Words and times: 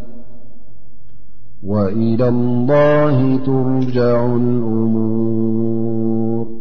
وإلى 1.68 2.28
الله 2.28 3.38
ترجع 3.46 4.26
الأمور 4.26 6.61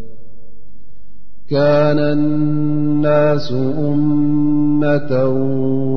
كان 1.51 1.99
الناس 1.99 3.53
أمة 3.79 5.25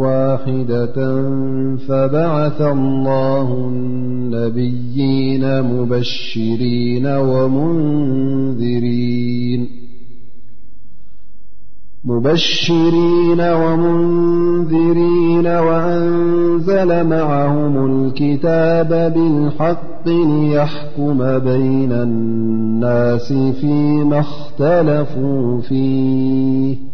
واحدة 0.03 0.95
فبعث 1.89 2.61
الله 2.63 3.55
النبيين 3.69 5.63
مبشرين 5.63 7.07
ومنذرين 7.07 9.84
مبشرين 12.07 13.41
ومنذرين 13.41 15.47
وأنزل 15.47 17.05
معهم 17.07 17.87
الكتاب 17.87 18.89
بالحق 19.15 20.09
ليحكم 20.09 21.39
بين 21.39 21.93
الناس 21.93 23.33
فيما 23.33 24.19
اختلفوا 24.21 25.61
فيه 25.61 26.94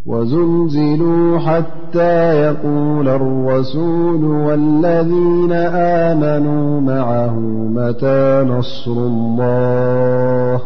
وزلزلوا 0.07 1.39
حتى 1.39 2.41
يقول 2.41 3.09
الرسول 3.09 4.25
والذين 4.25 5.51
آمنوا 5.75 6.81
معه 6.81 7.39
متى 7.75 8.43
نصر 8.49 8.91
الله 8.91 10.61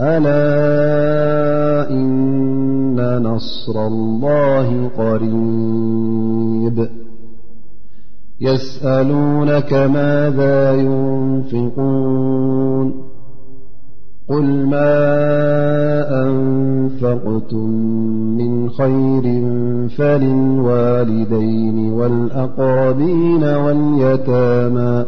ا 0.00 0.18
نصر 3.18 3.86
الله 3.86 4.90
قريب 4.98 6.88
يسألونك 8.40 9.72
ماذا 9.72 10.72
ينفقون 10.74 13.06
قل 14.28 14.66
ما 14.66 15.30
أنفقتم 16.28 17.66
من 18.36 18.70
خير 18.70 19.22
فللوالدين 19.88 21.92
والأقربين 21.92 23.44
واليتامى 23.44 25.04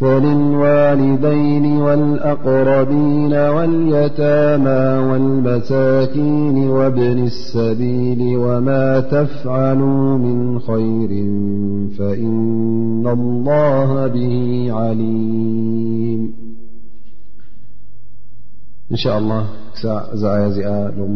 فللوالدين 0.00 1.66
والأقربين 1.86 3.34
واليتاما 3.54 4.84
والمساكين 5.08 6.56
وابن 6.76 7.18
السبيل 7.32 8.20
وما 8.44 9.00
تفعلوا 9.00 10.18
من 10.24 10.58
خير 10.68 11.10
فإن 11.98 13.06
الله 13.18 14.06
به 14.06 14.34
عليم 14.72 16.20
إن 18.90 18.96
شاء 18.96 19.18
الله 19.18 19.42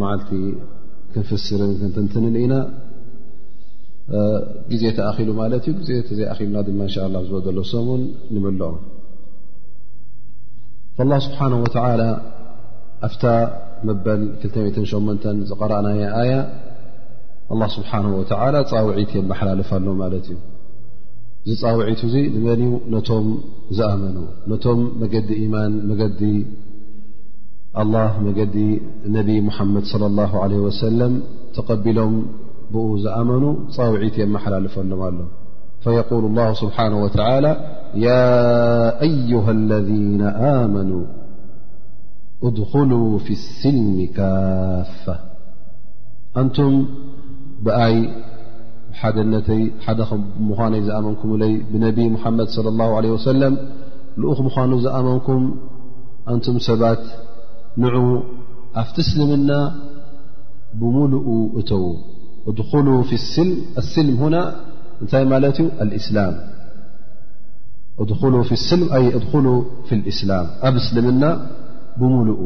م 0.00 0.04
علت 0.04 1.34
ستتن 1.48 2.24
النا 2.30 2.60
ግዜ 4.70 4.82
ተኣኺሉ 4.98 5.28
ማለት 5.40 5.64
እዩ 5.70 5.76
ዜ 5.88 5.98
ተዘይኣኪሉና 6.08 6.56
ድማ 6.68 6.80
ንሻ 6.86 6.94
ላ 7.14 7.18
ዝወደሎሰምን 7.26 8.00
ንምልኦም 8.34 8.80
ላ 11.10 11.14
ስብሓነ 11.26 11.52
ወተላ 11.64 12.02
ኣፍታ 13.08 13.22
መበል 13.88 14.22
28 14.46 15.28
ዝቀረአና 15.50 15.86
ኣያ 16.22 16.32
ስብሓነ 17.76 18.04
ወላ 18.16 18.56
ፃውዒት 18.72 19.12
የመሓላልፍሎ 19.18 19.86
ማለት 20.02 20.26
እዩ 20.32 20.38
እዚ 21.50 21.56
ፃውዒት 21.64 22.00
እዙ 22.08 22.14
ንመንዩ 22.34 22.72
ነቶም 22.94 23.28
ዝኣመኑ 23.76 24.16
ነቶም 24.52 24.80
መገዲ 25.02 25.30
ኢማን 25.44 25.72
መዲ 25.92 26.22
መገዲ 28.26 28.56
ነቢ 29.16 29.28
ሙሐመድ 29.48 29.84
صለ 29.92 30.02
ላ 30.18 30.22
ለ 30.52 30.62
ወሰለም 30.68 31.14
ተቀቢሎም 31.56 32.14
ብ 32.72 32.80
ዝأمኑ 33.04 33.44
ጻውዒት 33.74 34.14
የمሓላልፈሎም 34.22 35.00
ኣሎ 35.08 35.18
فيقول 35.84 36.24
الله 36.30 36.48
سبحنه 36.62 36.98
وتعلى 37.04 37.52
يا 38.08 38.26
أيه 39.06 39.44
الذين 39.58 40.22
آمنوا 40.60 41.04
اድخلوا 42.48 43.10
في 43.24 43.32
الስልሚ 43.40 43.96
ካاፍة 44.18 45.14
أንቱم 46.40 46.72
ብኣይ 47.64 47.94
ደነተ 49.16 49.48
ደمዃነ 49.98 50.74
ዝኣመنኩምይ 50.86 51.54
ብነب 51.72 51.98
محመድ 52.14 52.48
صلى 52.56 52.68
الله 52.72 52.90
عليه 52.98 53.12
وسلم 53.16 53.52
ኡ 54.36 54.38
ምዃኑ 54.46 54.70
ዝኣመنኩም 54.84 55.42
እንቱم 56.32 56.56
ሰባት 56.68 57.02
ንع 57.82 57.94
ኣብ 58.80 58.88
ትስልምና 58.96 59.50
ብሙلق 60.80 61.26
እተዉ 61.60 61.84
እድሉ 62.50 62.88
ስል 63.32 63.48
ስልም 63.92 64.20
ና 64.34 64.38
እንታይ 65.04 65.24
ማለት 65.32 65.56
ዩ 65.62 65.66
እስላ 65.98 66.18
እድሉ 68.02 68.34
ስል 68.68 68.82
ድሉ 69.24 69.46
እስላም 70.12 70.46
ኣብ 70.68 70.74
እስልምና 70.82 71.24
ብምሉኡ 72.00 72.40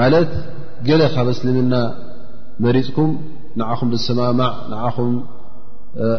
ማለት 0.00 0.30
ገለ 0.88 1.02
ካብ 1.14 1.28
እስልምና 1.34 1.74
መሪፅኩም 2.64 3.10
ንዓኹም 3.60 3.88
ብሰማማዕ 3.94 4.52
ንዓኹም 4.72 5.12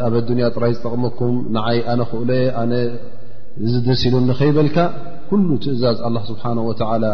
ኣብ 0.06 0.14
ኣዱንያ 0.20 0.44
ጥራይ 0.56 0.72
ዝጠቕመኩም 0.76 1.34
ንዓይ 1.56 1.78
ኣነ 1.92 2.00
ክእሎየ 2.10 2.44
ኣነ 2.62 2.72
ዝደሲሉ 3.72 4.14
ኒኸይበልካ 4.28 4.76
ኩሉ 5.30 5.48
ትእዛዝ 5.64 5.98
ኣ 6.08 6.10
ስብሓንه 6.30 6.64
ላ 7.04 7.08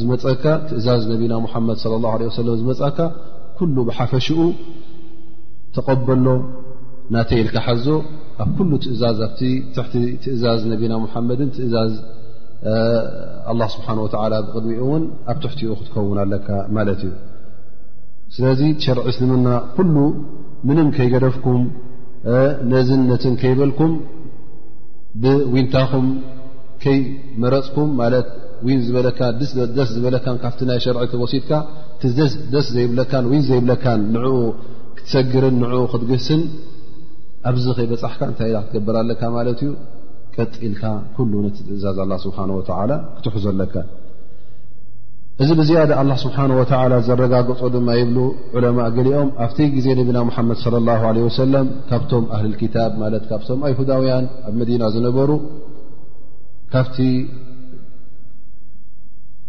ዝመፀካ 0.00 0.44
ትእዛዝ 0.68 1.02
ነቢና 1.12 1.32
ሙሓመድ 1.46 1.76
صለى 1.84 1.96
ላه 2.04 2.12
ሰለ 2.38 2.48
ዝመፀካ 2.60 2.98
ኩሉ 3.58 3.76
ብሓፈሽኡ 3.88 4.38
ተቀበሎ 5.76 6.26
ናተይ 7.14 7.38
ኢልካ 7.42 7.56
ሓዞ 7.66 7.86
ኣብ 8.44 8.50
ኩሉ 8.56 8.70
ትእዛዝ 8.84 9.18
ኣትቲ 9.26 9.40
ትእዛዝ 10.24 10.60
ነቢና 10.72 10.92
ሙሓመድን 11.04 11.50
ትእዛዝ 11.56 11.92
ስብሓን 13.74 13.98
ወላ 14.04 14.34
ብቅድሚኡ 14.46 14.78
እውን 14.84 15.04
ኣብ 15.32 15.36
ትሕቲኡ 15.42 15.70
ክትከውን 15.78 16.18
ኣለካ 16.24 16.48
ማለት 16.76 17.00
እዩ 17.06 17.12
ስለዚ 18.34 18.60
ሸርዒ 18.84 19.06
ስምና 19.18 19.46
ኩሉ 19.76 19.94
ምንም 20.68 20.88
ከይገደፍኩም 20.96 21.62
ነዝን 22.72 23.02
ነትን 23.10 23.34
ከይበልኩም 23.42 23.92
ብዊንታኹም 25.22 26.08
ከይመረፅኩም 26.82 27.88
ማለት 28.02 28.28
ን 28.72 28.78
ዝበለካ 28.86 29.20
ደስ 29.40 29.90
ዝበለካ 29.94 30.26
ካብቲ 30.42 30.60
ናይ 30.70 30.80
ሸርዒቲ 30.86 31.12
ወሲድካ 31.24 31.52
ቲደስ 32.02 32.66
ዘይብለካን 32.74 33.26
ዘይብለካን 33.50 34.00
ንዕኡ 34.16 34.36
ሰግርን 35.12 35.54
ንዕኡ 35.62 35.82
ክትገስን 35.92 36.40
ኣብዚ 37.48 37.64
ከይበፃሕካ 37.76 38.20
እንታይ 38.30 38.50
ኢና 38.50 38.58
ክትገብርኣለካ 38.66 39.22
ማለት 39.36 39.60
እዩ 39.66 39.70
ቀጢልካ 40.34 40.80
ኩሉ 41.16 41.32
ንትትእዛዝ 41.46 41.98
ላ 42.10 42.16
ስብሓን 42.26 42.50
ወተዓላ 42.58 42.90
ክትሑዘለካ 43.16 43.74
እዚ 45.42 45.50
ብዝያደ 45.60 45.90
ኣላ 46.00 46.10
ስብሓን 46.24 46.50
ወተዓላ 46.58 46.92
ዘረጋገፆ 47.08 47.60
ድማ 47.74 47.88
ይብሉ 48.00 48.18
ዑለማ 48.56 48.78
ገሊኦም 48.96 49.28
ኣብቲ 49.44 49.58
ግዜ 49.76 49.86
ነብና 50.00 50.18
ሙሓመድ 50.30 50.58
ለ 50.74 50.80
ላ 50.88 50.96
ዓለ 51.10 51.16
ወሰለም 51.28 51.68
ካብቶም 51.90 52.24
ኣህልልክታብ 52.36 52.92
ማለት 53.02 53.24
ካብቶም 53.30 53.60
ኣይሁዳውያን 53.68 54.24
ኣብ 54.48 54.54
መዲና 54.62 54.82
ዝነበሩ 54.96 55.30
ካብቲ 56.74 56.98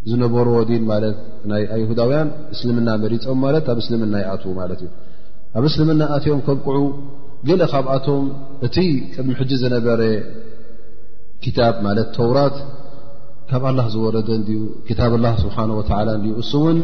ዝነበርዎ 0.09 0.55
ዲን 0.69 0.83
ማለት 0.91 1.17
ናይ 1.49 1.63
ኣይሁዳውያን 1.77 2.29
እስልምና 2.53 2.89
መሪፆም 3.03 3.37
ማለት 3.45 3.65
ኣብ 3.73 3.77
እስልምና 3.83 4.13
ይኣትዉ 4.23 4.53
ማለት 4.61 4.79
እዩ 4.85 4.87
ኣብ 5.59 5.63
እስልምናእትዮም 5.69 6.41
ከብቅዑ 6.47 6.77
ገለእ 7.47 7.67
ካብኣቶም 7.71 8.23
እቲ 8.65 8.75
ቅድሚ 9.13 9.31
ሕጂ 9.39 9.51
ዝነበረ 9.61 10.01
ክታብ 11.43 11.75
ማለት 11.85 12.07
ተውራት 12.17 12.55
ካብ 13.49 13.63
ኣላ 13.69 13.79
ዝወረደ 13.93 14.29
እንድዩ 14.39 14.59
ክታብ 14.87 15.13
ላ 15.23 15.29
ስብሓ 15.43 15.57
ወላ 15.79 16.09
ዩ 16.29 16.33
እሱእውን 16.41 16.77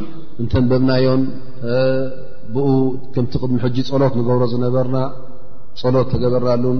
እንተንበብናዮም 0.44 1.22
ብኡ 2.56 2.68
ከምቲ 3.16 3.34
ቅድሚ 3.42 3.58
ሕጂ 3.66 3.78
ፀሎት 3.92 4.14
ንገብሮ 4.20 4.42
ዝነበርና 4.54 4.98
ፀሎት 5.82 6.10
ተገበርናሉን 6.14 6.80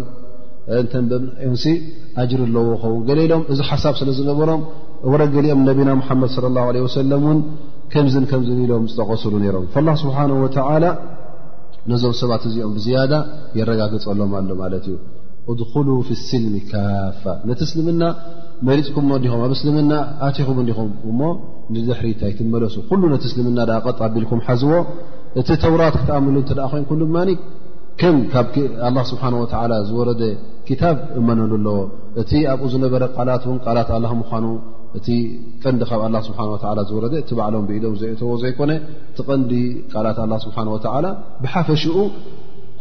እንተንበብናእዮም 0.84 1.80
ኣጅር 2.24 2.42
ኣለዎ 2.48 2.68
ኸው 2.84 2.94
ገሌ 3.10 3.20
ኢሎም 3.28 3.44
እዚ 3.56 3.60
ሓሳብ 3.70 3.96
ስለ 4.02 4.10
ዝነበሮም 4.20 4.62
እወረ 5.08 5.22
ገሊኦም 5.36 5.62
ነቢና 5.70 5.90
ሙሓመድ 6.02 6.32
ስለ 6.36 6.46
ላሁ 6.58 6.68
ለ 6.78 6.84
ወሰለም 6.88 7.22
እውን 7.28 7.40
ከምዝን 7.94 8.26
ከምዝን 8.32 8.60
ኢሎም 8.66 8.86
ዝጠቐስሉ 8.94 9.34
ነይሮም 9.46 9.66
ላ 9.90 9.96
ስብሓን 10.04 10.32
ወዓላ 10.44 10.84
ነዞም 11.92 12.14
ሰባት 12.22 12.44
እዚኦም 12.48 12.72
ብዝያዳ 12.78 13.14
የረጋግፀሎም 13.58 14.32
ኣሎ 14.40 14.50
ማለት 14.64 14.86
እዩ 14.92 14.96
እድኹሉ 15.52 15.88
ፍ 16.08 16.18
ስልሚ 16.30 16.56
ካፋ 16.72 17.24
ነቲ 17.50 17.60
እስልምና 17.68 18.04
መሪፅኩምእዲኹም 18.70 19.42
ኣብ 19.46 19.52
እስልምና 19.58 19.94
ኣቲኹም 20.28 20.58
እዲኹም 20.64 20.90
ሞ 21.20 21.30
ንድሕሪ 21.74 22.08
ንታይትመለሱ 22.16 22.76
ኩሉ 22.90 23.02
ነቲ 23.14 23.24
እስልምና 23.30 23.60
ዳ 23.70 23.78
ቐጥ 23.86 24.00
ኣቢልኩም 24.08 24.42
ሓዝዎ 24.48 24.74
እቲ 25.42 25.50
ተውራት 25.64 25.96
ክትኣምሉ 26.02 26.36
እተ 26.44 26.52
ደኣ 26.60 26.68
ኮይንኩም 26.74 27.00
ድማ 27.04 27.18
ከም 28.02 28.18
ካብ 28.34 28.48
ላ 28.96 29.02
ስብሓን 29.12 29.36
ወላ 29.44 29.72
ዝወረደ 29.90 30.22
ክታብ 30.70 30.98
እመነሉ 31.20 31.52
ኣለዎ 31.60 31.78
እቲ 32.24 32.32
ኣብኡ 32.54 32.66
ዝነበረ 32.74 33.04
ቃላት 33.18 33.44
እውን 33.50 33.60
ቃላት 33.68 33.90
ኣላ 33.98 34.06
ምኳኑ 34.22 34.46
እቲ 34.98 35.08
ቀንዲ 35.64 35.82
ካብ 35.90 36.02
ኣ 36.06 36.22
ስብሓ 36.28 36.40
ዝወረዘ 36.90 37.14
ቲ 37.30 37.36
በዕሎም 37.40 37.64
ብኢዶም 37.70 37.94
ዘእተዎ 38.02 38.30
ዘይኮነ 38.44 38.72
ቲ 39.18 39.26
ቀንዲ 39.28 39.52
ቃላት 39.94 40.18
ስብሓን 40.46 40.68
ላ 41.06 41.10
ብሓፈሽኡ 41.44 41.96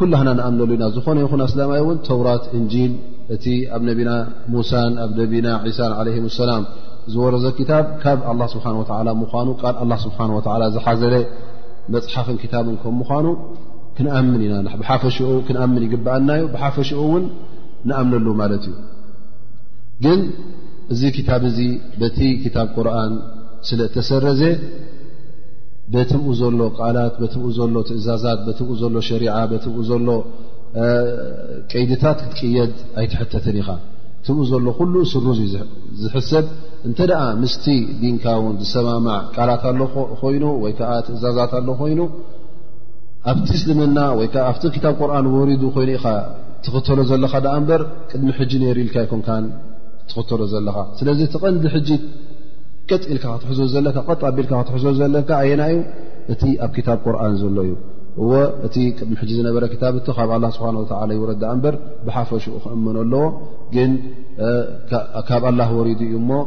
ኩላና 0.00 0.28
ንኣምነሉ 0.38 0.70
ኢና 0.76 0.84
ዝኾነ 0.94 1.18
ይኹን 1.24 1.40
ኣስላማ 1.46 1.72
ተውራት 2.08 2.44
እንል 2.58 2.92
እቲ 3.34 3.44
ኣብ 3.76 3.82
ነና 3.88 4.10
ሙሳን 4.54 4.94
ኣብ 5.04 5.10
ነቢና 5.20 5.48
ሳ 5.78 5.88
ም 6.24 6.32
ሰላም 6.40 6.64
ዝወረዘ 7.12 7.44
ታብ 7.70 7.86
ካብ 8.02 8.18
ስብ 8.54 8.64
ኑ 8.74 8.76
ል 9.06 9.94
ስብሓ 10.04 10.58
ዝሓዘለ 10.74 11.14
መፅሓፍን 11.94 12.38
ታብን 12.52 12.76
ከም 12.82 12.94
ምኑ 13.00 13.26
ክንኣምን 13.96 14.40
ኢናሓፈሽኡ 14.46 15.28
ክንኣምን 15.48 15.82
ይግብኣናዩ 15.86 16.42
ብሓፈሽኡ 16.54 17.00
እን 17.20 17.24
ንኣምነሉ 17.88 18.26
ማለት 18.42 18.64
እዩግ 18.70 20.22
እዚ 20.94 21.02
ክታብ 21.16 21.42
እዚ 21.50 21.58
በቲ 22.00 22.18
ክታብ 22.42 22.68
ቁርኣን 22.76 23.12
ስለ 23.68 23.80
እተሰረዘ 23.88 24.42
በትብኡ 25.92 26.30
ዘሎ 26.40 26.60
ቃላት 26.78 27.14
በትብኡ 27.22 27.48
ዘሎ 27.58 27.74
ትእዛዛት 27.88 28.38
በትብኡ 28.46 28.74
ዘሎ 28.82 28.94
ሸሪዓ 29.08 29.34
በትብኡ 29.52 29.80
ዘሎ 29.90 30.08
ቀይድታት 31.72 32.18
ክትቅየድ 32.22 32.72
ኣይትሕተትን 33.00 33.56
ኢኻ 33.60 33.68
ትብኡ 34.26 34.38
ዘሎ 34.52 34.64
ኩሉ 34.78 34.94
ስሩ 35.12 35.26
ዝሕሰብ 36.02 36.46
እንተ 36.88 36.98
ደኣ 37.10 37.22
ምስቲ 37.42 37.66
ድንካውን 38.00 38.54
ዝሰማማዕ 38.62 39.20
ቃላት 39.36 39.62
ኣ 39.70 39.72
ኮይኑ 40.22 40.44
ወይ 40.64 40.72
ከዓ 40.78 40.90
ትእዛዛት 41.06 41.52
ኣሎ 41.60 41.68
ኮይኑ 41.82 42.00
ኣብቲ 43.32 43.48
እስልምና 43.58 43.98
ወይዓ 44.18 44.34
ኣብቲ 44.50 44.64
ክታብ 44.76 44.94
ቁርን 45.00 45.26
ወሪዱ 45.36 45.62
ኮይኑ 45.76 45.90
ኢ 45.98 46.02
ትኽተሎ 46.66 46.98
ዘለካ 47.12 47.34
ደ 47.44 47.48
እምበር 47.58 47.80
ቅድሚ 48.10 48.28
ሕጂ 48.40 48.52
ነይሩ 48.64 48.76
ኢልካ 48.84 48.96
ይኮንካ 49.06 49.28
ተቐንዲ 50.12 51.66
ቀፅ 52.90 53.04
ኢልካ 53.12 53.26
ክትዞ 53.42 53.60
ዘለካጣ 53.74 54.20
ቢል 54.34 54.46
ክትሕዞ 54.50 54.84
ዘለካ 54.98 55.30
ኣየና 55.44 55.62
እዩ 55.74 55.78
እቲ 56.32 56.42
ኣብ 56.64 56.74
ታብ 56.86 56.98
ቁርን 57.04 57.34
ዘሎ 57.40 57.56
እዩ 57.68 57.72
እእቲ 58.66 58.74
ሚ 59.08 59.16
ዝነበረ 59.38 59.64
ታ 59.80 59.90
ካብ 60.20 60.42
ስብ 60.56 61.10
ይወረ 61.16 61.30
እበር 61.54 61.74
ብሓፈሽኡ 62.06 62.52
ክእመኖ 62.64 62.96
ኣለዎ 63.04 63.24
ግን 63.74 63.90
ካብ 65.30 65.44
ላ 65.58 65.66
ወሪዱ 65.78 66.00
ዩ 66.12 66.20
ሞ 66.28 66.38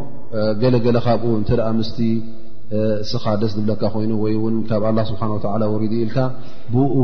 ገለገለ 0.62 0.98
ካብኡ 1.08 1.32
እ 1.40 1.84
ስ 1.90 2.00
ስኻ 3.10 3.24
ደስ 3.42 3.52
ዝብለካ 3.58 3.84
ኮይኑ 3.94 4.12
ወይ 4.24 4.34
ካብ 4.70 4.84
ስሓ 5.10 5.22
ኢልካ 6.04 6.18
ብኡ 6.74 6.96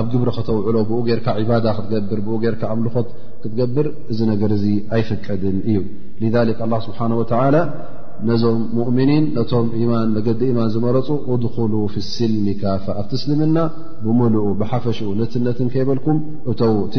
ኣብ 0.00 0.06
ግብሪ 0.12 0.28
ክተውዕሎ 0.36 0.76
ብኡ 0.90 1.04
ርካ 1.20 1.28
ክትገብር 1.76 2.20
ብኡ 2.26 2.40
ርካ 2.54 2.62
ኣምልኾት 2.74 3.08
ክትገብር 3.42 3.86
እዚ 4.12 4.18
ነገር 4.32 4.50
እዚ 4.56 4.64
ኣይፍቀድን 4.96 5.56
እዩ 5.70 5.80
ሊክ 6.48 6.58
ኣላ 6.66 6.74
ስብሓን 6.86 7.12
ወተላ 7.20 7.56
ነዞም 8.28 8.58
ሙእምኒን 8.76 9.24
ነቶም 9.36 9.66
ኢማን 9.78 10.08
መገዲ 10.16 10.40
ኢማን 10.52 10.68
ዝመረፁ 10.74 11.08
እድኹሉ 11.34 11.72
ፍ 11.92 12.02
ስልሚ 12.16 12.46
ካፍ 12.60 12.84
ኣብ 13.00 13.06
ትስልምና 13.12 13.56
ብምልኡ 14.04 14.44
ብሓፈሽኡ 14.60 15.08
ነትነትን 15.20 15.68
ከይበልኩም 15.74 16.18
እተው 16.52 16.74
እቲ 16.88 16.96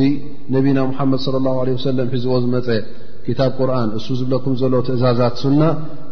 ነቢና 0.56 0.80
ሙሓመድ 0.90 1.20
صለ 1.26 1.38
ላሁ 1.46 1.60
ለ 1.70 1.76
ወሰለም 1.78 2.10
ሒዝዎ 2.16 2.34
ዝመፀ 2.46 2.68
ክታብ 3.28 3.52
ቁርን 3.60 3.90
እሱ 3.98 4.08
ዝብለኩም 4.22 4.56
ዘሎ 4.62 4.74
ትእዛዛት 4.88 5.38
ሱና 5.44 5.62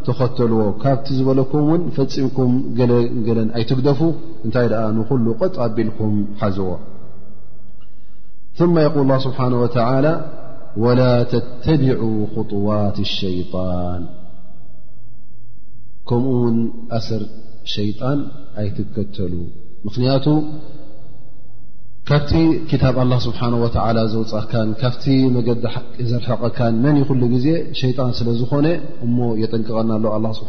ተኸተልዎ 0.05 0.61
ካብቲ 0.83 1.07
ዝበለኩም 1.17 1.63
እውን 1.65 1.81
ፈፂምኩም 1.97 2.53
ገለንገለን 2.79 3.50
ኣይትግደፉ 3.57 4.00
እንታይ 4.45 4.69
ደኣ 4.75 4.85
ንኩሉ 5.00 5.25
ቐጣቢልኩም 5.43 6.15
ሓዝዎ 6.43 6.69
ثم 8.55 8.79
يقول 8.79 9.01
الله 9.03 9.17
سبحانه 9.17 9.58
وتعالى 9.62 10.13
ولا 10.77 11.24
تتبعوا 11.24 12.27
خطوات 12.36 13.00
الشيطان 13.00 14.05
كمون 16.10 16.72
أثر 16.91 17.22
شيطان 17.63 18.27
أي 18.58 18.70
تكتلو 18.70 19.43
مخنياته 19.86 20.36
ካብቲ 22.10 22.31
ታ 22.81 22.86
ስሓ 23.24 23.39
ዘውፃካን 24.12 24.70
ካብቲ 24.81 25.03
መዲ 25.34 25.48
ዘርሐቀካ 26.12 26.60
መን 26.84 26.96
ይሉ 27.01 27.22
ዜ 27.43 27.50
ሸጣን 27.79 28.12
ስለዝኾነ 28.20 28.67
እሞ 29.05 29.17
የጠንቅቐና 29.41 29.91
ሎ 30.05 30.25
ስ 30.38 30.39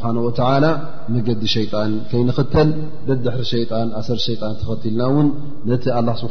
መገዲ 1.14 1.42
ሸጣን 1.54 1.90
ከይንኽተል 2.12 2.70
ድሕ 3.26 3.36
ሸጣ 3.50 3.70
1ሰ 4.00 4.08
ሸጣን 4.26 4.54
ተኸትልና 4.60 5.02
ውን 5.16 5.28
ነቲ 5.72 5.84
ስ 6.22 6.30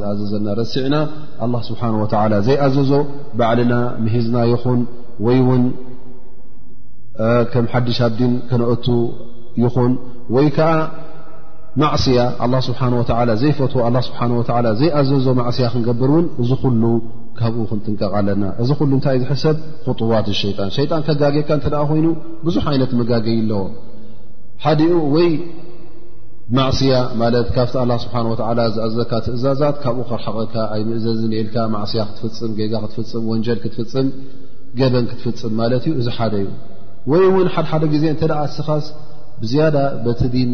ዝኣዘዘና 0.00 0.56
ሲዕና 0.74 0.94
ስ 1.68 1.78
ዘይኣዘዞ 2.48 2.92
ባዕልና 3.40 3.72
ምሂዝና 4.04 4.36
ይኹን 4.52 4.82
ወይውን 5.28 5.64
ሓሽ 7.72 7.98
ኣብን 8.08 8.34
ከነቱ 8.50 8.86
ይኹን 9.64 9.92
ወይ 10.36 10.48
ዓ 10.68 10.70
ማያ 11.82 12.56
ስብሓ 12.66 12.80
ዘይፈትዎ 13.40 13.80
ስሓ 14.08 14.18
ዘይኣዘዞ 14.80 15.26
ማያ 15.38 15.66
ክንገብር 15.72 16.10
እውን 16.14 16.26
እዚ 16.42 16.50
ሉ 16.82 16.90
ካብኡ 17.38 17.62
ክንጥንቀቕ 17.70 18.10
ኣለና 18.18 18.42
እዚ 18.62 18.70
ሉ 18.90 18.90
ንታእዩ 18.98 19.20
ዝሕሰብ 19.24 19.56
ጡዋት 20.00 20.26
ሸጣን 20.40 20.70
ሸጣን 20.76 21.02
ከጋጌካ 21.08 21.48
ተ 21.64 21.72
ኮይኑ 21.90 22.06
ብዙሕ 22.46 22.64
ዓይነት 22.72 22.92
መጋገይ 23.00 23.38
ኣለዎ 23.42 23.62
ሓደኡ 24.66 24.98
ወይ 25.14 25.28
ማያ 26.58 26.92
ማ 27.22 27.30
ካብቲ 27.56 27.74
ስብ 27.76 28.36
ዝኣዘካ 28.78 29.12
ትእዛዛት 29.28 29.76
ካብኡ 29.84 30.02
ክርሓቕካ 30.10 30.54
ኣ 30.74 30.78
ምእዘ 30.90 31.04
ልካ 31.32 31.56
ማያ 31.74 32.00
ክትፍፅም 32.10 32.52
ጌጋ 32.60 32.72
ክትፍፅም 32.84 33.24
ወንጀል 33.32 33.58
ክትፍፅም 33.64 34.08
ገበን 34.78 35.04
ክትፍፅም 35.10 35.52
ማለት 35.62 35.84
ዩ 35.90 35.92
እዚ 36.02 36.08
ሓደ 36.18 36.34
እዩ 36.44 36.50
ወይ 37.12 37.24
ውን 37.36 37.48
ሓደሓደ 37.56 37.82
ዜ 38.04 38.06
ስኻስ 38.58 38.86
ብዝያዳ 39.42 39.76
በቲ 40.04 40.22
ን 40.50 40.52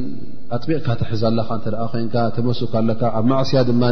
ኣጥቢቕካ 0.57 0.89
ትሕዛለኻ 1.01 1.49
ኮይንካ 1.93 2.15
ተመሱካ 2.37 2.75
ካ 3.03 3.13
ኣብ 3.19 3.25
ማእስያ 3.33 3.61
ድማ 3.71 3.83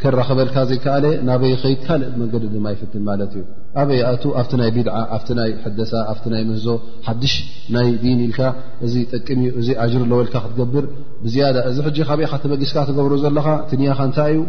ክራክበልካ 0.00 0.56
ዘይከኣለ 0.70 1.04
ናበይ 1.26 1.54
ከይድ 1.60 1.78
ካልእ 1.86 2.08
መንገዲ 2.20 2.44
ድማ 2.54 2.64
ይፍትን 2.72 3.02
ማለት 3.06 3.30
እዩ 3.34 3.42
ኣበይኣቱ 3.80 4.24
ኣብቲ 4.40 4.50
ናይ 4.60 4.70
ቢድዓ 4.74 4.96
ኣብ 5.16 5.22
ናይ 5.38 5.50
ሕደሳ 5.64 5.92
ኣቲ 6.12 6.24
ናይ 6.32 6.42
ምህዞ 6.48 6.66
ሓድሽ 7.06 7.34
ናይ 7.76 7.88
ዲን 8.02 8.18
ኢልካ 8.26 8.40
እዚ 8.86 8.94
ጠቅም 9.12 9.40
እዚ 9.60 9.68
ጅር 9.92 10.02
ለወልካ 10.10 10.34
ክትገብር 10.46 10.84
ብ 11.22 11.28
እዚ 11.70 11.86
ጂ 11.98 12.06
ካበይ 12.08 12.28
ትመጊስካ 12.44 12.78
ትገብሩ 12.90 13.14
ዘለካ 13.24 13.46
ትኒያኻ 13.70 13.98
እንታይ 14.10 14.30
እዩ 14.36 14.42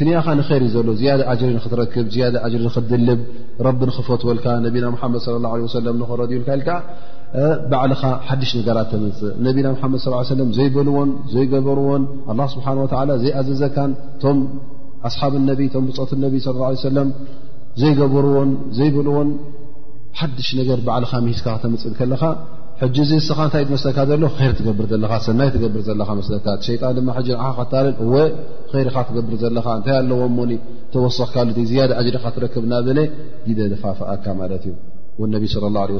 ትኒያኻ 0.00 0.26
ንይር 0.42 0.60
እዩ 0.66 0.70
ዘሎ 0.76 0.86
ዝያ 1.00 1.14
ጅሪ 1.40 1.50
ክትረክብ 1.66 2.12
ሪ 2.52 2.60
ክትድልብ 2.74 3.22
ቢ 3.80 3.90
ንክፈትወልካ 3.92 4.46
ነቢና 4.66 4.86
ድ 5.14 5.16
ለ 5.46 5.88
ንክረዩ 6.02 6.30
ኢልካ 6.40 6.50
ኢልከ 6.58 6.68
ባዕልኻ 7.70 8.02
ሓድሽ 8.28 8.50
ነገራት 8.58 8.88
ተምፅእ 8.92 9.30
ነቢና 9.46 9.68
ሓመድ 9.82 10.00
ሰ 10.04 10.08
ዘይበልዎን 10.56 11.10
ዘይገበርዎን 11.34 12.02
ላ 12.38 12.46
ስብሓን 12.54 12.78
ወላ 12.82 13.10
ዘይኣዘዘካን 13.22 13.92
ቶም 14.22 14.38
ኣስሓብ 15.08 15.34
ነቢ 15.50 15.60
ቶም 15.74 15.84
ብፆት 15.90 16.10
ነቢ 16.24 16.36
ም 17.08 17.10
ዘይገበርዎን 17.82 18.50
ዘይበልዎን 18.78 19.28
ሓድሽ 20.20 20.48
ነገር 20.60 20.78
ባዕልካ 20.88 21.12
ምሂዝካ 21.26 21.46
ክተምፅእ 21.58 21.94
ከለኻ 22.00 22.22
ሕጂ 22.82 22.96
ዚ 23.08 23.12
ስኻ 23.26 23.38
እንታይ 23.46 23.62
እ 23.64 23.66
መሰካ 23.72 23.96
ዘሎ 24.10 24.22
ይር 24.44 24.52
ትገብር 24.58 24.86
ዘለ 24.92 25.04
ሰናይ 25.26 25.48
ትገብር 25.54 25.82
ዘለ 25.88 26.00
መስለካ 26.20 26.46
ሸጣን 26.66 26.94
ድማ 26.98 27.08
ሕ 27.16 27.22
ንኻ 27.26 27.48
ክታልን 27.58 27.94
እወ 28.04 28.14
ይርኻ 28.82 28.96
ትገብር 29.08 29.34
ዘለኻ 29.42 29.66
እንታይ 29.78 29.96
ኣለዎ 30.02 30.20
ሞኒ 30.38 30.52
ተወሰክካሉእ 30.94 31.68
ዝያደ 31.72 31.90
እጅሪኻ 32.00 32.24
ትረክብና 32.38 32.72
በለ 32.88 32.98
ጊደ 33.48 33.58
ዝፋፍኣካ 33.74 34.24
ማለት 34.40 34.64
እዩ 34.70 34.74
اነቢ 35.24 35.44
صى 35.54 35.58
الله 35.70 35.82
ع 35.88 35.90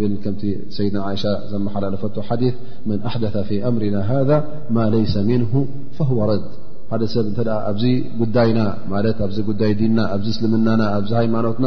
ብ 0.00 0.22
ከምቲ 0.24 0.42
ሰይድና 0.76 0.98
ሻ 1.22 1.28
ዘመሓላለፈ 1.52 2.02
ዲث 2.42 2.54
መن 2.88 2.98
አحደث 3.08 3.34
ف 3.48 3.50
أምርና 3.68 3.96
ذ 4.28 4.30
ማ 4.76 4.78
ليس 4.96 5.14
نه 5.30 5.52
فهو 5.96 6.18
رድ 6.30 6.44
ሓደ 6.90 7.02
ሰብ 7.14 7.26
ኣብዚ 7.70 7.84
ዳይና 8.36 8.60
ዳይ 9.62 9.72
ዲና 9.80 9.98
ኣዚ 10.14 10.24
እስልምናና 10.34 10.80
ኣ 10.96 10.98
ሃይማኖትና 11.20 11.66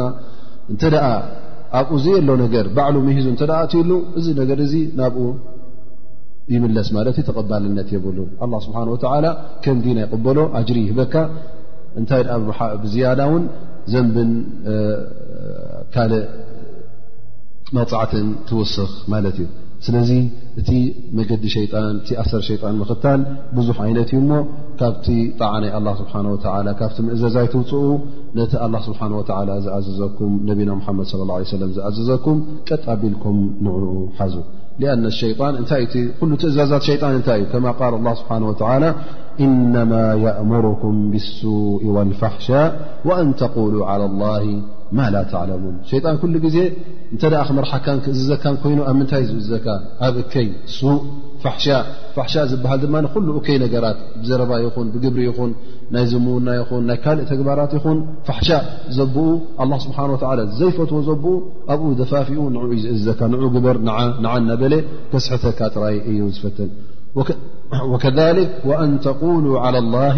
እ 0.72 0.76
ኣብኡ 1.78 1.94
ዘ 2.04 2.08
ሎ 2.26 2.30
ነገር 2.44 2.66
ባዕ 2.76 2.90
ሂዙ 3.18 3.26
ትሉ 3.72 3.90
እዚ 4.18 4.26
ነገር 4.40 4.58
እዚ 4.66 4.74
ናብኡ 5.00 5.24
ይለስ 6.54 6.88
ት 7.16 7.26
ተቐባልነት 7.28 7.88
የብሉ 7.96 8.18
لله 8.46 8.58
ስብሓه 8.66 8.84
و 8.94 8.96
ከም 9.64 9.78
ዲና 9.84 9.98
ይقበሎ 10.06 10.38
ጅሪ 10.68 10.78
በካ 10.98 11.14
እታይ 12.00 12.22
ዝያዳ 12.92 13.20
ን 13.40 13.44
ዘንብ 13.92 14.16
ካልእ 15.94 16.24
መፅዕትን 17.76 18.26
ትወስኽ 18.48 18.90
ማለት 19.12 19.36
እዩ 19.42 19.46
ስለዚ 19.86 20.10
እቲ 20.60 20.70
መገዲ 21.18 21.44
ሸጣን 21.54 21.94
እቲ 22.00 22.10
ኣሰር 22.22 22.42
ሸጣን 22.48 22.74
ምኽታል 22.80 23.20
ብዙሕ 23.56 23.76
ዓይነት 23.86 24.10
እዩ 24.12 24.20
ሞ 24.28 24.32
ካብቲ 24.80 25.06
ጣዓ 25.40 25.52
ናይ 25.62 25.72
ስብሓ 26.00 26.14
ካብቲ 26.80 26.98
ምእዘዛይ 27.08 27.48
ትውፅኡ 27.54 27.82
ነቲ 28.38 28.52
ስብሓ 28.86 29.00
ዝኣዘዘኩም 29.64 30.32
ነቢና 30.50 30.70
ሓመድ 30.86 31.06
ص 31.10 31.12
ه 31.18 31.60
ለም 31.62 31.70
ዝኣዘዘኩም 31.78 32.38
ቀጣቢልኩም 32.68 33.36
ንዕኡ 33.66 33.84
ሓዙ 34.20 34.34
ኣ 34.94 34.96
ሸን 35.18 35.56
እታይ 35.62 35.84
ሉ 36.30 36.32
ትእዛዛት 36.42 36.82
ሸጣን 36.88 37.14
እታይ 37.20 37.38
እዩ 37.42 37.46
ከማ 37.52 37.66
ል 38.12 38.16
ስብሓ 38.22 38.30
إنማ 39.44 39.92
يأምርኩም 40.26 40.94
ብሱء 41.12 41.82
لፈሕሻء 42.10 42.72
አን 43.16 43.26
ተقሉ 43.42 43.74
ى 43.90 43.94
لላه 44.02 44.46
ማ 44.98 45.00
ተሙን 45.30 45.76
ሸጣን 45.90 46.16
ኩ 46.22 46.26
ግዜ 46.44 46.56
እተ 47.14 47.22
ኣ 47.40 47.44
ክመርሓካ 47.48 47.86
ክእዘካ 48.04 48.44
ኮይኑ 48.62 48.80
ኣብ 48.90 48.94
ምንታይ 48.98 49.22
ዝእዘካ 49.30 49.66
ኣብ 50.06 50.14
እከይ 50.22 50.46
ዝበሃል 52.50 52.78
ድማ 52.84 52.94
ኩሉ 53.14 53.26
እከይ 53.40 53.56
ነገራት 53.64 53.98
ብዘረባ 54.20 54.52
ይኹን 54.64 54.86
ብግብሪ 54.94 55.20
ይኹን 55.30 55.50
ናይ 55.94 56.04
ዝሙውና 56.12 56.48
ይኹን 56.60 56.82
ናይ 56.90 56.98
ካልእ 57.04 57.26
ተግባራት 57.32 57.72
ይኹን 57.78 57.98
ፋሕሻእ 58.30 58.64
ዘብኡ 58.98 59.26
ስብሓ 59.86 59.98
ዘይፈትዎ 60.62 61.00
ዘብኡ 61.10 61.32
ኣብኡ 61.74 61.88
ዘፋፊኡ 62.02 62.44
ን 62.56 62.66
እዘካ 62.96 63.20
ን 63.32 63.42
ግበር 63.56 63.78
ና 64.24 64.50
በለ 64.62 64.74
ገስሐተካ 65.14 65.58
ጥራይ 65.76 65.98
እዩ 66.12 66.20
ዝፈትን 66.36 66.70
ከذ 68.02 68.18
አን 68.80 68.90
ተቁሉ 69.06 69.44
ى 69.64 69.66
لላه 69.76 70.16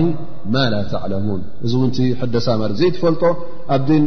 ማ 0.55 0.65
ላ 0.73 0.77
ተዕለሙን 0.93 1.41
እዚ 1.65 1.73
እውንቲ 1.79 1.99
ሕደሳ 2.21 2.47
ማለ 2.61 2.73
ዘይትፈልጦ 2.81 3.23
ኣብ 3.77 3.89
ን 4.03 4.05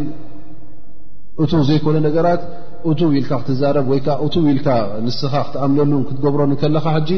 እቱ 1.43 1.51
ዘይኮነ 1.69 1.98
ነገራት 2.07 2.41
እ 2.89 2.93
ኢኢልካ 3.10 3.31
ክትዛረብ 3.41 3.86
ወይዓ 3.91 4.07
ኢኢልካ 4.25 4.67
ንስኻ 5.05 5.33
ክትኣምለሉን 5.48 6.03
ክትገብሮን 6.10 6.51
ከለኻ 6.62 6.86
ሕጂ 6.98 7.12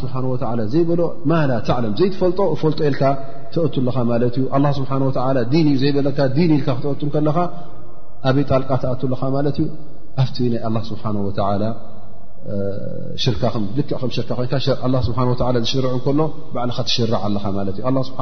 ስብሓ 0.00 0.14
ወ 0.32 0.36
ዘይበሎ 0.74 1.00
ማ 1.30 1.38
ተለም 1.68 1.92
ዘይትፈልጦ 2.00 2.40
እፈልጦ 2.54 2.80
ኢልካ 2.90 3.02
ትቱለኻ 3.54 3.96
ማለት 4.12 4.36
እዩ 4.40 4.46
ስብሓ 4.80 4.90
ን 5.02 5.46
እዩ 5.66 5.76
ዘይበለካ 5.84 6.18
ን 6.36 6.50
ኢል 6.56 6.62
ክትቱ 6.66 7.00
ከለኻ 7.14 7.36
ኣበይ 8.30 8.44
ጣልቃ 8.50 8.70
ተኣትለኻ 8.84 9.20
ማለት 9.36 9.56
እዩ 9.62 9.68
ኣብቲ 10.22 10.36
ናይ 10.54 10.80
ስብሓ 10.90 11.04
ላ 11.62 11.66
ሽርካ 13.22 13.42
ይ 13.78 14.46
ዝሽርዑ 15.70 15.94
ከሎ 16.04 16.20
ባዕልካ 16.54 16.76
ትሽር 16.88 17.10
ኣለኻ 17.26 17.44
ማለት 17.56 17.76
እዩ 17.80 18.02
ስብሓ 18.08 18.20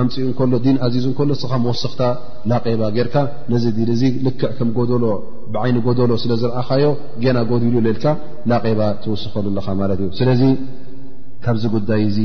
ኣምፅኡ 0.00 0.48
ሎ 0.52 0.58
ዙ 0.94 1.06
እሎ 1.12 1.30
ስ 1.42 1.50
ወስክታ 1.66 2.00
ላቀባ 2.50 2.82
ጌርካ 2.96 3.16
ነዚ 3.52 3.64
ን 3.78 3.86
እ 4.08 4.10
ልክዕ 4.26 4.50
ከም 4.58 4.70
ሎ 5.02 5.04
ብዓይኒ 5.54 5.76
ጎሎ 5.86 6.10
ስለዝረአኻዮ 6.22 6.84
ና 7.36 7.44
ጎዲሉ 7.50 7.74
ሌልካ 7.86 8.04
ላቀባ 8.52 8.80
ትውስኸሉ 9.04 9.44
ኣለኻ 9.52 9.66
ማለት 9.82 10.00
እዩ 10.04 10.10
ስለዚ 10.20 10.42
ካብዚ 11.44 11.64
ጉዳይ 11.76 12.02
እዚ 12.08 12.18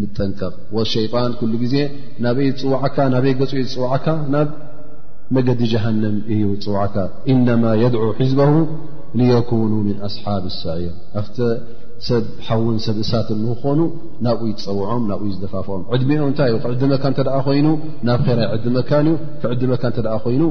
ምጠንቀቕ 0.00 0.72
ሸጣን 0.92 1.32
ሉ 1.50 1.52
ግዜ 1.64 1.76
ናበይ 2.24 2.48
ዝፅዋዕካናበይ 2.58 3.32
ገኡ 3.40 3.50
ዝፅዋዕካ 3.72 4.06
ናብ 4.34 4.48
መገዲ 5.36 5.60
ጃሃንም 5.72 6.16
እዩ 6.34 6.42
ፅዋዕካ 6.64 6.96
ኢነማ 7.32 7.64
የድዑ 7.82 8.02
ሒዝበ 8.20 8.40
ኑ 9.18 9.28
ም 9.84 9.94
ኣስሓቢ 10.08 10.44
ሳዕዮ 10.62 10.84
ኣብቲ 11.20 11.36
ሰብ 12.08 12.24
ሓውን 12.46 12.76
ሰብ 12.84 12.96
እሳት 13.04 13.28
እንክኾኑ 13.34 13.80
ናብኡ 14.26 14.44
ይፀውዖም 14.50 15.02
ናብኡ 15.10 15.24
ዝደፋፍዖም 15.32 15.82
ዕድሚኦም 15.96 16.28
እታይ 16.32 16.48
እዩ 16.50 16.56
ክዕድመካን 16.64 17.14
ተ 17.18 17.22
ኮይኑ 17.46 17.66
ናብ 18.08 18.22
ራይ 18.38 18.46
ዕድመካን 18.56 19.06
እዩ 19.10 19.16
ክዕድመካ 19.42 19.82
ተ 19.96 20.06
ኮይኑ 20.24 20.42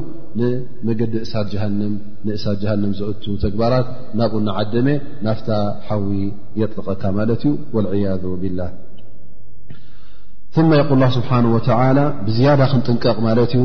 ንመገዲ 0.42 1.14
እሳት 1.26 1.48
ን 1.80 1.82
ንእሳት 2.28 2.58
ጀሃንም 2.64 2.92
ዘእቱ 3.00 3.24
ተግባራት 3.46 3.88
ናብኡ 4.20 4.38
ንዓደሜ 4.48 4.88
ናፍታ 5.28 5.50
ሓዊ 5.88 6.08
የጥልቀካ 6.62 7.04
ማለት 7.20 7.46
እዩ 7.52 7.86
ያ 8.06 8.12
ብላ 8.44 8.62
ማ 10.70 10.78
ይቁል 10.82 11.04
ስብሓ 11.18 11.32
ወላ 11.56 12.00
ብዝያዳ 12.28 12.62
ክንጥንቀቕ 12.74 13.18
ማለት 13.30 13.52
እዩ 13.60 13.64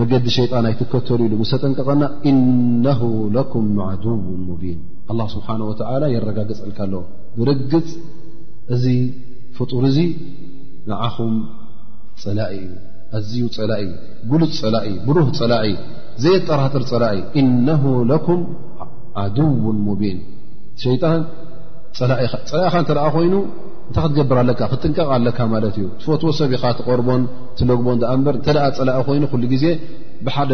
መገዲ 0.00 0.26
ሸይጣን 0.36 0.66
ኣይትከተሉ 0.68 1.18
ኢሉ 1.28 1.34
ስጠንቀቐና 1.52 2.04
ኢነ 2.30 2.94
ለኩም 3.36 3.64
ዓድው 3.86 4.16
ሙቢን 4.48 4.78
ኣላ 5.12 5.20
ስብሓን 5.34 5.60
ወላ 5.70 6.04
የረጋገፅልካ 6.14 6.78
ኣለ 6.86 6.94
ብርግፅ 7.38 7.88
እዚ 8.74 8.84
ፍጡር 9.58 9.84
እዙ 9.90 9.98
ንዓኹም 10.90 11.34
ፀላኢ 12.22 12.54
እዩ 12.62 12.72
ኣዝዩ 13.18 13.40
ፀላኢ 13.56 13.84
ጉሉፅ 14.30 14.52
ፀላኢ 14.62 14.88
ብሩህ 15.08 15.28
ፀላኢ 15.40 15.72
ዘየ 16.22 16.36
ጠራጥር 16.48 16.84
ፀላኢ 16.92 17.18
እነ 17.40 17.66
ኩም 18.26 18.40
ዓው 19.24 19.50
ሙቢን 19.88 20.18
ሸይጣን 20.84 21.20
ፀላኢኻ 21.98 22.32
እንተደኣ 22.82 23.06
ኮይኑ 23.16 23.34
እንታይ 23.88 24.04
ክትገብር 24.04 24.38
ኣለካ 24.42 24.60
ክጥንቀቕ 24.72 25.08
ኣለካ 25.16 25.38
ማለት 25.52 25.74
እዩ 25.80 25.86
ፎቶዎ 26.04 26.30
ሰብኢኻ 26.38 26.62
ትቆርቦን 26.78 27.22
ትለግቦ 27.58 27.86
ኣንበር 28.14 28.34
እንተ 28.38 28.46
ፀላእ 28.78 28.98
ኮይኑ 29.08 29.24
ኩሉ 29.32 29.42
ግዜ 29.52 29.64
ብሓደ 30.26 30.52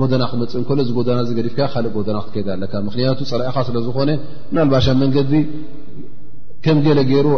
ጎደና 0.00 0.22
ክመፅእ 0.30 0.58
ንከሎ 0.62 0.78
እዚ 0.84 0.90
ጎና 0.98 1.18
ዚገዲፍካ 1.30 1.60
ካእ 1.74 1.86
ጎደና 1.96 2.18
ክትከይድ 2.24 2.48
ኣለካ 2.56 2.72
ምክንያቱ 2.88 3.18
ፀላእኻ 3.30 3.56
ስለ 3.68 3.76
ዝኾነ 3.86 4.10
ናልባሻ 4.58 4.86
መንገዲ 5.02 5.32
ከም 6.66 6.78
ገለ 6.86 7.00
ገይሩ 7.10 7.28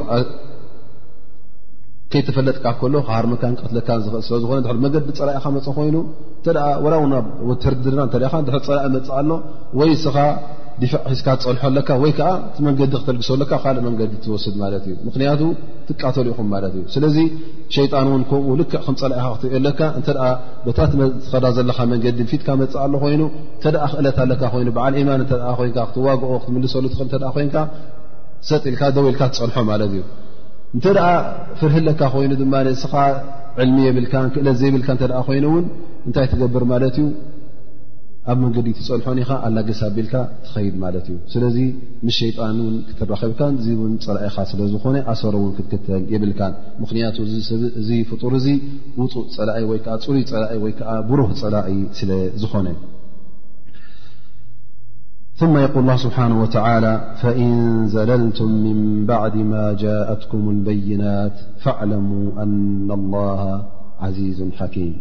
ከይተፈለጥካፍ 2.12 2.75
ከሎ 2.83 2.95
ካሃርመካን 3.09 3.53
ቀትለካ 3.62 3.89
ዝኽእል 4.07 4.25
ስለዝ 4.29 4.43
መንገዲ 4.85 5.05
ፀላእካ 5.21 5.45
መፀ 5.57 5.67
ኮይኑ 5.79 5.97
ው 7.49 7.55
ትርድድና 7.65 8.01
ፀላእ 8.15 8.35
መፅእ 8.97 9.15
ኣሎ 9.21 9.31
ወይ 9.81 9.93
ስኻ 10.05 10.17
ዲዕ 10.83 10.93
ሒስካ 11.11 11.29
ትፀንሖ 11.41 11.62
ኣለካ 11.71 11.91
ወይ 12.03 12.12
ከዓ 12.19 12.29
ቲ 12.55 12.62
መንገዲ 12.67 12.93
ክተልግሶ 13.03 13.29
ለካ 13.41 13.53
ካልእ 13.65 13.83
መንገዲ 13.87 14.12
ትወስድ 14.25 14.55
ማለት 14.62 14.85
እዩ 14.91 14.95
ምክንያቱ 15.09 15.41
ትቃተሉ 15.89 16.25
ኢኹም 16.35 16.49
ማለት 16.55 16.73
እዩ 16.79 16.85
ስለዚ 16.95 17.17
ሸይጣን 17.77 18.07
እውን 18.11 18.23
ከምኡ 18.31 18.57
ልክዕ 18.61 18.81
ክምፀላእ 18.87 19.19
ካ 19.25 19.29
ክትሪዮ 19.43 19.55
ኣለካ 19.61 19.81
እተ 20.01 20.09
ታትኸዳ 20.79 21.45
ዘለካ 21.59 21.79
መንገዲ 21.93 22.17
ንፊትካ 22.27 22.49
መፅእ 22.62 22.79
ኣሎ 22.85 22.95
ኮይኑ 23.05 23.23
ንተ 23.63 23.75
ክእለት 23.93 24.19
ኣካ 24.47 24.52
ይ 24.63 24.67
ብዓል 24.78 24.97
ኢማን 25.02 25.23
ይ 25.23 25.71
ክትዋግኦ 25.91 26.33
ክትምልሰሉ 26.45 26.85
ት 27.13 27.23
ኮይንካ 27.37 27.56
ሰጥ 28.50 28.63
ኢልካ 28.73 28.83
ደው 28.97 29.06
ኢልካ 29.13 29.23
ትፀንሖ 29.35 29.56
ማለት 29.73 29.93
እዩ 29.97 30.02
እንተደኣ 30.76 31.06
ፍርህ 31.61 31.75
ለካ 31.91 32.00
ኮይኑ 32.15 32.33
ድማ 32.43 32.54
እስኻ 32.76 32.93
ዕልሚ 33.63 33.78
የብልካ 33.89 34.15
ክእለት 34.35 34.56
ዘይብልካ 34.63 34.89
እተ 35.09 35.13
ኮይኑእውን 35.28 35.65
እንታይ 36.06 36.26
ትገብር 36.33 36.65
ማለት 36.73 36.95
እዩ 37.02 37.09
ኣብ 38.30 38.39
መንገዲ 38.43 38.69
ትፀልሖኒ 38.78 39.19
ኢኻ 39.23 39.30
ኣላገሳ 39.47 39.80
ኣቢልካ 39.91 40.15
ትኸይድ 40.45 40.75
ማለት 40.82 41.06
እዩ 41.13 41.17
ስለዚ 41.32 41.56
ምስ 42.06 42.15
ሸይጣን 42.21 42.58
ን 42.67 42.75
ክትራኸብካ 42.89 43.41
እዚ 43.61 43.67
እን 43.87 43.95
ፀላኢኻ 44.04 44.37
ስለ 44.50 44.61
ዝኾነ 44.75 44.97
ኣሰሮ 45.13 45.35
እውን 45.41 45.50
ክትክተል 45.56 46.02
የብልካን 46.13 46.54
ምክንያቱ 46.82 47.17
ዚ 47.89 47.91
ፍጡር 48.11 48.35
እዚ 48.41 48.47
ውፅእ 49.00 49.26
ፀላእ 49.37 49.67
ወይዓ 49.73 49.97
ፅሉይ 50.06 50.23
ፀላእ 50.32 50.54
ወይከዓ 50.65 50.93
ብሩህ 51.11 51.30
ፀላኢ 51.43 51.76
ስለ 52.00 52.11
ዝኾነ 52.45 52.69
ثማ 55.41 55.54
የقል 55.65 55.89
ስብሓه 56.04 56.26
ወተ 56.43 56.54
ፈእን 57.21 57.54
ዘለልቱም 57.95 58.50
ምን 58.65 58.80
ባዕድ 59.11 59.37
ማ 59.52 59.63
ጃእትኩም 59.82 60.45
በይናት 60.67 61.37
ፈዕለሙ 61.65 62.11
ኣና 62.45 62.52
لላሃ 63.00 63.41
عዚዙ 64.06 64.39
ሓኪም 64.61 64.93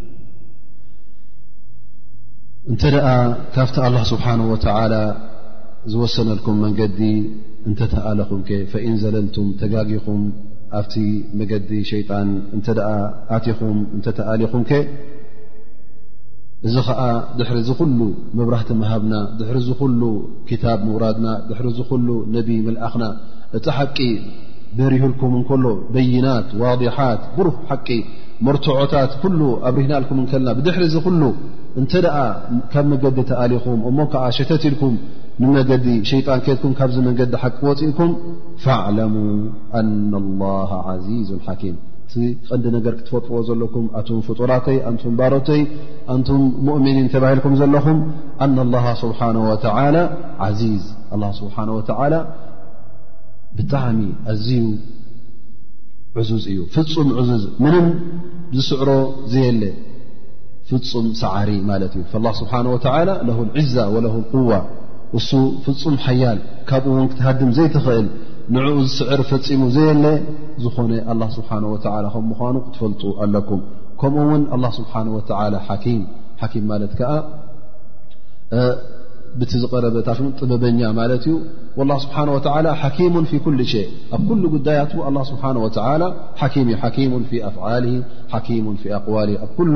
እንተ 2.70 2.82
ደኣ 2.94 3.06
ካብቲ 3.54 3.76
ኣላه 3.84 4.02
ስብሓንه 4.12 4.44
ወላ 4.52 4.92
ዝወሰነልኩም 5.92 6.56
መንገዲ 6.64 6.98
እንተተኣለኹምከ 7.68 8.48
ፈእን 8.72 8.94
ዘለልቱም 9.02 9.48
ተጋጊኹም 9.60 10.20
ኣብቲ 10.78 10.94
መገዲ 11.38 11.70
ሸይጣን 11.90 12.28
እንተ 12.56 12.66
ደኣ 12.78 12.90
ኣትኹም 13.36 13.76
እንተተኣሊኹምከ 13.96 14.70
እዚ 16.66 16.74
ኸዓ 16.86 17.00
ድሕሪ 17.38 17.58
ዝኩሉ 17.68 18.00
መብራህቲ 18.38 18.70
ምሃብና 18.82 19.14
ድሕሪ 19.38 19.58
ዝኩሉ 19.68 20.02
ክታብ 20.50 20.80
ምውራድና 20.88 21.28
ድሕሪ 21.48 21.68
ዝኩሉ 21.78 22.08
ነቢ 22.36 22.48
ምልኣኽና 22.66 23.04
እቲ 23.56 23.66
ሓቂ 23.78 23.98
በሪህልኩም 24.78 25.32
እንከሎ 25.40 25.64
በይናት 25.94 26.48
ዋضሓት 26.62 27.22
ብሩህ 27.38 27.56
ሓቂ 27.70 27.88
መርትዖታት 28.46 29.12
ኩሉ 29.22 29.40
ኣብ 29.68 29.76
ርህና 29.80 29.92
ልኩም 30.02 30.18
ከልና 30.30 30.50
ብድሕሪ 30.58 30.84
ዚ 30.92 30.96
ኩሉ 31.06 31.22
እንተ 31.80 31.92
ደኣ 32.04 32.16
ካብ 32.72 32.86
መገዲ 32.92 33.18
ተኣሊኹም 33.30 33.80
እሞ 33.90 33.98
ከዓ 34.12 34.24
ሸተትኢልኩም 34.36 34.94
ንመገዲ 35.42 35.86
ሸይጣን 36.10 36.40
ኬትኩም 36.46 36.72
ካብዚ 36.78 36.96
መገዲ 37.08 37.32
ሓቂ 37.42 37.58
ወፂእኩም 37.68 38.10
ፈኣዕለሙ 38.64 39.14
ኣና 39.80 40.12
الላሃ 40.24 40.70
عዚዙ 40.90 41.28
ሓኪም 41.46 41.76
እቲ 42.06 42.14
ቀንዲ 42.48 42.64
ነገር 42.76 42.94
ክትፈጥርዎ 42.98 43.38
ዘለኩም 43.48 43.84
ኣቶም 44.00 44.18
ፍጡራተይ 44.28 44.78
ኣንቱም 44.90 45.12
ባሮተይ 45.20 45.62
ኣንቱም 46.14 46.42
ሙؤምኒን 46.66 47.06
ተባሂልኩም 47.14 47.54
ዘለኹም 47.62 48.00
ኣና 48.46 48.56
ال 48.68 48.74
ስብሓه 49.04 50.00
ዚዝ 50.62 50.82
ስብሓه 51.40 51.68
ወ 51.76 51.80
ብጣዕሚ 53.58 54.00
ኣዝዩ 54.32 54.62
ዙዝ 56.28 56.44
እዩ 56.52 56.58
ፍፁም 56.74 57.08
ዙዝ 57.28 57.44
ምንም 57.64 57.86
ዝስዕሮ 58.56 58.90
ዘየለ 59.32 59.62
ፍፁም 60.70 61.06
ሰዓሪ 61.22 61.50
ማለት 61.70 61.92
እዩ 61.98 62.02
ስብሓ 62.40 62.52
ወላ 62.74 62.86
ለ 63.28 63.32
ዒዛ 63.58 63.74
ወለ 63.94 64.06
قዋ 64.32 64.50
እሱ 65.18 65.30
ፍፁም 65.66 65.94
ሓያል 66.06 66.38
ካብኡ 66.70 66.88
ውን 66.96 67.06
ክትሃድም 67.12 67.50
ዘይትኽእል 67.58 68.06
ንዕኡ 68.54 68.76
ዝስዕር 68.88 69.20
ፈፂሙ 69.30 69.62
ዘየለ 69.76 70.04
ዝኾነ 70.64 71.16
ስብሓ 71.36 71.50
ወ 71.72 71.76
ከም 72.14 72.24
ምኳኑ 72.30 72.56
ክትፈልጡ 72.66 73.02
ኣለኩም 73.24 73.60
ከምኡ 74.02 74.22
ውን 74.30 74.42
ስብሓ 74.78 74.92
ወ 75.16 75.20
ሓኪም 75.68 76.64
ማለት 76.72 76.92
ከዓ 77.00 77.10
ቲ 79.50 79.58
ዝቀረበ 79.62 79.98
ታሽ 80.06 80.18
ጥበበኛ 80.38 80.80
ማለት 80.98 81.22
እዩ 81.32 81.36
ላ 81.90 81.92
ስብሓን 82.02 82.28
ወላ 82.34 82.68
ሓኪሙ 82.80 83.14
ፊ 83.30 83.38
ኩል 83.44 83.58
ሸ 83.72 83.80
ኣብ 84.16 84.22
ኩሉ 84.28 84.42
ጉዳያት 84.54 84.92
ኣ 85.08 85.22
ስብሓን 85.30 85.56
ወላ 85.64 86.00
ሓኪሙ 86.40 87.12
ፊ 87.30 87.40
ኣፍል 87.48 87.86
ሓኪሙ 88.32 88.66
ፊ 88.82 88.92
ኣዋል 88.98 89.30
ኣብ 89.44 89.50
ኩሉ 89.58 89.74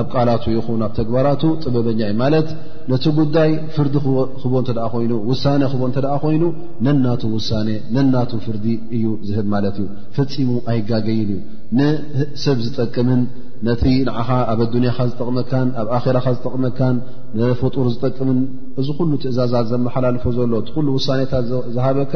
ኣብ 0.00 0.06
ቃላቱ 0.14 0.44
ይኹን 0.58 0.82
ኣብ 0.88 0.92
ተግባራቱ 1.00 1.42
ጥበበኛ 1.64 2.00
እዩ 2.12 2.16
ማለት 2.22 2.48
ነቲ 2.92 3.04
ጉዳይ 3.20 3.50
ፍርዲ 3.76 3.96
ክቦ 4.42 4.54
እንተ 4.62 4.70
ደ 4.78 4.86
ኮይኑ 4.94 5.12
ውሳነ 5.30 5.62
ክቦ 5.72 5.82
እተደ 5.92 6.08
ኮይኑ 6.24 6.44
ነናቱ 6.86 7.22
ውሳነ 7.36 7.68
ነናቱ 7.96 8.30
ፍርዲ 8.46 8.66
እዩ 8.98 9.06
ዝህብ 9.30 9.48
ማለት 9.56 9.76
እዩ 9.82 9.88
ፈፂሙ 10.18 10.50
ኣይጋገይን 10.74 11.22
እዩ 11.32 11.38
ንሰብ 11.78 12.58
ዝጠቅምን 12.68 13.20
ነቲ 13.66 13.82
ንዓኻ 14.06 14.28
ኣብ 14.52 14.60
ኣዱንያካ 14.66 14.98
ዝጠቕመካን 15.10 15.68
ኣብ 15.80 15.88
ኣራካ 15.96 16.24
ዝጠቕመካን 16.36 16.94
ንፍጡር 17.38 17.86
ዝጠቅምን 17.94 18.38
እዚ 18.80 18.88
ኩሉ 18.98 19.10
ትእዛዛት 19.22 19.66
ዘመሓላልፎ 19.72 20.24
ዘሎ 20.38 20.52
እቲ 20.62 20.68
ኩሉ 20.76 20.86
ውሳኔታት 20.98 21.44
ዝሃበካ 21.74 22.14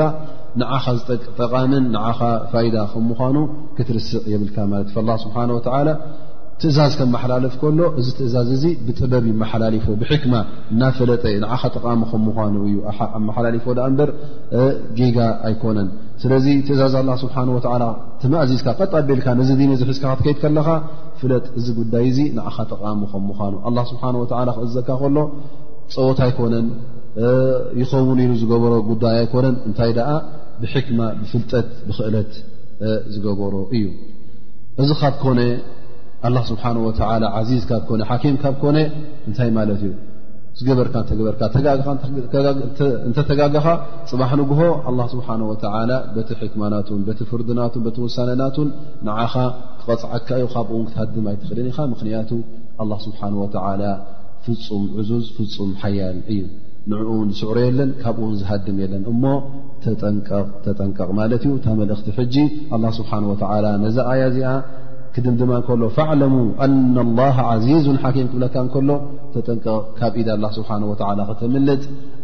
ንዓኻ 0.63 0.85
ጠቃምን 1.39 1.85
ንዓኻ 1.95 2.21
ፋይዳ 2.53 2.77
ከምኳኑ 2.95 3.37
ክትርስእ 3.77 4.25
የብልካ 4.33 4.57
ማለትእዩ 4.73 4.97
ላ 5.11 5.17
ስብሓን 5.25 5.53
ወተላ 5.57 5.87
ትእዛዝ 6.61 6.93
ከመሓላለፍ 6.99 7.55
ከሎ 7.61 7.79
እዚ 8.01 8.09
ትእዛዝ 8.19 8.49
እዚ 8.57 8.63
ብጥበብ 8.87 9.25
ይመሓላለፎ 9.31 9.87
ብሕክማ 10.01 10.35
እና 10.73 10.83
ፈለጠ 10.99 11.25
ንዓኻ 11.43 11.63
ጠቃሚ 11.77 12.01
ከምዃኑ 12.11 12.55
እዩ 12.69 12.77
ኣመሓላለፎ 13.19 13.67
ዳ 13.79 13.89
እበር 13.93 14.11
ጌጋ 14.99 15.19
ኣይኮነን 15.49 15.89
ስለዚ 16.23 16.47
ትእዛዝ 16.69 16.95
ኣላ 17.01 17.11
ስብሓን 17.25 17.51
ወዓላ 17.57 17.85
ቲማእዚዝካ 18.23 18.69
ቐጣ 18.81 18.93
ቤልካ 19.11 19.27
ነዚ 19.41 19.51
ድነ 19.61 19.73
ዚ 19.81 19.91
ሒዝካ 19.91 20.05
ክትከይድ 20.19 20.39
ከለካ 20.45 20.69
ፍለጥ 21.21 21.45
እዚ 21.59 21.67
ጉዳይ 21.81 22.05
እዚ 22.13 22.19
ንዓኻ 22.39 22.57
ጠቃሚ 22.73 23.01
ከምዃኑ 23.13 23.55
ኣላ 23.69 23.79
ስብሓን 23.93 24.17
ወላ 24.23 24.49
ክእዘካ 24.59 24.89
ከሎ 25.05 25.17
ፀወት 25.95 26.19
ኣይኮነን 26.29 26.67
ይኸውን 27.81 28.19
ኢሉ 28.25 28.33
ዝገበሮ 28.41 28.73
ጉዳይ 28.91 29.15
ኣይኮነን 29.23 29.55
እንታይ 29.69 29.91
ደኣ 29.99 30.11
ብሕክማ 30.63 30.99
ብፍልጠት 31.21 31.69
ብክእለት 31.87 32.33
ዝገበሮ 33.13 33.55
እዩ 33.77 33.85
እዚ 34.83 34.89
ካትኮነ 35.01 35.39
ኣላ 36.27 36.37
ስብሓ 36.51 36.65
ወ 36.87 36.91
ዚዝ 37.51 37.63
ካብ 37.71 37.83
ኮ 37.89 37.95
ሓኪም 38.11 38.35
ካብ 38.43 38.55
ኮነ 38.63 38.79
እንታይ 39.29 39.51
ማለት 39.59 39.81
እዩ 39.89 39.93
ዝገበርካ 40.59 40.95
ተገበርካ 41.09 41.41
እንተተጋጋኻ 43.09 43.67
ፅባሕ 44.11 44.31
ንግሆ 44.41 44.61
ላ 44.99 45.05
ስብሓ 45.15 45.29
ወ 45.51 45.55
በቲ 46.15 46.29
ሕክማናትን 46.43 47.01
በቲ 47.09 47.21
ፍርድናቱን 47.31 47.83
ቲ 47.97 47.99
ውሳነናትን 48.07 48.69
ንዓኻ 49.09 49.35
ክቐፅዓካ 49.81 50.29
እዩ 50.41 50.47
ካብኡውን 50.55 50.87
ክትሃድም 50.89 51.27
ኣይትኽእልን 51.33 51.69
ኢኻ 51.73 51.79
ምክንያቱ 51.95 52.31
ላ 52.93 52.97
ስብሓን 53.07 53.35
ወላ 53.43 53.83
ፍፁም 54.47 54.83
ዕዙዝ 55.01 55.27
ፍፁም 55.39 55.71
ሓያል 55.83 56.19
እዩ 56.35 56.41
ንዕኡውን 56.91 57.29
ዝስዕሮ 57.37 57.59
የለን 57.67 57.91
ካብኡውን 58.03 58.35
ዝሃድም 58.41 58.77
የለን 58.85 59.05
እሞ 59.13 59.23
ተጠንቀቕ 60.67 61.09
ማለት 61.21 61.45
እዩ 61.49 61.53
ተመልእኽቲ 61.67 62.11
ሕጂ 62.21 62.37
ስብሓ 63.01 63.13
ወላ 63.53 63.67
ነዛ 63.85 63.99
ኣያ 64.15 64.23
እዚኣ 64.33 64.51
ክድም 65.17 65.35
ድማ 65.41 65.53
እከሎ 65.61 65.83
ለሙ 66.23 66.35
ኣና 66.65 66.97
ላ 67.19 67.27
ዚዙን 67.67 67.97
ሓኪም 68.03 68.27
ክብለካ 68.31 68.55
እከሎ 68.67 68.89
ተጠንቀቕ 69.35 69.77
ካብ 69.99 70.15
ኢደ 70.23 70.29
ስብሓ 70.57 70.71
ወላ 70.91 71.21
ክተምልጥ 71.29 71.81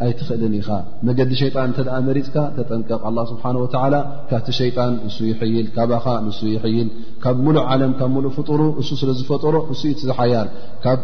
ኣይትኽእልን 0.06 0.54
ኢኻ 0.58 0.68
መገዲ 1.08 1.30
ሸጣን 1.40 1.70
እተ 1.82 1.86
መሪፅካ 2.08 2.36
ተጠንቀቕ 2.56 3.00
ኣ 3.10 3.26
ስብሓንወላ 3.32 3.94
ካቲ 4.30 4.46
ሸይጣን 4.58 4.92
ንሱ 5.06 5.16
ይይል 5.30 5.68
ካብኻ 5.78 6.04
ንሱ 6.26 6.40
ይይል 6.54 6.88
ካብ 7.24 7.38
ሙሉእ 7.46 7.64
ዓለም 7.72 7.92
ካብ 8.00 8.16
ሉእ 8.24 8.34
ፍጡሩ 8.38 8.60
እሱ 8.84 8.90
ስለ 9.02 9.10
ዝፈጥሮ 9.20 9.54
እሱ 9.74 9.82
እዩ 9.90 9.94
ት 10.00 10.10
ዝሓያል 10.10 10.48
ካብ 10.86 11.00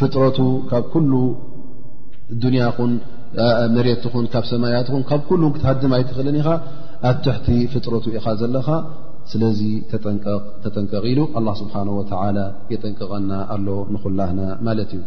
ፍጥረቱ 0.00 0.38
ካብ 0.72 0.84
ኩሉ 0.96 1.12
ዱንያኹን 2.42 2.92
መሬትን 3.76 4.24
ካብ 4.34 4.44
ሰማያትን 4.52 5.02
ካብ 5.12 5.28
ሉ 5.40 5.54
ክትሃድም 5.56 5.92
ኣይትኽእልን 5.98 6.38
ኢኻ 6.42 6.48
ኣብ 7.10 7.16
ትሕቲ 7.26 7.48
ፍጥረቱ 7.72 8.04
ኢኻ 8.18 8.26
ዘለኻ 8.42 8.68
الذي 9.36 9.82
تتنققل 10.64 11.28
الله 11.36 11.54
سبحانه 11.54 11.92
وتعالى 11.98 12.54
يتنققنا 12.70 13.40
لله 13.58 13.86
نخلهنا 13.94 14.48
مالت 14.66 14.92
ي 14.94 14.98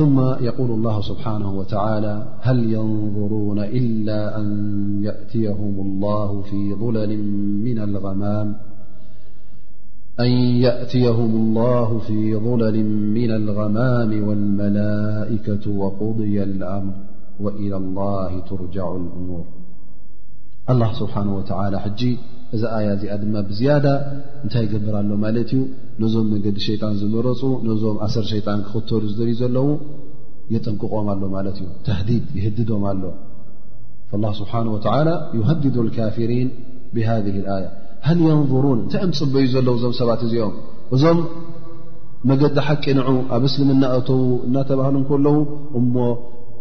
ثم 0.00 0.16
يقول 0.48 0.70
الله 0.76 0.96
سبحانه 1.10 1.50
وتعالى 1.60 2.14
هل 2.46 2.58
ينظرون 2.76 3.58
إلا 3.80 4.20
أن 4.40 4.46
يأتيهم 5.08 5.74
الله 5.86 6.28
في 12.00 12.20
ظلل 12.34 12.82
من 13.16 13.30
الغمام 13.40 14.10
والملائكة 14.28 15.64
وقضي 15.82 16.36
الأمر 16.48 16.94
وإلى 17.44 17.76
الله 17.82 18.30
ترجع 18.50 18.86
الأمور 19.02 19.44
الله 20.70 20.90
سبحانه 21.02 21.32
وتعالى 21.38 21.76
እዚ 22.54 22.62
ኣያ 22.78 22.88
እዚኣ 22.96 23.14
ድማ 23.22 23.36
ብዝያዳ 23.48 23.86
እንታይ 24.42 24.62
ይገብርሎ 24.66 25.12
ማለት 25.24 25.48
እዩ 25.54 25.60
ነዞም 26.02 26.26
መገዲ 26.34 26.58
ሸይጣን 26.66 26.94
ዝመረፁ 27.00 27.40
ነዞም 27.68 27.96
ኣሰር 28.06 28.24
ሸይጣን 28.32 28.60
ክኽተሉ 28.66 29.02
ዝደልዩ 29.12 29.34
ዘለዉ 29.40 29.66
የጠንቅቆም 30.54 31.06
ኣሎ 31.14 31.22
ማለት 31.36 31.56
እዩ 31.62 31.66
ተህዲድ 31.86 32.26
ይህድዶም 32.38 32.84
ኣሎ 32.90 33.02
ላ 34.24 34.28
ስብሓን 34.40 34.68
ወተዓላ 34.74 35.08
ይሃድዱ 35.38 35.76
ልካፊሪን 35.88 36.48
ብሃذህ 36.96 37.36
ኣያ 37.56 37.64
ሃል 38.08 38.18
የንظሩን 38.28 38.78
እንታይ 38.84 39.02
ኦም 39.06 39.10
ዝፅበዩ 39.18 39.44
ዘለዉ 39.54 39.74
እዞም 39.78 39.94
ሰባት 40.00 40.20
እዚኦም 40.26 40.54
እዞም 40.96 41.18
መገዲ 42.30 42.56
ሓቂ 42.66 42.84
ንዑ 42.98 43.08
ኣብ 43.36 43.42
እስልምና 43.48 43.84
እተዉ 43.98 44.20
እናተባህሉ 44.48 44.96
ከለዉ 45.10 45.36
እሞ 45.80 45.94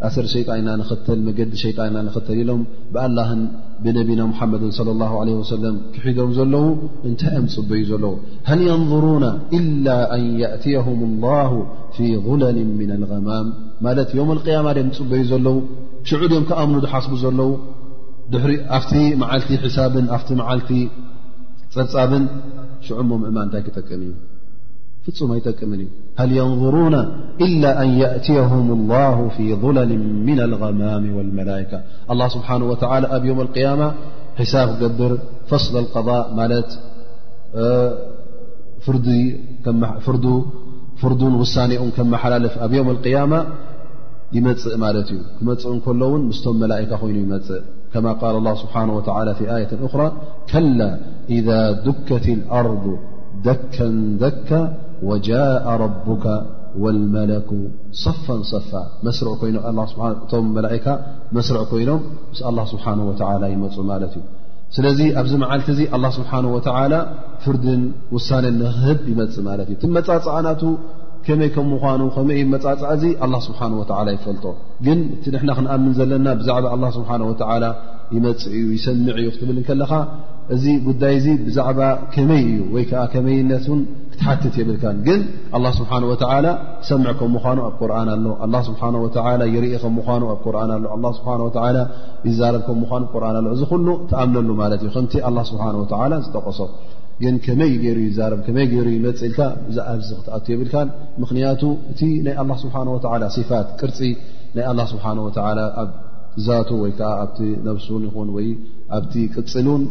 ኣሰር 0.05 0.25
ሸጣንና 0.31 0.69
ንኽተል 0.79 1.19
መገዲ 1.27 1.51
ሸጣንና 1.61 1.97
ንኽተል 2.07 2.37
ኢሎም 2.41 2.61
ብኣላን 2.93 3.41
ብነቢና 3.83 4.21
ሙሓመድን 4.31 4.71
صለ 4.77 4.87
الላه 4.95 5.11
ወሰለም 5.41 5.75
ክሒዶም 5.95 6.31
ዘለው 6.37 6.65
እንታይ 7.09 7.29
እዮም 7.35 7.47
ፅበዩ 7.55 7.81
ዘለዉ 7.91 8.13
ሃል 8.49 8.61
የንظሩና 8.69 9.25
إላ 9.57 9.87
ኣን 10.15 10.23
يእትያهም 10.41 10.99
الላه 11.09 11.51
ፊ 11.95 11.97
غለን 12.27 12.69
ምና 12.79 12.91
ልغማም 13.03 13.47
ማለት 13.87 14.09
የውም 14.17 14.29
اያማ 14.35 14.67
ድም 14.77 14.89
ፅበዩ 14.99 15.21
ዘለዉ 15.31 15.55
ሽዑ 16.09 16.21
ድኦም 16.31 16.45
ክኣምኑ 16.51 16.79
ሓስቡ 16.93 17.13
ዘለዉ 17.25 17.49
ድሪ 18.33 18.51
ኣብቲ 18.77 18.93
መዓልቲ 19.23 19.49
ሳብን 19.77 20.05
ኣፍቲ 20.15 20.29
መዓልቲ 20.43 20.69
ፀፃብን 21.75 22.25
ሽዑ 22.87 22.97
ሞ 23.09 23.13
ምእማ 23.23 23.37
እንታይ 23.45 23.61
ክጠቅም 23.67 24.01
እዩ 24.07 24.11
ف 25.05 25.07
يتقمن 25.37 25.81
هل 26.21 26.29
ينظرون 26.41 26.95
إلا 27.45 27.69
أن 27.83 27.89
يأتيهم 28.03 28.65
الله 28.77 29.17
في 29.37 29.45
ظلل 29.63 29.91
من 30.27 30.39
الغمام 30.47 31.05
والملائكة 31.15 31.79
الله 32.11 32.27
سبحانه 32.35 32.65
وتالى 32.71 33.27
يوم 33.29 33.41
القيامة 33.47 33.87
حساب 34.39 34.67
قر 34.83 35.13
فصل 35.51 35.73
القضاء 35.83 36.23
فرد 41.01 41.21
وسانم 41.41 41.83
كمحللف 41.97 42.53
ب 42.71 42.73
يوم 42.79 42.89
القيامة 42.95 43.39
يمئ 44.33 44.57
كل 45.85 46.01
ون 46.11 46.21
مسم 46.29 46.55
ملائكة 46.65 46.95
ين 47.09 47.15
يمئ 47.23 47.43
كما 47.93 48.11
قال 48.21 48.33
الله 48.41 48.55
سبحانه 48.63 48.93
وتعالى 48.97 49.31
في 49.39 49.45
آية 49.57 49.71
أخرى 49.87 50.07
كلا 50.51 50.89
إذا 51.37 51.59
دكة 51.87 52.25
الأرض 52.39 52.85
دك 53.47 53.73
دك 54.23 54.49
ወጃء 55.09 55.65
ረቦካ 55.83 56.25
ወልመለኩ 56.83 57.49
ሰፋን 58.05 58.41
ሰፋ 58.51 58.71
እቶም 60.15 60.45
መላእካ 60.57 60.85
መስርዕ 61.37 61.61
ኮይኖም 61.71 62.01
ምስ 62.31 62.39
ኣላ 62.49 62.59
ስብሓ 62.73 62.85
ወላ 63.09 63.43
ይመፁ 63.53 63.75
ማለት 63.91 64.13
እዩ 64.19 64.25
ስለዚ 64.75 64.99
ኣብዚ 65.21 65.33
መዓልቲ 65.43 65.67
እዚ 65.73 65.81
ኣላ 65.95 66.05
ስብሓን 66.17 66.45
ወተላ 66.55 66.93
ፍርድን 67.43 67.81
ውሳነ 68.15 68.45
ንክህብ 68.61 68.99
ይመፅ 69.11 69.35
ማለት 69.49 69.67
እዩ 69.71 69.75
እቲ 69.77 69.83
መፃፅእናቱ 69.97 70.63
ከመይ 71.25 71.49
ከም 71.55 71.67
ምኳኑ 71.73 72.01
ከመይይ 72.15 72.43
መፃፅ 72.53 72.81
እዚ 72.95 73.03
ኣላ 73.25 73.35
ስብሓን 73.47 73.73
ወላ 73.81 74.07
ይፈልጦ 74.17 74.45
ግን 74.87 74.99
እቲ 75.17 75.25
ንሕና 75.35 75.51
ክንኣምን 75.59 75.93
ዘለና 75.99 76.27
ብዛዕባ 76.41 76.65
ኣ 76.75 76.91
ስብሓነ 76.97 77.21
ወዓላ 77.31 77.63
ይፅ 78.13 78.25
እዩ 78.53 78.63
ይሰምዕ 78.77 79.13
እዩ 79.21 79.27
ክትብልከለካ 79.35 79.91
እዚ 80.55 80.63
ጉዳይ 80.87 81.15
ዚ 81.23 81.27
ብዛዕባ 81.45 81.79
ከመይ 82.13 82.41
እዩ 82.49 82.57
ወይዓ 82.73 82.91
ከመይነት 83.13 83.65
ን 83.77 83.79
ክትሓትት 84.11 84.55
የብልካ 84.61 84.83
ግን 85.07 85.21
ኣ 85.57 85.59
ስብሓ 85.79 85.91
ሰምዕ 86.89 87.11
ከም 87.19 87.31
ምኑ 87.35 87.57
ኣብ 87.67 87.73
ቁር 87.79 87.91
ኣሎ 87.99 88.27
ስ 88.67 88.69
ርኢ 88.75 89.71
ምኑ 89.97 91.43
ኣሎ 91.67 91.87
ይዛረብምኑ 92.29 92.91
ር 93.23 93.41
ሎ 93.45 93.47
እዚ 93.55 93.63
ተኣምነሉ 94.11 94.49
ማ 94.61 94.69
እዩ 94.81 94.91
ቲ 95.13 95.17
ስብሓ 95.51 95.65
ዝጠቀሶ 96.27 96.59
ግ 97.43 97.49
መይ 97.59 97.71
ይሩይይሩፅ 98.75 99.19
ኢል 99.29 99.37
ኣዚ 99.93 100.09
ክትኣ 100.25 100.37
የብልን 100.53 100.89
ምክንያቱ 101.23 101.61
እቲ 101.91 101.99
ናይ 102.25 102.37
ስብሓ 102.63 102.75
ፋት 103.51 103.67
ቅርፂ 103.81 103.99
ናይ 104.57 104.83
ስሓ 104.91 105.03
እዛቱ 106.39 106.69
ወይ 106.83 106.91
ከዓ 106.99 107.09
ኣብቲ 107.23 107.37
ነብሱን 107.67 108.03
ይኹን 108.07 108.29
ወይ 108.35 108.47
ኣብቲ 108.97 109.13
ቅፅሉን 109.35 109.83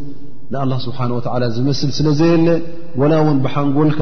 ንኣላ 0.53 0.73
ስብሓን 0.85 1.11
ወላ 1.15 1.43
ዝምስል 1.57 1.91
ስለዘየለ 1.99 2.49
ወላ 3.01 3.13
እውን 3.23 3.37
ብሓንጎልካ 3.45 4.01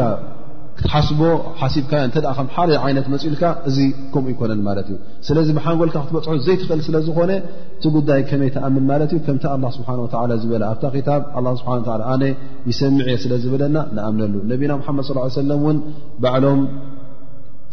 ክትሓስቦ 0.78 1.20
ሓሲብካያ 1.60 2.02
ተ 2.14 2.18
ከም 2.38 2.48
ሓደ 2.54 2.70
ዓይነት 2.86 3.06
መፅኡልካ 3.14 3.44
እዚ 3.70 3.78
ከምኡ 4.14 4.28
ኣይኮነን 4.32 4.62
ማለት 4.68 4.88
እዩ 4.92 4.98
ስለዚ 5.28 5.48
ብሓንጎልካ 5.58 5.96
ክትበፅሑ 6.06 6.36
ዘይትኽእል 6.48 6.82
ስለዝኾነ 6.88 7.32
እቲ 7.76 7.84
ጉዳይ 7.98 8.22
ከመይ 8.30 8.50
ተኣምን 8.56 8.86
ማለት 8.92 9.12
እዩ 9.16 9.20
ከምታ 9.28 9.46
ኣላ 9.58 9.66
ስብሓ 9.78 9.90
ወላ 10.06 10.32
ዝበላ 10.46 10.64
ኣብታ 10.74 10.84
ኪታብ 10.96 11.22
ላ 11.46 11.54
ስብሓ 11.62 11.74
ኣነ 12.16 12.24
ይሰሚዕ 12.72 13.06
እየ 13.12 13.20
ስለ 13.26 13.34
ዝብለና 13.46 13.78
ንኣምነሉ 13.98 14.36
ነቢና 14.54 14.76
ሓመድ 14.90 15.06
ስ 15.10 15.20
ሰለምእውን 15.38 15.80
ባዕሎም 16.26 16.62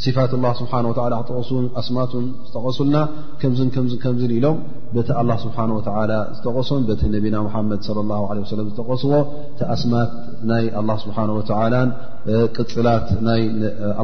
ስፋት 0.04 0.32
ላ 0.42 0.46
ስብሓን 0.58 0.84
ወላ 0.90 1.14
ክተቀሱን 1.22 1.64
ኣስማትን 1.80 2.24
ዝተቐሱልና 2.46 2.96
ከምዝን 3.40 3.68
ከምዝን 3.74 3.98
ከምዝን 4.04 4.30
ኢሎም 4.36 4.56
በቲ 4.94 5.08
ኣላ 5.20 5.30
ስብሓ 5.42 5.56
ወ 5.76 5.80
ዝተቐሱም 6.36 6.82
በቲ 6.88 7.02
ነቢና 7.16 7.36
ሙሓመድ 7.48 7.80
ላ 8.10 8.14
ወሰለም 8.42 8.68
ዝተቐስዎ 8.70 9.12
ቲኣስማት 9.60 10.10
ናይ 10.50 10.64
ኣላ 10.80 10.90
ስብሓ 11.04 11.18
ወላን 11.64 11.90
ቅፅላት 12.58 13.08
ናይ 13.28 13.42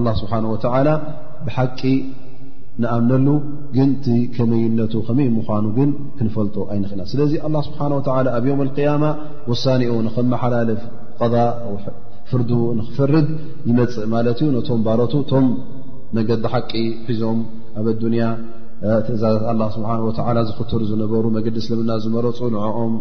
ላ 0.07 0.11
ስብሓን 0.21 0.47
ወላ 0.53 0.89
ብሓቂ 1.47 1.81
ንኣምነሉ 2.83 3.29
ግን 3.77 3.91
ቲ 4.05 4.15
ከመይነቱ 4.37 4.95
ከመይ 5.09 5.29
ምኳኑ 5.37 5.67
ግን 5.77 5.91
ክንፈልጡ 6.17 6.57
ኣይንኽእና 6.73 7.03
ስለዚ 7.13 7.33
ኣላ 7.47 7.57
ስብሓን 7.69 7.93
ወዓላ 7.99 8.27
ኣብ 8.39 8.45
ዮም 8.51 8.61
ኣልቅያማ 8.65 9.05
ወሳኒኡ 9.51 9.95
ንኸመሓላልፍ 10.09 10.83
ቀዛ 11.21 11.35
ፍርዱ 12.31 12.51
ንኽፈርድ 12.79 13.27
ይመፅእ 13.71 14.07
ማለት 14.17 14.39
እዩ 14.43 14.49
ነቶም 14.57 14.81
ባሮቱ 14.87 15.13
ቶም 15.33 15.47
መገዲ 16.17 16.45
ሓቂ 16.53 16.71
ሒዞም 17.09 17.39
ኣብ 17.79 17.87
ኣዱንያ 17.93 18.25
ትእዛዛት 19.07 19.45
ኣላ 19.51 19.61
ስብሓን 19.77 20.01
ወዓላ 20.09 20.39
ዝኽተሩ 20.49 20.81
ዝነበሩ 20.91 21.25
መገዲ 21.37 21.57
ስልምና 21.67 21.91
ዝመረፁ 22.05 22.39
ንኦም 22.55 22.95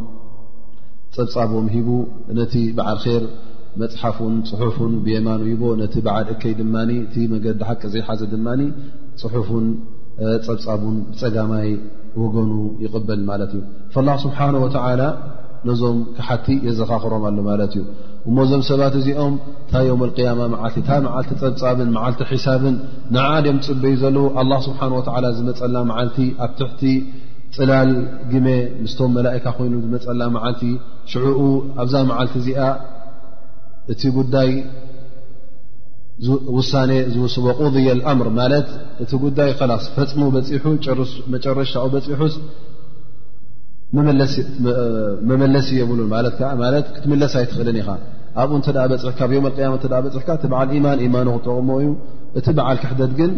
ፀብፃቦም 1.15 1.65
ሂቡ 1.73 1.89
ነቲ 2.39 2.54
በዓል 2.78 2.99
ር 3.23 3.25
መፅሓፉን 3.82 4.36
ፅሑፍን 4.49 4.93
ብየማኑ 5.06 5.41
ሂቦ 5.51 5.63
ነቲ 5.82 5.95
በዓል 6.06 6.28
እከይ 6.34 6.54
ድማ 6.60 6.75
እቲ 7.06 7.15
መገዲ 7.34 7.60
ሓቂ 7.69 7.82
ዘይሓዘ 7.93 8.21
ድማ 8.34 8.47
ፅሑፍን 9.21 9.65
ፀብፃቡን 10.47 10.97
ብፀጋማይ 11.08 11.69
ወገኑ 12.23 12.51
ይቕበል 12.84 13.21
ማለት 13.30 13.54
እዩ 13.60 13.63
ላ 14.08 14.12
ስብሓን 14.25 14.56
ወተዓላ 14.65 15.01
ነዞም 15.69 15.99
ክሓቲ 16.17 16.47
የዘኻኽሮም 16.67 17.23
ኣሎ 17.30 17.38
ማለት 17.49 17.73
እዩ 17.80 17.84
እሞዞም 18.30 18.62
ሰባት 18.70 18.94
እዚኦም 19.00 19.34
እታ 19.68 19.74
ዮም 19.88 20.02
قያማ 20.18 20.40
መዓልቲ 20.54 20.76
እታ 20.84 20.90
መዓልቲ 21.08 21.30
ፀብፃብን 21.42 21.90
ዓልቲ 22.04 22.20
ሒሳብን 22.34 22.76
ንዓድም 23.16 23.58
ፅበዩ 23.66 23.92
ዘለዉ 24.04 24.24
ه 24.50 24.58
ስብሓ 24.68 24.80
ወላ 24.96 25.26
ዝመፀና 25.38 25.76
መዓልቲ 25.90 26.18
ኣብ 26.46 26.52
ትሕቲ 26.60 26.82
ፅላል 27.58 27.92
ግመ 28.32 28.48
ምስቶም 28.84 29.12
መላእካ 29.18 29.46
ኮይኑ 29.58 29.74
ዝመፀላ 29.84 30.22
መዓልቲ 30.38 30.62
ሽዑኡ 31.12 31.42
ኣብዛ 31.84 31.96
መዓልቲ 32.12 32.34
እዚኣ 32.42 32.60
እቲ 33.94 34.02
ጉዳይ 34.18 34.50
ውሳነ 36.58 36.92
ዝስወ 37.14 37.46
ቁضየ 37.62 37.88
ኣምር 38.12 38.28
ማለት 38.40 38.68
እቲ 39.04 39.12
ጉዳይ 39.26 39.50
ላስ 39.72 39.86
ፈፅሙ 39.96 40.22
በፂሑ 40.36 40.96
መጨረሽኡ 41.34 41.84
በፂሑስ 41.96 42.36
መመለሲ 45.32 45.67
የብሉ 45.80 46.00
ማት 46.13 46.28
ት 46.38 46.86
ክትምለስ 46.95 47.34
ኣይትኽእልን 47.39 47.78
ኢኻ 47.82 47.89
ኣብኡ 48.41 48.54
እተ 48.62 48.67
በፅ 48.91 49.04
ካብ 49.19 49.32
ዮም 49.36 49.45
ኣቀያ 49.50 49.67
በፅሕካ 50.06 50.30
እ 50.45 50.50
በዓል 50.52 50.69
ኢማን 50.78 51.00
ኢማኖ 51.08 51.28
ክጠቕሞ 51.41 51.69
እዩ 51.82 51.91
እቲ 52.39 52.48
በዓል 52.58 52.78
ክሕደት 52.84 53.12
ግን 53.19 53.32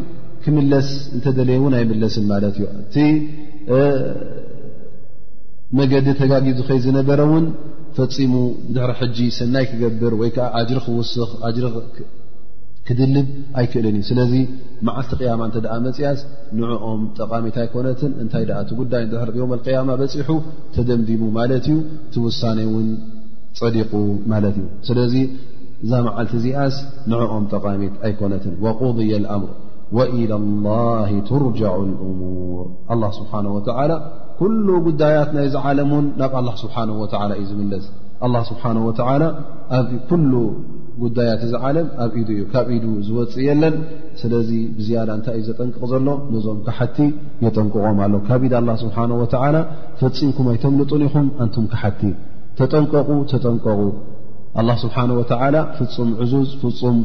ክምለስ 0.44 0.88
እንተደለየ 1.16 1.58
እውን 1.62 1.74
ኣይምለስን 1.80 2.26
ማለት 2.32 2.56
እዩ 2.60 2.66
እቲ 2.84 2.96
መገዲ 5.80 6.08
ተጋጊዙ 6.22 6.58
ከይዝነበረ 6.70 7.20
እውን 7.30 7.46
ፈፂሙ 7.98 8.34
ድሕሪ 8.76 8.92
ሕጂ 9.02 9.18
ሰናይ 9.40 9.66
ክገብር 9.72 10.14
ወይ 10.22 10.30
ከዓ 10.38 10.56
ጅሪ 10.70 10.80
ክውስኽ 10.86 11.30
ሪ 11.64 11.70
ክድልብ 12.88 13.28
ኣይክእልን 13.60 13.96
እዩ 14.00 14.04
ስለዚ 14.10 14.34
መዓልቲ 14.88 15.10
ቅያማ 15.22 15.42
እንተ 15.48 15.56
ደኣ 15.64 15.74
መፅኣስ 15.88 16.20
ንዕኦም 16.60 17.02
ጠቃሚት 17.20 17.56
ኣይኮነትን 17.64 18.12
እንታይ 18.24 18.44
ደኣ 18.50 18.58
እቲ 18.66 18.72
ጉዳይ 18.82 19.04
ድሕር 19.12 19.30
ዮም 19.40 19.52
ቅያማ 19.66 19.90
በፂሑ 20.02 20.30
ተደምዲሙ 20.76 21.22
ማለት 21.40 21.66
እዩ 21.74 21.76
ቲ 22.14 22.24
ውሳኔ 22.26 22.60
እውን 22.70 22.88
ፀዲቁ 23.62 23.92
ማለት 24.34 24.56
እዩ 24.62 24.68
ስለዚ 24.90 25.16
እዛ 25.86 25.92
መዓልቲ 26.08 26.34
እዚኣስ 26.42 26.78
ንዕኦም 27.14 27.46
ጠቃሚት 27.54 27.94
ኣይኮነትን 28.08 28.56
ወቆضያ 28.66 29.12
ኣምር 29.36 29.52
ወኢላ 29.98 30.34
ላه 30.68 31.10
ትርጃዑ 31.30 31.76
ልእሙር 31.92 32.66
ኣላ 32.94 33.04
ስብሓነه 33.20 33.52
ወተላ 33.58 33.92
ኩሉ 34.40 34.68
ጉዳያት 34.90 35.30
ናይዚ 35.36 35.54
ዓለም 35.68 35.92
ውን 35.98 36.06
ናብ 36.22 36.32
ኣላ 36.40 36.48
ስብሓነه 36.64 36.96
ወተላ 37.04 37.30
እዩ 37.42 37.46
ዝምለስ 37.52 37.86
ኣላ 38.26 38.36
ስብሓነ 38.50 38.78
ወተዓላ 38.88 39.24
ኣብ 39.80 39.90
ኩሉ 40.10 40.32
ጉዳያት 41.04 41.42
እዚ 41.48 41.54
ዓለም 41.68 41.88
ኣብ 42.04 42.12
ኢዱ 42.20 42.30
እዩ 42.36 42.44
ካብ 42.54 42.68
ኢዱ 42.76 42.86
ዝወፅእ 43.08 43.42
የለን 43.48 43.76
ስለዚ 44.22 44.50
ብዝያዳ 44.78 45.10
እንታይ 45.18 45.36
እዩ 45.40 45.44
ዘጠንቅቕ 45.50 45.82
ዘሎ 45.92 46.04
ነዞም 46.34 46.60
ካሓቲ 46.68 46.98
የጠንቅቖም 47.46 48.00
ኣሎ 48.06 48.14
ካብ 48.30 48.42
ኢድ 48.48 48.54
ኣላ 48.60 48.70
ስብሓ 48.84 48.98
ወላ 49.22 49.58
ፈፂምኩም 50.02 50.48
ኣይተምልጡን 50.54 51.04
ኢኹም 51.08 51.28
ኣንቱም 51.46 51.66
ክሓቲ 51.74 52.02
ተጠንቀቑ 52.60 53.10
ተጠንቀቁ 53.34 53.80
ኣላ 54.60 54.70
ስብሓን 54.84 55.10
ወተዓላ 55.22 55.56
ፍፁም 55.80 56.12
ዕዙዝ 56.24 56.50
ፍፁም 56.64 56.98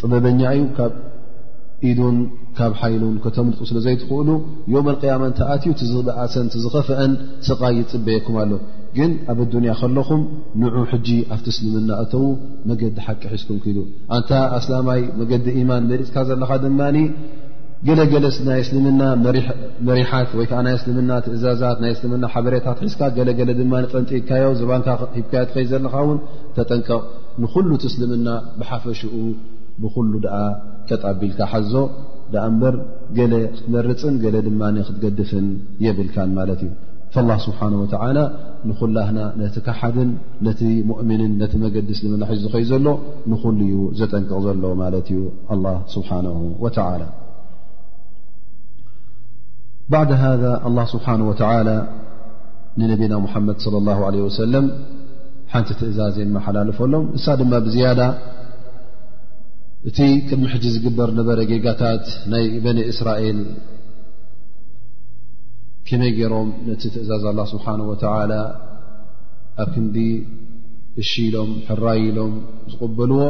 ጥበበኛ 0.00 0.40
እዩ 0.56 0.64
ካብ 0.78 0.92
ኢዱን 1.90 2.16
ካብ 2.58 2.72
ሓይሉን 2.80 3.14
ከተምልጡ 3.24 3.60
ስለዘይትኽእሉ 3.70 4.30
ዮም 4.74 4.86
ልቅያማ 4.92 5.22
እንተኣትዩ 5.30 5.70
ቲዝብኣሰን 5.80 6.46
ቲ 6.54 6.62
ዝኸፍአን 6.64 7.12
ስቓ 7.48 7.60
ይፅበየኩም 7.78 8.36
ኣሎ 8.42 8.52
ግን 8.96 9.10
ኣብ 9.32 9.38
ኣዱንያ 9.44 9.72
ከለኹም 9.80 10.22
ንዑ 10.60 10.76
ሕጂ 10.92 11.08
ኣብቲ 11.34 11.46
እስልምና 11.52 11.90
እተዉ 12.04 12.24
መገዲ 12.68 12.96
ሓቂ 13.06 13.22
ሒዝኩም 13.34 13.58
ክሉ 13.64 13.76
ኣንታ 14.16 14.30
ኣስላማይ 14.56 15.00
መገዲ 15.20 15.46
ኢማን 15.60 15.84
መሪፅካ 15.90 16.16
ዘለካ 16.30 16.50
ድማ 16.64 16.80
ገለገለ 17.88 18.24
ናይ 18.46 18.58
እስልምና 18.64 19.02
መሪሓት 19.88 20.30
ወይከዓ 20.38 20.58
ናይ 20.66 20.74
እስልምና 20.78 21.10
ትእዛዛት 21.26 21.78
ናይ 21.82 21.92
እስልምና 21.96 22.24
ሓበሬታት 22.34 22.80
ሒዝካ 22.84 23.00
ገለገለ 23.18 23.50
ድማ 23.60 23.72
ጠንጢካዮ 23.92 24.50
ዘባንካ 24.60 24.88
ሂብካዮ 25.18 25.44
ትኸይ 25.50 25.66
ዘለካ 25.70 25.94
እውን 26.06 26.18
ተጠንቀቕ 26.58 27.00
ንኩሉ 27.44 27.68
እት 27.78 27.84
እስልምና 27.90 28.26
ብሓፈሽኡ 28.58 29.14
ብኩሉ 29.84 30.12
ድኣ 30.26 30.34
ቀጣቢልካ 30.90 31.40
ሓዞ 31.52 31.72
ደኣ 32.34 32.44
እምበር 32.52 32.74
ገለ 33.18 33.32
ክትመርፅን 33.56 34.14
ገለ 34.26 34.36
ድማኒ 34.48 34.76
ክትገድፍን 34.88 35.48
የብልካን 35.86 36.30
ማለት 36.40 36.60
እዩ 36.68 36.72
ا 37.18 37.36
ስብሓه 37.44 37.68
ንኩላህና 38.68 39.18
ነቲ 39.40 39.54
ካሓድን 39.66 40.08
ነቲ 40.46 40.60
ሙؤምንን 40.88 41.30
ነቲ 41.40 41.52
መገድስ 41.62 41.98
ንምናሒ 42.04 42.30
ዝ 42.42 42.46
ኸዩ 42.52 42.64
ዘሎ 42.70 42.86
ንኹሉ 43.30 43.58
ዩ 43.72 43.76
ዘጠንቅቕ 44.00 44.38
ዘሎ 44.46 44.62
ማለት 44.82 45.06
እዩ 45.14 45.20
ኣه 45.52 45.64
ስብሓه 45.94 46.18
ላ 47.02 47.04
ባድ 49.92 50.10
ذ 50.42 50.44
له 50.76 50.84
ስብሓه 50.94 51.20
ወ 51.30 51.34
ንነቢና 52.78 53.12
ሙሓመድ 53.26 53.56
ص 53.64 53.66
اه 53.74 54.02
ለ 54.14 54.16
ወሰለም 54.28 54.66
ሓንቲ 55.52 55.68
ትእዛዝ 55.78 56.14
የመሓላልፈሎም 56.24 57.04
እሳ 57.18 57.24
ድማ 57.40 57.52
ብዝያዳ 57.66 58.00
እቲ 59.88 59.98
ቅድሚ 60.28 60.44
ሕጂ 60.52 60.64
ዝግበር 60.74 61.08
ነበረ 61.18 61.38
ጌጋታት 61.50 62.04
ናይ 62.32 62.44
በኒ 62.64 62.78
እስራኤል 62.92 63.38
ከመይ 65.90 66.10
ገይሮም 66.16 66.48
ነቲ 66.66 66.82
ትእዛዝ 66.94 67.22
ኣላ 67.30 67.38
ስብሓን 67.52 67.80
ወተዓላ 67.88 68.32
ኣብ 69.62 69.68
ክንዲ 69.74 69.96
እሺኢሎም 71.02 71.50
ሕራይኢሎም 71.68 72.32
ዝቕበልዎ 72.72 73.22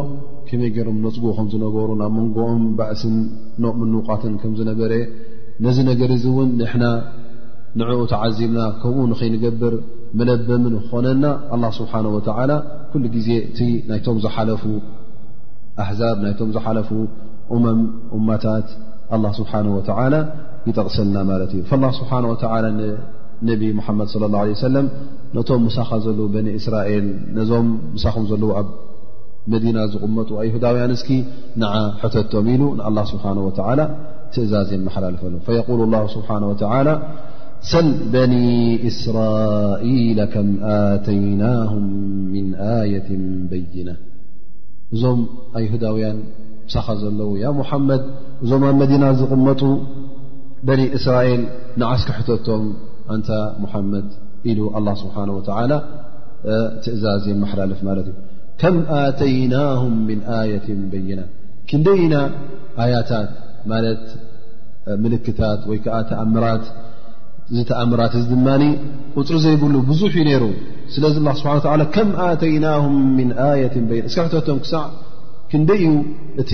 ከመይ 0.48 0.70
ገይሮም 0.76 0.98
ነፅጉኡ 1.04 1.30
ከም 1.38 1.46
ዝነበሩ 1.52 1.88
ናብ 2.00 2.12
መንጎኦም 2.18 2.64
ባእስን 2.80 3.16
ኖቕምንቓትን 3.64 4.34
ከም 4.42 4.52
ዝነበረ 4.58 4.92
ነዚ 5.66 5.78
ነገር 5.90 6.10
እዚ 6.16 6.24
እውን 6.32 6.50
ንሕና 6.60 6.84
ንዕኡ 7.82 7.98
ተዓዚብና 8.12 8.60
ከምኡ 8.82 9.06
ንኸይንገብር 9.14 9.76
መለበምን 10.20 10.76
ክኾነና 10.84 11.24
ኣላ 11.56 11.64
ስብሓን 11.80 12.06
ወዓላ 12.16 12.50
ኩሉ 12.92 13.04
ግዜ 13.16 13.30
እቲ 13.48 13.58
ናይቶም 13.90 14.18
ዝሓለፉ 14.26 14.64
ኣሕዛብ 15.84 16.18
ናይቶም 16.26 16.50
ዝሓለፉ 16.58 16.90
እመም 17.56 17.80
እማታት 18.18 18.68
اله 19.16 19.30
ስبሓنه 19.40 19.70
وى 19.78 20.20
يጠቕሰልና 20.68 21.16
ማለት 21.30 21.50
እዩ 21.54 21.60
فاله 21.70 21.90
ه 22.08 22.12
و 22.54 22.68
ነብ 23.48 23.60
محመድ 23.78 24.06
صى 24.12 24.16
اله 24.28 24.40
عيه 24.44 24.56
وለ 24.66 24.76
ነቶም 25.36 25.60
مሳኻ 25.66 25.90
ዘለ 26.04 26.18
ن 26.44 26.48
እስራኤል 26.58 27.06
ዞም 27.50 27.66
ሳም 28.02 28.24
ዘለዎ 28.30 28.50
ኣብ 28.60 28.68
መዲና 29.52 29.76
ዝቕመጡ 29.92 30.30
ኣይሁዳውያን 30.42 30.92
ኪ 31.06 31.08
ተቶም 32.14 32.46
ኢሉ 32.54 32.62
الله 32.88 33.04
ስه 33.12 33.24
و 33.48 33.50
ትእዛዝ 34.34 34.70
የሓላፈሉ 34.76 35.34
فيل 35.46 35.80
الله 35.86 36.00
ه 36.12 36.16
و 36.52 36.54
ሰል 37.70 37.88
በن 38.12 38.32
إስራئل 38.90 40.18
كም 40.32 40.48
تይናه 41.06 41.70
من 42.34 42.46
ኣية 42.80 43.08
በድናة 43.50 43.96
እዞም 44.94 45.20
ኣዳ 45.58 45.84
ሳኻ 46.72 46.87
ዘለዉ 47.02 47.30
ያ 47.44 47.48
ሙሓመድ 47.61 48.02
እዞም 48.44 48.64
መዲና 48.80 49.04
ዝቕመጡ 49.20 49.62
በኒ 50.66 50.80
እስራኤል 50.98 51.42
ንዓስኪሕቶቶም 51.80 52.64
እንተ 53.14 53.28
ሙሓመድ 53.62 54.09
ኢሉ 54.50 54.61
ኣላ 54.78 54.88
ስብሓ 55.02 55.16
ላ 55.70 55.76
ትእዛዝ 56.85 57.24
የመሓላለፍ 57.30 57.80
ማለት 57.88 58.06
እዩ 58.11 58.16
ከም 58.61 58.76
ኣተይናهም 59.00 59.94
ምን 60.09 60.20
ኣየት 60.38 60.66
በይና 60.92 61.20
ክንደኢና 61.70 62.14
ኣያታት 62.85 63.30
ማለት 63.72 64.04
ምልክታት 65.02 65.61
ወይ 65.70 65.78
ከዓ 65.85 65.96
ተኣምራት 66.11 66.64
ዝተኣምራት 67.56 68.12
እዚ 68.20 68.24
ድማ 68.33 68.48
ቁፅሪ 69.18 69.37
ዘይብሉ 69.44 69.74
ብዙሕ 69.90 70.12
እዩ 70.18 70.24
ነይሩ 70.30 70.44
ስለዚ 70.94 71.16
ስሓ 71.40 71.76
ከም 71.96 72.11
ኣተይና 72.28 72.66
ት 73.74 73.78
ና 73.88 74.02
እስካ 74.09 74.20
ሕቶቶም 74.28 74.59
ክሳዕ 74.64 74.85
ክንደይ 75.52 75.80
እዩ 75.90 75.94
እቲ 76.42 76.52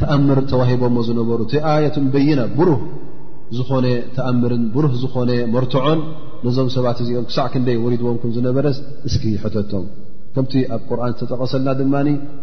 ተኣምር 0.00 0.38
ተዋሂቦዎ 0.50 0.96
ዝነበሩ 1.08 1.38
እቲ 1.46 1.54
ኣየትን 1.72 2.06
በይና 2.14 2.40
ብሩህ 2.58 2.80
ዝኾነ 3.58 3.86
ተኣምርን 4.16 4.64
ብሩህ 4.74 4.92
ዝኾነ 5.02 5.30
መርቶዖን 5.54 6.00
ነዞም 6.46 6.68
ሰባት 6.74 6.98
እዚኦም 7.04 7.24
ክሳዕ 7.28 7.46
ክንደይ 7.52 7.76
ወሪድዎምኩም 7.84 8.32
ዝነበረስ 8.36 8.76
እስኪ 9.08 9.24
ይሕተቶም 9.36 9.86
ከምቲ 10.34 10.54
ኣብ 10.74 10.82
ቁርን 10.88 11.12
ዝተጠቐሰልና 11.14 11.68
ድማ 11.78 11.94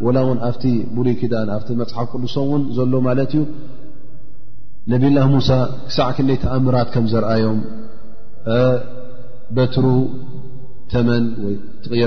ወላ 0.05 0.17
እውን 0.25 0.39
ኣብቲ 0.47 0.63
ብሉይ 0.95 1.15
ክዳን 1.21 1.49
ኣብቲ 1.55 1.69
መፅሓፍ 1.81 2.07
ቅዱሶም 2.13 2.47
እውን 2.49 2.63
ዘሎ 2.77 2.93
ማለት 3.07 3.31
እዩ 3.39 3.43
ነብላ 4.93 5.19
ሙሳ 5.33 5.49
ክሳዕ 5.89 6.07
ክንደይ 6.17 6.39
ተኣምራት 6.45 6.89
ከም 6.95 7.05
ዘርኣዮም 7.13 7.59
በትሩ 9.57 9.85
ወ 10.95 10.97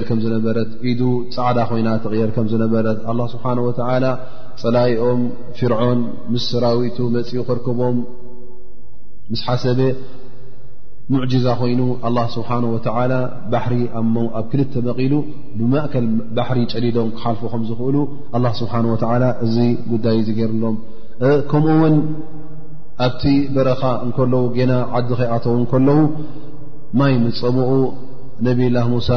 ር 0.02 0.04
ዝነበረ 0.24 0.56
ኢ 0.90 0.92
ፃዕዳ 1.34 1.58
ኮይና 1.70 1.88
ር 2.22 2.32
ዝነበረ 2.52 2.86
ስብሓ 3.32 3.46
ፀላኦም 4.62 5.20
ፍርዖን 5.58 5.98
ምስ 6.34 6.44
ሰራዊቱ 6.52 6.98
መፅኡ 7.16 7.40
ክርከቦም 7.48 7.96
ምስ 9.32 9.40
ሓሰ 9.48 9.64
ሙዛ 11.12 11.46
ኮይኑ 11.60 11.80
ስብሓ 12.34 12.50
ኣብ 13.18 13.54
ክልተ 14.52 14.72
መቒሉ 14.88 15.14
ብማእከል 15.58 16.06
ባሕሪ 16.38 16.58
ጨሊዶም 16.72 17.08
ክሓልፉ 17.18 17.40
ከም 17.52 17.62
ዝኽእሉ 17.68 17.96
ስብሓ 18.62 18.74
እዚ 19.46 19.56
ጉዳይ 19.92 20.18
ገይርሎም 20.38 20.76
ከምኡውን 21.52 21.96
ኣብቲ 23.06 23.22
በረኻ 23.54 23.82
እከለዉ 24.08 24.44
ና 24.70 24.74
ዓዲ 24.98 25.08
ከይኣተዉ 25.18 25.56
ከለዉ 25.72 25.98
ማይ 27.00 27.12
ምፀምኡ 27.24 27.68
ነቢ 28.46 28.58
ላህ 28.74 28.84
ሙሳ 28.94 29.08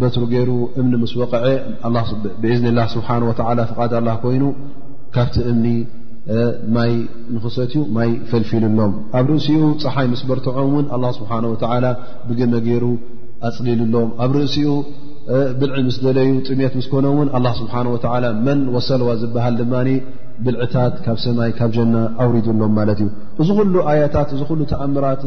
በትሩ 0.00 0.22
ገይሩ 0.34 0.50
እምኒ 0.80 0.92
ምስ 1.02 1.12
ወቐዐ 1.20 1.46
ብእዝኒ 2.42 2.66
ላ 2.78 2.82
ስብሓ 2.92 3.08
ወ 3.28 3.32
ፍቓድ 3.70 3.92
ላ 4.06 4.10
ኮይኑ 4.22 4.44
ካብቲ 5.14 5.34
እምኒ 5.50 5.66
ማይ 6.76 6.92
ንክሰትዩ 7.34 7.80
ማይ 7.96 8.10
ፈልፊሉሎም 8.30 8.92
ኣብ 9.18 9.26
ርእሲኡ 9.32 9.60
ፀሓይ 9.84 10.06
ምስ 10.12 10.22
በርትዖም 10.30 10.70
ውን 10.76 10.86
ኣ 10.96 11.12
ስብሓ 11.18 11.30
ወ 11.52 11.54
ብግመ 12.28 12.52
ገይሩ 12.68 12.84
ኣፅሊሉሎም 13.48 14.08
ኣብ 14.26 14.30
ርእሲኡ 14.38 14.72
ብልዒ 15.60 15.76
ምስ 15.90 15.96
ደለዩ 16.06 16.30
ጥሜት 16.48 16.72
ምስኮኖም 16.80 17.14
ውን 17.20 17.28
ኣ 17.38 17.54
ስብሓ 17.60 17.74
ወ 17.94 18.34
መን 18.48 18.60
ወሰልዋ 18.74 19.08
ዝበሃል 19.22 19.56
ድማ 19.62 19.74
ብልዕታት 20.44 20.94
ካብ 21.04 21.16
ሰማይ 21.24 21.50
ካብ 21.58 21.70
ጀና 21.76 21.94
ኣውሪዱሎም 22.24 22.70
ማለት 22.78 23.00
እዩ 23.04 23.08
እዚ 23.42 23.48
ሉ 23.72 23.82
ኣያታት 23.92 24.30
እ 24.34 24.38
ሉ 24.58 24.60
ተኣምራት 24.70 25.20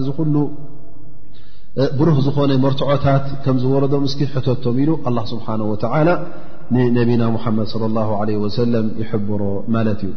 ብሩህ 1.99 2.17
ዝኾነ 2.25 2.51
መርትዖታት 2.63 3.23
ከም 3.43 3.55
ዝወረዶ 3.61 3.93
ምስኪ 4.03 4.19
ሕቶትቶም 4.33 4.75
ኢሉ 4.83 4.91
ኣ 5.09 5.11
ስብሓናه 5.31 5.65
ወላ 5.73 6.09
ንነቢና 6.73 7.23
ሓመድ 7.43 7.67
ص 7.71 7.75
ه 8.27 8.35
ወሰለም 8.43 8.87
ይሕብሮ 9.01 9.41
ማለት 9.75 10.01
እዩ 10.05 10.11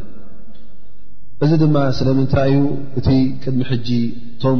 እዚ 1.45 1.51
ድማ 1.63 1.77
ስለምንታይ 1.99 2.51
እዩ 2.57 2.61
እቲ 2.99 3.07
ቅድሚ 3.43 3.61
ሕጂ 3.71 3.89
ቶም 4.41 4.59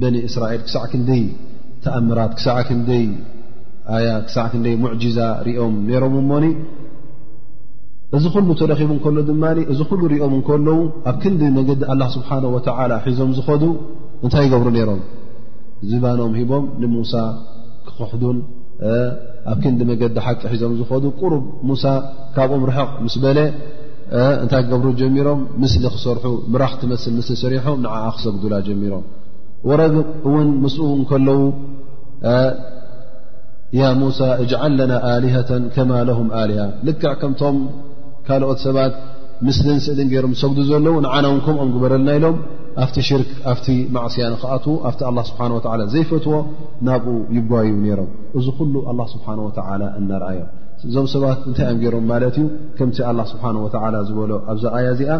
በኒ 0.00 0.16
እስራኤል 0.28 0.60
ክሳዕ 0.66 0.84
ክንደይ 0.94 1.22
ተኣምራት 1.84 2.32
ክሳዕ 2.38 2.58
ክይ 2.68 3.06
ኣያ 3.98 4.08
ክሳዕ 4.26 4.46
ክይ 4.54 4.74
ሙዕጅዛ 4.84 5.18
ርኦም 5.48 5.76
ነይሮም 5.90 6.16
እሞኒ 6.22 6.46
እዚ 8.16 8.24
ኩሉ 8.34 8.48
ተረኺቡ 8.60 8.90
እከሎ 8.98 9.16
ድማ 9.30 9.44
እዚ 9.72 9.80
ኩሉ 9.92 10.02
ሪኦም 10.14 10.34
እከለዉ 10.40 10.78
ኣብ 11.10 11.16
ክንዲ 11.22 11.42
ነዲ 11.58 11.70
ኣላ 11.94 12.02
ስብሓه 12.16 12.42
ወ 12.56 12.60
ሒዞም 13.08 13.30
ዝኸዱ 13.38 13.62
እንታይ 14.24 14.44
ይገብሩ 14.48 14.68
ነይሮም 14.78 15.00
ዚባኖም 15.92 16.32
ሂቦም 16.40 16.64
ንሙሳ 16.82 17.12
ክክሕዱን 17.86 18.38
ኣብ 19.52 19.58
ክንዲ 19.64 19.80
መገዲ 19.90 20.16
ሓቂ 20.26 20.40
ሒዞም 20.52 20.72
ዝኾዱ 20.80 21.04
ቁሩብ 21.20 21.44
ሙሳ 21.70 21.84
ካብኦም 22.36 22.62
ርሕቕ 22.70 22.90
ምስ 23.04 23.14
በለ 23.24 23.38
እንታይ 24.42 24.62
ክገብሩ 24.64 24.88
ጀሚሮም 25.00 25.40
ምስሊ 25.62 25.84
ክሰርሑ 25.94 26.24
ምራኽቲመስል 26.54 27.12
ምስሊ 27.18 27.34
ሰሪሖም 27.44 27.78
ንዓዓ 27.84 28.04
ክሰግዱላ 28.16 28.54
ጀሚሮም 28.68 29.04
ወረግ 29.68 29.94
እውን 30.28 30.48
ምስኡ 30.64 30.82
እውን 30.88 31.02
ከለዉ 31.10 31.40
ያ 33.80 33.84
ሙሳ 34.02 34.18
እጅዓል 34.42 34.72
ለና 34.78 34.92
ኣልሃةን 35.12 35.62
ከማ 35.76 35.90
ለም 36.08 36.28
ኣልሃ 36.42 36.58
ልክዕ 36.86 37.12
ከምቶም 37.22 37.56
ካልኦት 38.26 38.60
ሰባት 38.66 38.94
ምስሊ 39.46 39.66
ንስእሊን 39.78 40.08
ገይሮም 40.12 40.34
ሰግዱ 40.42 40.60
ዘለዉ 40.70 40.94
ንዓናውንከምኦም 41.06 41.72
ግበረልና 41.74 42.08
ኢሎም 42.18 42.36
ኣብቲ 42.84 42.96
ሽርክ 43.08 43.28
ኣብቲ 43.52 43.66
ማዕስያ 43.96 44.24
ንክኣትዉ 44.34 44.72
ኣብቲ 44.88 45.00
ኣላ 45.10 45.18
ስብሓን 45.30 45.52
ወላ 45.56 45.82
ዘይፈትዎ 45.94 46.34
ናብኡ 46.88 47.14
ይጓዩ 47.36 47.68
ነይሮም 47.84 48.10
እዚ 48.38 48.46
ኩሉ 48.58 48.74
ኣላ 48.90 49.00
ስብሓን 49.14 49.38
ወላ 49.46 49.82
እናርኣዮም 50.00 50.48
እዞም 50.88 51.06
ሰባት 51.12 51.38
እንታይ 51.48 51.66
እዮም 51.68 51.78
ገሮም 51.84 52.04
ማለት 52.12 52.34
እዩ 52.40 52.46
ከምቲ 52.78 52.98
ኣላ 53.10 53.20
ስብሓን 53.32 53.56
ወላ 53.64 53.94
ዝበሎ 54.08 54.32
ኣብዛ 54.52 54.64
ኣያ 54.78 54.88
እዚኣ 54.96 55.14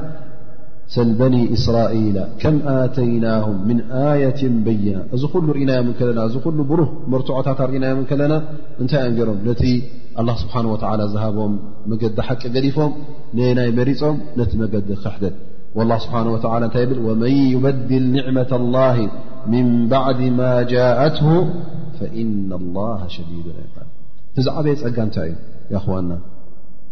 ሰል 0.95 1.09
በኒ 1.21 1.37
እስራኢላ 1.57 2.19
ከም 2.43 2.57
ኣተይናሁም 2.75 3.57
ምን 3.69 3.79
ኣየትን 4.09 4.55
በይና 4.67 4.99
እዚ 5.17 5.23
ኩሉ 5.33 5.47
ርኢናዮምን 5.57 5.95
ከለና 6.01 6.21
እዚ 6.29 6.35
ኩሉ 6.45 6.59
ብሩህ 6.71 6.91
መርትዖታት 7.15 7.61
ኣርእናዮም 7.65 7.99
ን 8.03 8.07
ከለና 8.13 8.35
እንታይ 8.83 9.03
እዮም 9.05 9.17
ገሮም 9.19 9.41
ነቲ 9.49 9.63
ኣላ 10.23 10.29
ስብሓን 10.43 10.69
ወላ 10.75 11.01
ዝሃቦም 11.17 11.57
መገዲ 11.93 12.19
ሓቂ 12.29 12.43
ገዲፎም 12.57 12.93
ነየናይ 13.39 13.71
መሪፆም 13.81 14.19
ነቲ 14.41 14.53
መገዲ 14.63 14.89
ክሕደት 15.03 15.35
ላ 15.91 15.97
ስብሓ 16.03 16.15
ወላ 16.35 16.45
እንታይ 16.67 16.85
ብል 16.91 17.01
ወመን 17.07 17.35
ይበድል 17.55 18.05
ንዕመة 18.17 18.51
ላه 18.75 18.97
ምን 19.53 19.67
ባዕድ 19.91 20.21
ማ 20.39 20.43
ጃእትሁ 20.73 21.27
ፈኢና 21.99 22.51
ላ 22.77 22.79
ሸዲድን 23.15 23.59
ቃ 23.75 23.85
ብዛዕበ 24.37 24.65
የፀጋ 24.73 24.97
እንታይ 25.09 25.29
እዩ 25.33 25.39
ያኽዋና 25.75 26.11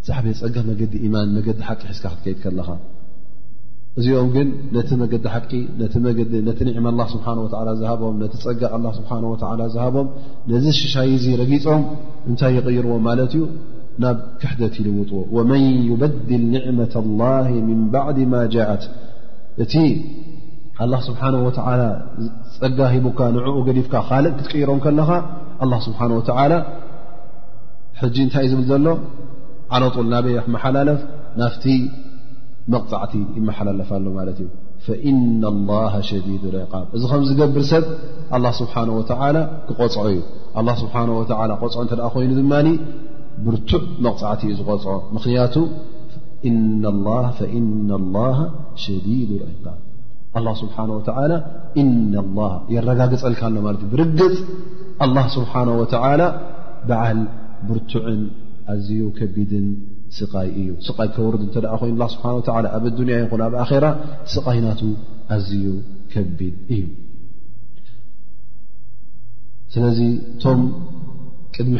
ብዛዕበ 0.02 0.24
የፀጋ 0.34 0.56
መገዲ 0.70 0.92
ኢማን 1.06 1.28
መገዲ 1.36 1.58
ሓቂ 1.68 1.80
ሒዝካ 1.92 2.04
ክትከይድ 2.14 2.38
ከለኻ 2.44 2.68
እዚኦም 4.00 4.30
ግን 4.36 4.48
ነቲ 4.76 4.88
መገዲ 5.02 5.24
ሓቂ 5.34 5.50
ነቲ 6.48 6.60
ዕማ 6.78 6.88
ላ 7.00 7.04
ስብሓ 7.14 7.26
ዝሃቦም 7.80 8.14
ነቲ 8.22 8.34
ፀጋ 8.46 8.62
ላ 8.86 8.90
ስብሓ 8.98 9.10
ላ 9.62 9.66
ዝሃቦም 9.76 10.08
ነዚ 10.52 10.64
ሽሻይዙ 10.80 11.26
ረጊፆም 11.42 11.84
እንታይ 12.30 12.52
ይቕይርዎ 12.58 12.94
ማለት 13.08 13.32
እዩ 13.38 13.42
ናብ 14.02 14.16
ክሕደት 14.42 14.74
ይልውጥዎ 14.80 15.18
ወመን 15.36 15.64
ይበድል 15.88 16.42
ኒዕመة 16.54 16.94
ላ 17.20 17.24
ምን 17.66 17.80
ባዕድ 17.94 18.18
ማ 18.32 18.40
ጃእት 18.54 18.84
እቲ 19.64 19.74
ኣላ 20.84 20.94
ስብሓነ 21.08 21.34
ወላ 21.46 21.82
ፀጋ 22.60 22.78
ሂቡካ 22.94 23.20
ንዕኡ 23.36 23.56
ገዲብካ 23.68 23.94
ካልእ 24.08 24.32
ክትቅሮም 24.38 24.80
ከለኻ 24.86 25.10
ኣ 25.64 25.78
ስብሓን 25.86 26.12
ወላ 26.18 26.52
ሕጂ 28.00 28.16
እንታይ 28.26 28.44
እዩ 28.46 28.52
ዝብል 28.56 28.66
ዘሎ 28.70 28.86
ዓለጡል 29.76 30.06
ናበያ 30.12 30.40
ክመሓላለፍ 30.46 31.00
ናፍቲ 31.40 31.64
መቕፃዕቲ 32.72 33.14
ይመሓላለፍ 33.38 33.88
ሎ 34.04 34.06
ማለት 34.18 34.36
እዩ 34.44 34.48
ፈኢና 34.86 35.42
ላ 35.68 35.74
ሸዲድ 36.08 36.42
ዕቃብ 36.64 36.84
እዚ 36.96 37.02
ከም 37.12 37.22
ዝገብር 37.28 37.64
ሰብ 37.72 37.84
ኣ 38.36 38.52
ስብሓነه 38.60 38.92
ወ 38.98 39.02
ክቆፅዖ 39.68 40.04
እዩ 40.14 40.20
ኣ 40.58 40.78
ስብሓ 40.82 40.94
ቆፅዖ 41.62 41.78
እንተ 41.84 41.92
ኮይኑ 42.14 42.32
ድማ 42.40 42.52
ብርዕ 43.46 43.70
መቕፃዕቲ 44.04 44.40
እዩ 44.50 44.54
ዝቆፅ 44.60 44.84
ምኽንያቱ 45.14 45.56
ና 46.82 46.86
له 48.16 48.38
ሸዲድ 48.82 49.30
እ 50.38 50.54
ስሓه 50.60 52.54
የረጋገፀልካ 52.74 53.40
ሎ 53.54 53.62
ማ 53.66 53.72
ብርግፅ 53.92 54.36
له 55.16 55.24
ስብሓه 55.36 55.68
ብዓል 56.88 57.18
ብርቱዕን 57.68 58.22
ኣዝዩ 58.72 59.00
ከቢድን 59.18 59.66
ስቃይ 60.16 60.48
እዩ 60.60 60.68
ስይ 60.86 61.08
ከወርድ 61.14 61.42
እተ 61.48 61.56
ይኑ 61.90 62.00
ስ 62.14 62.18
ኣብ 62.76 62.84
ንያ 63.06 63.16
ይ 63.20 63.28
ኣብ 63.46 63.54
ኣራ 63.66 63.86
ስቃይ 64.34 64.58
ናቱ 64.64 64.80
ኣዝዩ 65.36 65.64
ከቢድ 66.12 66.54
እዩ 66.74 66.82
ስለዚ 69.74 70.00
እቶም 70.32 70.60
ቅድሚ 71.54 71.72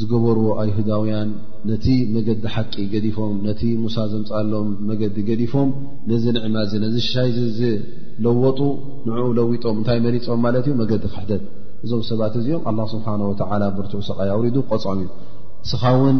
ዝገበርዎ 0.00 0.44
ኣይሁዳውያን 0.60 1.30
ነቲ 1.70 1.86
መገዲ 2.14 2.42
ሓቂ 2.54 2.74
ገዲፎም 2.92 3.34
ነቲ 3.46 3.62
ሙሳ 3.84 3.96
ዘምፃሎም 4.12 4.68
መገዲ 4.88 5.16
ገዲፎም 5.30 5.68
ነዚ 6.10 6.24
ንዕማ 6.36 6.54
እዚ 6.66 6.72
ነዚ 6.84 6.94
ሽሻይዚ 7.06 7.38
ዝለወጡ 7.58 8.60
ንዕኡ 9.08 9.26
ለዊጦም 9.38 9.76
እንታይ 9.80 9.98
መሪፆም 10.06 10.40
ማለት 10.46 10.64
እዩ 10.68 10.74
መገዲ 10.82 11.02
ክሕደት 11.14 11.42
እዞም 11.84 12.02
ሰባት 12.10 12.34
እዚኦም 12.40 12.64
ኣላ 12.70 12.78
ስብሓን 12.94 13.20
ወዓላ 13.28 13.62
መርትዑ 13.76 14.00
ሰቃይ 14.08 14.28
ኣውሪዱ 14.36 14.56
ቆጽም 14.70 14.98
እዩ 15.04 15.08
ስኻ 15.70 15.82
እውን 15.96 16.16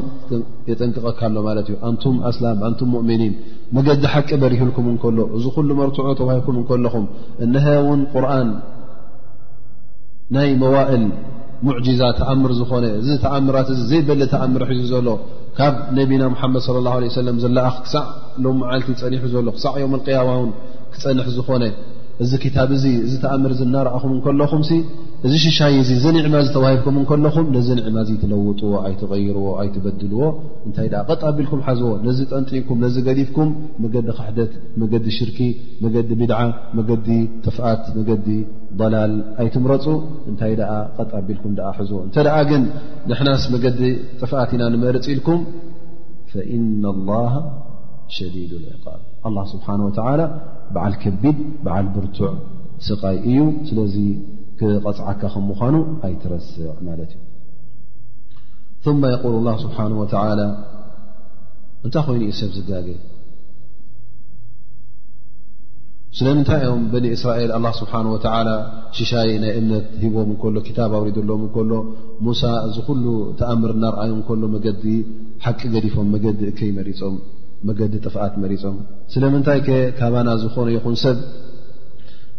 የጠንቅቐካሎ 0.71 1.37
ማለት 1.49 1.67
እዩ 1.71 1.77
ኣንቱም 1.89 2.17
ኣስላም 2.31 2.59
ኣንቱም 2.69 2.91
ሙእሚኒን 2.97 3.33
መገዲ 3.79 4.05
ሓቂ 4.13 4.29
በሪህልኩም 4.43 4.87
እንከሎ 4.93 5.19
እዚ 5.39 5.45
ኩሉ 5.57 5.69
መርትዑ 5.81 6.11
ተባሂልኩም 6.21 6.57
እንከለኹም 6.61 7.07
እንሀ 7.47 7.67
እውን 7.83 8.03
ቁርን 8.15 8.51
ናይ 10.37 10.51
መዋእል 10.63 11.07
ሙዕጅዛ 11.67 12.01
ተኣምር 12.19 12.53
ዝኾነ 12.59 12.85
እዚ 13.01 13.09
ተኣምራት 13.25 13.69
እዚ 13.75 13.81
ዘይበለ 13.91 14.23
ተኣምርሒዙ 14.33 14.85
ዘሎ 14.93 15.09
ካብ 15.59 15.75
ነቢና 15.99 16.23
ሙሓመድ 16.35 16.65
ለ 16.75 16.79
ላه 16.87 16.95
ለ 17.03 17.11
ሰለም 17.19 17.37
ዘለኣኽ 17.45 17.75
ክሳዕ 17.85 18.05
ሎም 18.45 18.57
መዓልቲ 18.63 18.89
ፀኒሑ 19.03 19.23
ዘሎ 19.35 19.47
ክሳዕ 19.57 19.75
ዮም 19.83 19.93
ኣቅያማ 19.99 20.31
ውን 20.41 20.51
ክፀንሕ 20.95 21.27
ዝኾነ 21.37 21.63
እዚ 22.25 22.33
ክታብ 22.43 22.71
እዚ 22.77 22.85
እዝ 23.07 23.13
ተኣምር 23.23 23.53
ዝ 23.59 23.61
እናረእኹም 23.67 24.11
ንከለኹም 24.17 24.63
እዚ 25.27 25.33
ሽሻይ 25.45 25.75
እዚ 25.83 25.91
እዚ 25.99 26.05
ንዕማ 26.17 26.35
እዝ 26.45 26.49
ተዋሂብኩም 26.57 26.95
እንከለኹም 27.01 27.47
ነዚ 27.57 27.69
ንዕማ 27.79 27.97
እዚ 28.05 28.11
ትለውጥዎ 28.23 28.73
ኣይትቀይርዎ 28.87 29.45
ኣይትበድልዎ 29.61 30.21
እንታይ 30.67 30.89
ቐጣ 31.11 31.21
ኣቢልኩም 31.31 31.61
ሓዝዎ 31.67 31.93
ነዚ 32.07 32.19
ጠንጢንኩም 32.33 32.79
ነዚ 32.85 32.97
ገዲፍኩም 33.09 33.51
መገዲ 33.85 34.07
ካሕደት 34.19 34.53
መገዲ 34.83 35.07
ሽርኪ 35.19 35.39
መገዲ 35.85 36.11
ብድዓ 36.21 36.39
መገዲ 36.79 37.09
ጥፍኣት 37.47 37.85
መገዲ 37.99 38.29
ضላል 38.81 39.15
ኣይትምረፁ 39.45 39.87
እንታይ 40.33 40.55
ደኣ 40.61 40.73
ቐጣ 40.99 41.11
ኣቢልኩም 41.23 41.55
ኣ 41.71 41.73
ሕዝዎ 41.81 41.99
እንተ 42.07 42.17
ደኣ 42.29 42.37
ግን 42.53 42.63
ንሕናስ 43.11 43.45
መገዲ 43.57 43.81
ጥፍኣት 44.21 44.51
ኢና 44.57 44.63
ንመርፂ 44.75 45.05
ኢልኩም 45.15 45.41
ፈኢና 46.33 46.83
ሃ 47.35 47.37
ስብሓ 48.17 49.67
ላ 50.21 50.25
በዓል 50.75 50.95
ከቢድ 51.03 51.39
በዓል 51.65 51.87
ብርቱዕ 51.95 52.33
ስቃይ 52.89 53.17
እዩ 53.31 53.39
ስለዚ 53.69 53.95
ቐፅዓካ 54.61 55.09
ከ 55.35 55.39
ምዃኑ 55.49 55.77
ኣይትረስዕ 56.07 56.67
ማለት 56.89 57.13
እዩ 58.83 58.93
ማ 59.03 59.13
የቁል 59.15 59.35
ላ 59.49 59.55
ስብሓን 59.65 59.93
ወ 60.03 60.07
እንታይ 61.87 62.03
ኮይኑኡ 62.09 62.33
ሰብ 62.41 62.51
ዝጋገ 62.57 62.89
ስለምንታይ 66.19 66.63
ኦም 66.73 66.83
በኒ 66.93 67.07
እስራኤል 67.17 67.51
ኣላ 67.59 67.67
ስብሓ 67.81 67.93
ወ 68.15 68.19
ሽሻይ 68.97 69.31
ናይ 69.45 69.53
እምነት 69.61 69.87
ሂቦም 70.03 70.31
እከሎ 70.35 70.57
ክታብ 70.67 70.93
ኣውሪድሎዎም 70.99 71.43
እከሎ 71.49 71.73
ሙሳ 72.27 72.43
እዚ 72.69 72.77
ኩሉ 72.89 73.05
ተኣምር 73.41 73.73
እናርኣዮም 73.77 74.19
እከሎ 74.25 74.43
መገዲ 74.57 74.85
ሓቂ 75.45 75.61
ገዲፎም 75.75 76.09
መገዲ 76.15 76.41
እከይመሪፆም 76.53 77.15
መገዲ 77.69 77.95
ጥፍኣት 78.07 78.35
መሪፆም 78.45 78.77
ስለምንታይ 79.15 79.61
ከ 79.67 79.79
ካባና 79.99 80.29
ዝኾነ 80.43 80.69
ይኹን 80.77 80.95
ሰብ 81.03 81.19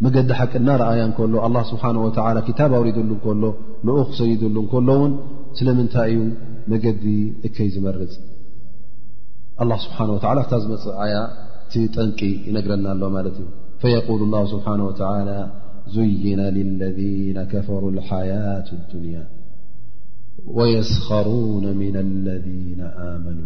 መገዲ 0.06 0.30
ሓቂ 0.40 0.52
እናረኣያ 0.62 1.02
እከሎ 1.10 1.34
ኣላ 1.48 1.58
ስብሓ 1.72 1.84
ወላ 2.06 2.38
ክታብ 2.48 2.72
ኣውሪድሉ 2.80 3.10
እከሎ 3.18 3.44
ልኡኽ 3.88 4.10
ሰይድሉ 4.20 4.56
እንከሎ 4.64 4.88
እውን 5.00 5.14
ስለምንታይ 5.60 6.10
እዩ 6.16 6.20
መገዲ 6.72 7.06
እከይ 7.48 7.70
ዝመርፅ 7.76 8.14
አላ 9.64 9.72
ስብሓን 9.86 10.10
ወዓላ 10.16 10.38
ብታ 10.46 10.54
ዝመፅ 10.64 10.86
ዓያ 11.06 11.16
ቲ 11.74 11.84
ጠንቂ 11.96 12.20
ይነግረና 12.48 12.86
ኣሎ 12.96 13.02
ማለት 13.18 13.38
እዩ 13.42 13.48
ፈየሉ 13.84 14.20
ላ 14.34 14.44
ስብሓ 14.54 14.68
ወ 14.90 14.92
ዝይና 15.96 16.42
ለذነ 16.80 17.38
ከፈሩ 17.52 17.84
ሓያት 18.10 18.68
አዱንያ 18.82 19.18
ወየስከሩነ 20.60 21.66
ና 21.96 22.06
ለذና 22.28 22.82
ኣመኑ 23.10 23.40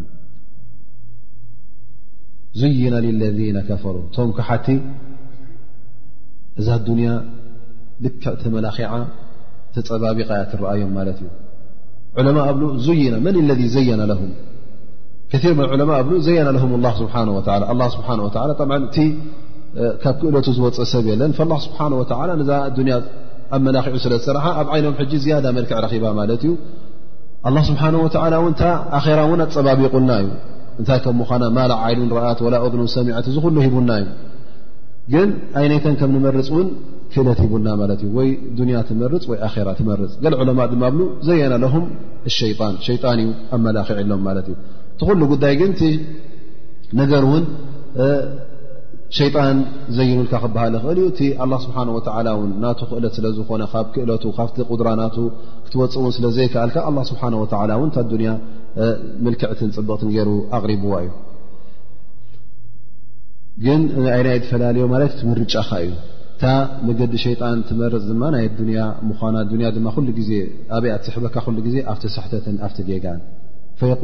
زይن 2.64 2.93
للذ 3.05 3.39
كፈر 3.70 3.95
ቶም 4.16 4.30
كቲ 4.38 4.68
እዛ 6.60 6.68
ያ 7.08 7.10
ል 8.03 8.55
መل 8.55 8.68
ፀባቢያ 9.88 10.26
ትረአዮም 10.51 10.91
ء 10.97 12.20
ይن 13.01 13.16
ن 13.38 13.49
اذ 13.53 13.62
ዘيና 13.76 14.01
ه 14.20 14.22
كثر 15.32 15.51
ء 15.72 15.74
ዘيና 16.28 16.47
ه 16.62 16.64
ال 16.80 16.86
ه 16.95 16.99
ه 16.99 17.64
ه 18.20 18.66
እ 19.80 19.82
ብ 19.82 20.16
ክእለ 20.20 20.36
ዝፅ 20.58 20.62
ሰብ 20.91 21.05
የለ 21.12 21.22
فال 21.38 21.51
ه 21.78 23.01
ኣ 23.53 23.58
لዑ 23.76 23.82
ስለራ 24.26 24.45
ኣብ 24.62 24.68
ይኖም 24.78 24.93
ልክ 25.58 25.72
ባ 26.03 26.08
ዩ 26.45 26.53
الله 27.47 27.62
سه 27.68 27.82
و 28.05 28.08
ራ 28.49 29.45
ፀባቢቁልና 29.55 30.12
እዩ 30.24 30.30
እንታይ 30.82 30.99
ከምኳ 31.05 31.30
ማል 31.57 31.71
ዓይሉን 31.84 32.09
ረኣት 32.17 32.39
ወላ 32.45 32.55
እኑን 32.69 32.88
ሰሚዐት 32.95 33.28
ዝሉ 33.36 33.45
ሂቡና 33.65 33.91
እዩ 34.01 34.07
ግን 35.13 35.30
ኣይነይተን 35.59 35.95
ከም 35.99 36.09
ንመርፅ 36.15 36.47
ውን 36.55 36.67
ክእለት 37.11 37.39
ሂቡና 37.43 37.67
ማት 37.82 38.01
እ 38.05 38.07
ወይ 38.17 38.30
ያ 38.75 38.80
ትመርፅ 38.89 39.23
ወ 39.32 39.36
ራ 39.67 39.69
ትመርፅ 39.80 40.11
ገል 40.23 40.34
ዕለማ 40.43 40.59
ድማ 40.71 40.84
ኣ 40.89 41.05
ዘየናለም 41.28 41.86
ሸን 42.38 42.75
ሸጣን 42.88 43.19
እዩ 43.23 43.30
ኣመላኪዕ 43.57 43.99
ሎም 44.09 44.21
ማለት 44.28 44.47
እዩ 44.53 44.57
እቲ 44.95 45.01
ኩሉ 45.09 45.21
ጉዳይ 45.34 45.53
ግን 45.61 45.71
ቲ 45.82 45.89
ነገር 47.01 47.23
ውን 47.32 47.45
ሸጣን 49.17 49.57
ዘይምልካ 49.97 50.34
ክበሃል 50.43 50.73
ክእል 50.86 50.97
ዩ 51.03 51.07
እቲ 51.13 51.19
ስብሓ 51.65 51.78
ን 51.89 52.49
ናቱ 52.63 52.80
ክእለት 52.91 53.13
ስለዝኾነ 53.19 53.63
ካብ 53.73 53.88
ክእለቱ 53.95 54.23
ካብቲ 54.39 54.57
ቁድራ 54.71 54.89
ናቱ 55.01 55.15
ክትወፅውን 55.65 56.13
ስለ 56.17 56.25
ዘይከኣልካ 56.39 56.78
ስብሓ 57.11 57.23
ላ 57.71 57.75
እ 58.03 58.21
ያ 58.28 58.32
ልክዕትን 59.32 59.69
ፅብቕት 59.78 60.01
ሩ 60.28 60.32
ኣሪብዋ 60.57 60.93
እዩ 61.05 61.09
ግን 63.65 63.82
ይናይ 63.99 64.23
ፈላለዩ 64.49 64.84
ማለት 64.93 65.13
ትምርጫኻ 65.21 65.69
እዩ 65.86 65.91
እታ 66.39 66.43
መዲ 66.88 67.13
ሸጣን 67.23 67.59
ትመርፅ 67.67 68.03
ማ 68.23 68.28
ይ 68.45 68.47
ዜ 70.28 70.34
ኣይ 70.80 70.89
ሕበካ 71.15 71.36
ዜ 71.75 71.78
ኣቲ 71.93 72.03
ሳሕተትን 72.15 72.57
ኣቲ 72.67 72.78
ገጋ 72.89 73.05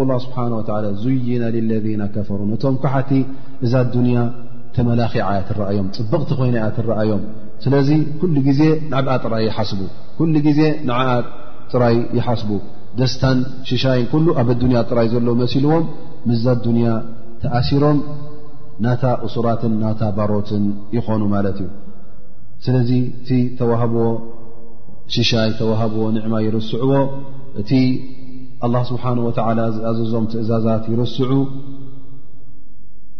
ል 0.07 0.17
ስብሓ 0.25 0.39
ዙይና 1.03 1.43
ለذ 1.69 1.85
ፈሩ 2.29 2.39
ነቶም 2.53 2.75
ኳሓቲ 2.85 3.11
እዛ 3.65 3.73
ያ 4.15 4.19
ተመላኪያ 4.75 5.23
ትረኣዮም 5.47 5.87
ፅብቕቲ 5.95 6.31
ኮይናያ 6.39 6.67
ትረአዮም 6.77 7.23
ስለ 7.63 9.03
ጥራይ 11.73 11.95
ይሓስቡ 12.17 12.49
ደስታን 12.99 13.37
ሽሻይን 13.69 14.05
ኩሉ 14.11 14.25
ኣብ 14.41 14.49
ዱንያ 14.61 14.79
ጥራይ 14.89 15.07
ዘሎ 15.13 15.27
መሲልዎም 15.41 15.85
ምዛ 16.29 16.45
ዱንያ 16.65 16.87
ተኣሲሮም 17.43 17.97
ናታ 18.83 19.03
እሱራትን 19.27 19.73
ናታ 19.83 20.01
ባሮትን 20.17 20.63
ይኾኑ 20.97 21.21
ማለት 21.35 21.57
እዩ 21.63 21.69
ስለዚ 22.65 22.89
እቲ 23.21 23.29
ተዋህብዎ 23.59 24.03
ሽሻይ 25.15 25.49
ተዋሃብዎ 25.59 26.03
ንዕማ 26.17 26.35
ይርስዕዎ 26.47 26.91
እቲ 27.61 27.71
ስብሓه 28.89 29.15
ወ 29.25 29.29
ዝኣዘዞም 29.35 30.25
ትእዛዛት 30.33 30.83
ይርስዑ 30.91 31.31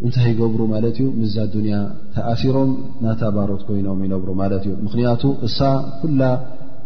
እንታይ 0.05 0.27
ይገብሩ 0.31 0.61
ማለት 0.73 0.97
እዩ 1.01 1.07
ምዛ 1.21 1.35
ያ 1.71 1.79
ተኣሲሮም 2.15 2.71
ናታ 3.05 3.21
ባሮት 3.37 3.61
ኮይኖም 3.67 3.99
ይነብሩ 4.05 4.29
ማለት 4.41 4.63
እዩ 4.69 4.73
ምክንያቱ 4.85 5.23
እሳ 5.47 5.59
ኩላ 6.03 6.21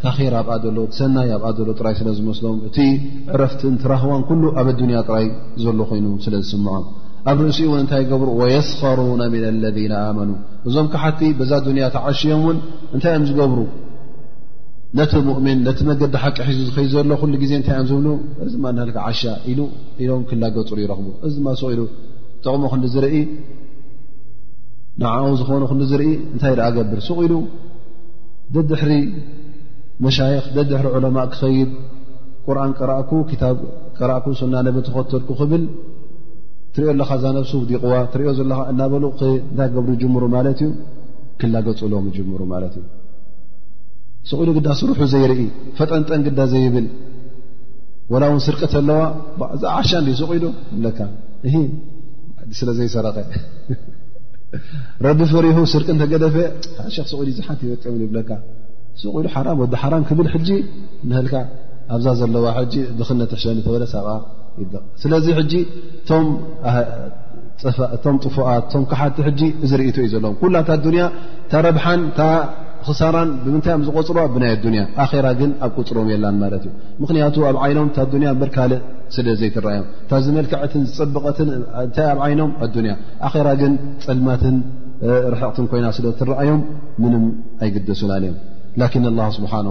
ታር 0.02 0.34
ኣብኣ 0.39 0.52
ዘሎ 0.64 0.80
ሰናይ 0.98 1.30
ኣብኣሎ 1.36 1.70
ጥራይ 1.80 1.93
ስለ 2.00 2.08
ዝመስሎም 2.18 2.58
እቲ 2.68 2.78
ዕረፍቲእንትራህዋን 3.36 4.22
ኩሉ 4.30 4.43
ኣብ 4.62 4.68
ኣዱንያ 4.74 4.98
ጥራይ 5.08 5.26
ዘሎ 5.64 5.80
ኮይኑ 5.91 6.08
ስለ 6.26 6.34
ዝስምዖም 6.43 6.84
ኣብ 7.32 7.38
ርእሲኡ 7.45 7.68
ውን 7.74 7.80
እንታይ 7.84 8.04
ገብሩ 8.12 8.28
ወየስፈሩና 8.41 9.22
ምና 9.34 9.45
ለذና 9.64 9.93
ኣመኑ 10.12 10.30
እዞም 10.70 10.88
ካብሓቲ 10.93 11.22
ብዛ 11.39 11.52
ዱንያ 11.68 11.88
ተዓሽዮም 11.95 12.41
እውን 12.43 12.58
እንታይ 12.95 13.12
እዮም 13.16 13.26
ዝገብሩ 13.30 13.60
ነቲ 15.00 15.14
ሙእምን 15.30 15.58
ነቲ 15.68 15.80
መገዲ 15.89 16.14
ሓቂ 16.24 16.38
ሒዙኸ 16.50 16.78
ዘሎ 16.93 17.10
ኩሉ 17.22 17.34
ግዜ 17.43 17.52
እንታይ 17.62 17.76
እዮም 17.78 17.82
ዝብሉ 17.91 18.08
እዚ 18.48 18.54
ማ 18.66 18.74
ንሃልካ 18.76 19.00
ዓሻ 19.10 19.22
ኢሉ 19.52 19.60
ኢሎም 20.04 20.22
ክላገፅር 20.30 20.80
ይረኽቡ 20.84 21.08
እዚ 21.30 21.34
ድማ 21.39 21.50
ስቕ 21.62 21.70
ኢሉ 21.78 21.82
ጠቕሞ 22.45 22.64
ክንዲ 22.74 22.86
ዝርኢ 22.98 23.16
ንዓኡ 25.02 25.26
ዝኾኑ 25.41 25.62
ክዲ 25.72 25.82
ዝርኢ 25.93 26.06
እንታይ 26.34 26.54
ድኣ 26.60 26.70
ገብር 26.78 27.02
ሱቕ 27.08 27.18
ኢሉ 27.30 27.34
ደድሕሪ 28.54 28.93
መሻይኽ 30.06 30.43
ደድሕሪ 30.56 30.88
ዑለማእ 30.98 31.28
ክኸይድ 31.34 31.70
ቁርኣን 32.48 32.72
ቀራእኩ 32.80 33.12
ክታብ 33.30 33.58
ቀራእኩ 34.00 34.26
ስና 34.41 34.54
ነብ 34.68 34.76
ተኸተድኩ 34.88 35.30
ክብል 35.39 35.64
እትሪኦ 36.70 36.89
ኣለኻ 36.93 37.10
ዛ 37.24 37.32
ነብሱፍ 37.38 37.62
ዲቕዋ 37.72 37.93
እትሪኦ 38.08 38.32
ዘለኻ 38.39 38.60
እናበሉእንታይ 38.72 39.34
ክገብሩ 39.56 39.88
ይጅሙሩ 39.95 40.24
ማለት 40.36 40.60
እዩ 40.66 40.72
ክላ 41.41 41.56
ገፁሎዎም 41.68 42.06
ጅሙሩ 42.18 42.41
ማለት 42.54 42.76
እዩ 42.80 42.86
ስቑኢሉ 44.30 44.50
ግዳ 44.58 44.68
ስሩሑ 44.82 45.00
ዘይርኢ 45.14 45.41
ፈጠንጠን 45.80 46.22
ግዳ 46.28 46.39
ዘይብል 46.54 46.88
ወላ 48.14 48.24
እውን 48.32 48.41
ስርቀት 48.48 48.74
ኣለዋ 48.82 49.02
ዛ 49.62 49.74
ዓሻ 49.80 49.91
እ 50.14 50.16
ስቑኢሉ 50.22 50.45
ይብለካ 50.76 51.00
ስለ 52.60 52.70
ዘይሰረቀ 52.80 53.18
ረቢ 55.08 55.20
ፍሪሑ 55.34 55.58
ስርቂ 55.74 55.88
እንተገደፈ 55.95 56.36
ሸክ 56.98 57.08
ስቑኢሉ 57.12 57.28
ዩዙ 57.34 57.39
ሓንቲ 57.48 57.62
ይበጠምን 57.68 58.04
ይብለካ 58.06 58.30
ኢሉ 59.04 59.08
ወ 59.16 59.18
ሓራም 59.84 60.04
ክብል 60.10 60.28
ሕጂ 60.34 60.50
ንህልካ 61.10 61.34
ኣብዛ 61.95 62.06
ዘለዋ 62.20 62.45
ብኽነትሸ 63.00 63.43
ተበለ 63.68 63.84
ሳብ 63.93 64.06
ይስለዚ 64.62 65.26
ቶም 66.08 66.26
ጥፉኣት 68.24 68.62
እቶም 68.66 68.84
ከሓቲ 68.89 69.18
ጂ 69.41 69.41
ዝርእቶ 69.70 69.98
እዩ 70.04 70.08
ዘለዎም 70.14 70.36
ኩላ 70.41 70.56
ታያ 70.70 71.02
ታረብሓን 71.52 72.02
ኽሳራን 72.88 73.30
ብምንታይ 73.43 73.74
ዝቆፅሮ 73.88 74.18
ብናይ 74.34 74.52
ኣያ 74.64 74.82
ኣራ 75.20 75.26
ግን 75.39 75.52
ኣብ 75.66 75.72
ቁፅሮም 75.80 76.08
የላን 76.14 76.36
ማለት 76.43 76.64
እዩ 76.68 76.74
ምክንያቱ 77.04 77.36
ኣብ 77.50 77.56
ይኖም 77.72 77.89
ያ 78.28 78.30
በ 78.41 78.43
ካእ 78.56 78.74
ስለዘይትረኣዮም 79.16 79.88
ታ 80.10 80.12
ዝመልክዓትን 80.26 80.84
ዝፀብቐትን 80.98 81.48
እታ 81.86 81.98
ኣብ 82.14 82.18
ይኖም 82.34 82.52
ኣ 83.30 83.32
ራ 83.48 83.48
ግን 83.62 83.74
ፀልማትን 84.06 84.56
ርሕቕትን 85.34 85.66
ኮይና 85.72 85.86
ስለትረኣዮም 85.98 86.62
ምንም 87.04 87.24
ኣይግደሱላን 87.64 88.22
እዮም 88.30 88.38
ላكን 88.82 89.05
ه 89.23 89.28
ስብሓه 89.38 89.65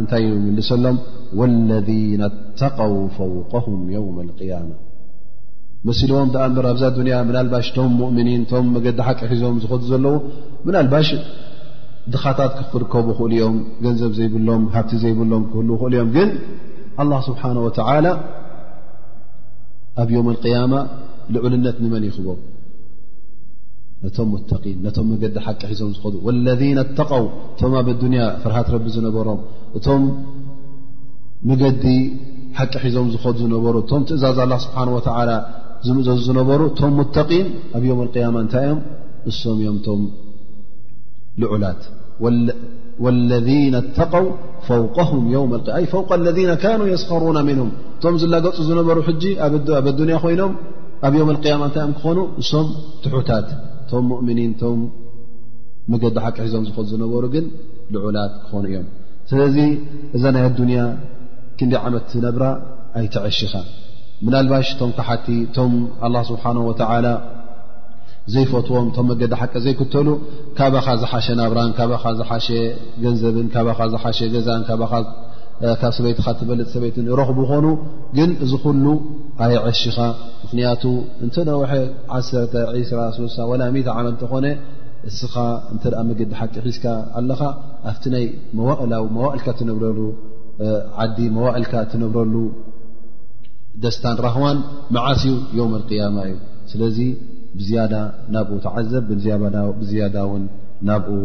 እንታይ 0.00 0.24
ምልሰሎም 0.44 0.96
ወለذና 1.40 2.22
ተቀው 2.60 2.94
ፈውቀهም 3.16 3.80
የውም 3.94 4.16
اقያማ 4.24 4.70
መስልዎም 5.88 6.28
ብኣእምር 6.34 6.66
ኣብዛ 6.72 6.84
ዱያ 6.96 7.16
ምን 7.28 7.34
ኣልባሽ 7.40 7.66
ቶም 7.76 7.90
ሙؤምኒን 8.00 8.42
ቶም 8.50 8.66
መገዲ 8.76 8.98
ሓቂ 9.06 9.20
ሒዞም 9.32 9.56
ዝኸዱ 9.62 9.82
ዘለዉ 9.90 10.14
ምን 10.66 10.74
ልባሽ 10.86 11.08
ድኻታት 12.12 12.52
ክክርከቡ 12.58 13.06
ክእሉ 13.18 13.32
እዮም 13.38 13.56
ገንዘብ 13.84 14.12
ዘይብሎም 14.18 14.62
ሃብቲ 14.76 14.92
ዘይብሎም 15.02 15.42
ክህል 15.50 15.68
ኽእሉ 15.82 15.92
እዮም 15.92 16.10
ግን 16.16 16.30
ه 17.16 17.20
ስብሓነه 17.28 17.60
و 17.68 17.70
ኣብ 20.00 20.08
የም 20.14 20.26
اقያማ 20.34 20.72
ልዑልነት 21.34 21.76
ንመን 21.82 22.04
ይኽቦ 22.08 22.28
ነቶም 24.04 24.30
ን 24.38 24.72
ነቶም 24.84 25.06
መገዲ 25.12 25.36
ሓቂ 25.46 25.62
ሒዞም 25.70 25.92
ዝዱ 26.14 26.24
ለ 26.46 26.78
ው 27.22 27.26
እቶም 27.52 27.72
ኣብ 27.80 27.86
ኣንያ 28.06 28.20
ፍርሃት 28.42 28.68
ረቢ 28.74 28.86
ዝነበሮም 28.96 29.40
እቶም 29.78 30.02
መገዲ 31.50 31.84
ሓቂ 32.58 32.74
ሒዞም 32.84 33.08
ዝዱ 33.14 33.26
ዝነበሩ 33.42 33.74
እቶም 33.84 34.02
ትእዛዝ 34.10 34.38
ላ 34.52 34.58
ስብሓን 34.66 34.90
ወላ 34.96 35.30
ዝምእዘዙ 35.86 36.18
ዝነበሩ 36.28 36.60
እቶም 36.72 36.92
ሙተቂን 37.00 37.48
ኣብ 37.76 37.82
ዮም 37.90 38.00
ያማ 38.24 38.36
እንታይ 38.44 38.64
እዮም 38.68 38.80
እሶም 39.32 39.56
እዮም 39.62 39.78
ቶም 39.88 40.00
ልዑላት 41.42 41.82
ለذና 43.32 43.76
ተቀው 43.98 44.26
ፈው 44.68 44.82
ለذና 46.26 46.52
ካኑ 46.62 46.80
የስከሩና 46.92 47.38
ምንም 47.50 47.70
እቶም 47.96 48.16
ዝናገፁ 48.24 48.56
ዝነበሩ 48.70 48.98
ሕጂ 49.10 49.22
ኣብ 49.46 49.54
ኣዱንያ 49.92 50.18
ኮይኖም 50.24 50.52
ኣብ 51.06 51.12
ዮውም 51.20 51.30
ያማ 51.54 51.62
እንታይ 51.68 51.78
እዮም 51.78 51.94
ክኾኑ 52.02 52.18
እሶም 52.42 52.68
ትሑታት 53.04 53.48
ቶም 53.94 54.04
ሙእምኒን 54.10 54.52
ቶም 54.60 54.78
መገዲ 55.92 56.16
ሓቂ 56.24 56.36
ሒዞም 56.46 56.62
ዝ 56.68 56.72
ዝነበሩ 56.90 57.24
ግን 57.34 57.46
ልዑላት 57.94 58.32
ክኾኑ 58.44 58.62
እዮም 58.70 58.86
ስለዚ 59.30 59.56
እዛ 60.16 60.24
ናይ 60.34 60.44
ኣዱንያ 60.50 60.80
ክንደይ 61.58 61.78
ዓመት 61.88 62.08
ነብራ 62.26 62.44
ኣይትዐሽኻ 63.00 63.54
ምናልባሽ 64.24 64.68
ቶም 64.80 64.90
ካሓቲ 64.98 65.26
እቶም 65.46 65.72
ኣላ 66.06 66.16
ስብሓን 66.30 66.58
ወላ 66.68 67.04
ዘይፈትዎም 68.34 68.86
ቶም 68.96 69.06
መገዲ 69.12 69.32
ሓቂ 69.40 69.52
ዘይክተሉ 69.66 70.08
ካባኻ 70.58 70.86
ዝሓሸ 71.02 71.26
ናብራን 71.40 71.70
ካባኻ 71.78 72.04
ዝሓሸ 72.20 72.48
ገንዘብን 73.04 73.48
ካባኻ 73.54 73.78
ዝሓሸ 73.94 74.18
ገዛን 74.34 74.62
ካብ 75.80 75.92
ሰበይትካ 75.96 76.28
ትበልጥ 76.38 76.66
ሰበይትን 76.74 77.06
ረኽቡ 77.18 77.38
ኾኑ 77.50 77.66
ግን 78.16 78.30
እዚ 78.44 78.52
ኩሉ 78.62 78.84
ኣይዐሽኻ 79.46 79.98
ምክንያቱ 80.44 80.82
እንተነውሐ 81.24 81.70
1ዒ0ሶሳ 82.18 83.36
ወ 83.50 83.58
ዓመት 83.66 83.88
እንተኾነ 84.12 84.46
እስኻ 85.10 85.34
እንተኣ 85.72 85.96
ምግዲ 86.08 86.30
ሓቂ 86.40 86.54
ሒዝካ 86.66 86.84
ኣለኻ 87.20 87.40
ኣብቲ 87.90 88.04
ናይ 88.14 88.24
መዋእላዊ 88.58 89.04
መዋእልካ 89.16 89.46
እትነብረሉ 89.54 89.98
ዓዲ 91.04 91.18
መዋእልካ 91.36 91.74
ትነብረሉ 91.92 92.34
ደስታን 93.84 94.18
ራህዋን 94.26 94.58
መዓስዩ 94.96 95.32
ዮም 95.58 95.72
ቅያማ 95.88 96.16
እዩ 96.28 96.36
ስለዚ 96.72 96.98
ብዝያዳ 97.58 97.94
ናብኡ 98.34 98.56
ተዓዘብ 98.66 99.06
ብዝያዳ 99.80 100.16
ውን 100.30 100.44
ናብኡ 100.90 101.16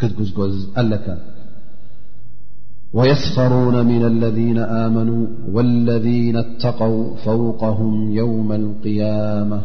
ክትግዝጎዝ 0.00 0.56
ኣለካ 0.82 1.06
ويسخرون 2.94 3.86
من 3.86 4.02
الذين 4.06 4.58
آمنوا 4.58 5.26
والذين 5.52 6.36
اتقوا 6.36 7.16
فوقهم 7.16 8.10
يوم 8.10 8.52
القيامة 8.52 9.60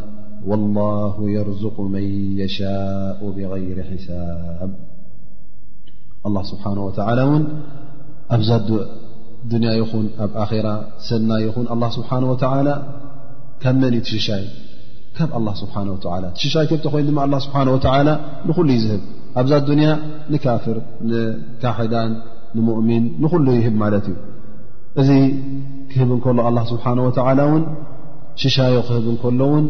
والله 0.46 1.14
يرزق 1.30 1.80
من 1.80 2.02
يشاء 2.38 3.30
بغير 3.36 3.76
حساب 3.82 4.70
الله 6.26 6.42
سبحانه 6.42 6.82
وتعالى 6.84 7.22
ون 7.22 7.42
أ 8.30 8.36
دنا 9.52 9.70
ين 9.80 9.86
ب 10.32 10.36
رة 10.66 10.74
سن 11.08 11.28
ين 11.46 11.54
الله 11.74 11.90
سبحانه 11.98 12.28
وتعالى 12.32 12.74
ك 13.62 13.66
من 13.80 13.92
تشاي 14.08 14.44
ك 15.16 15.18
الله 15.38 15.54
سبحانه 15.62 15.90
وتعالى 15.96 16.28
تشي 16.38 16.62
كت 16.70 16.84
ين 17.02 17.08
الله 17.26 17.40
سبحانه 17.46 17.72
وتعالى 17.76 18.14
نخل 18.48 18.68
هب 19.36 19.46
أ 19.58 19.58
دني 19.68 19.88
نكافر 20.34 20.76
كح 21.62 21.76
ؤምን 22.56 23.04
ንሉ 23.22 23.32
ይህብ 23.60 23.74
ማለት 23.82 24.04
እዩ 24.10 24.16
እዚ 25.00 25.08
ክህብ 25.90 26.10
እንከሉ 26.16 26.36
ኣላ 26.48 26.58
ስብሓه 26.70 26.96
ወላ 27.06 27.40
እውን 27.48 27.62
ሽሻዮ 28.42 28.76
ክህብ 28.88 29.04
እንከሎ 29.12 29.40
እውን 29.48 29.66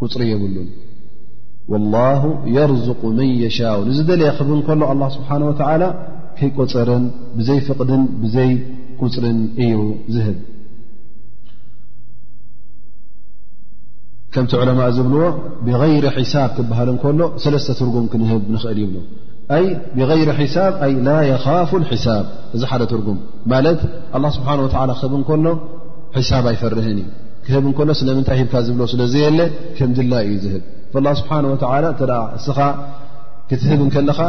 ቁፅሪ 0.00 0.22
የብሉን 0.32 0.68
ላه 1.94 2.20
የርق 2.56 3.02
መን 3.18 3.30
የሻء 3.44 3.76
ንዝ 3.88 3.98
ደለየ 4.10 4.30
ክህብ 4.38 4.50
እከሎ 4.62 4.82
ኣ 4.92 5.10
ስብሓ 5.16 5.28
ወላ 5.50 5.82
ከይቆፅርን 6.38 7.04
ብዘይ 7.38 7.60
ፍቅድን 7.68 8.02
ብዘይ 8.22 8.50
ቁፅርን 9.00 9.38
እዩ 9.62 9.76
ዝህብ 10.14 10.38
ከምቲ 14.34 14.52
ዕለማء 14.62 14.88
ዝብልዎ 14.96 15.26
ብغይሪ 15.66 16.04
ሒሳብ 16.16 16.50
ክበሃል 16.56 16.88
እከሎ 16.96 17.20
ሰለስተ 17.44 17.76
ትርጉም 17.80 18.06
ክንህብ 18.12 18.42
ንኽእል 18.54 18.78
ይብሉ 18.84 18.96
ብይሪ 19.96 20.40
ሳብ 20.54 20.72
ላ 21.06 21.10
የኻፍ 21.30 21.70
ሒሳብ 21.92 22.24
እዚ 22.56 22.62
ሓደ 22.70 22.82
ትርጉም 22.92 23.18
ማለት 23.52 23.80
ኣላ 24.18 24.24
ስብሓን 24.36 24.60
ወላ 24.64 24.92
ክህብ 25.00 25.12
ንከሎ 25.24 25.42
ሒሳብ 26.16 26.44
ኣይፈርህን 26.52 26.92
እዩ 27.02 27.08
ክህብ 27.46 27.64
እንከሎ 27.70 27.90
ስለምንታይ 28.00 28.38
ሂብካ 28.40 28.54
ዝብሎ 28.68 28.82
ስለ 28.92 29.02
ዘየለ 29.12 29.40
ከም 29.78 29.90
ድላ 29.98 30.14
እዩ 30.28 30.34
ዝህብ 30.44 30.62
ስብሓ 31.20 31.36
ወ 31.52 31.92
እስኻ 32.46 32.58
ክትህብን 33.50 33.90
ከለኻ 33.94 34.20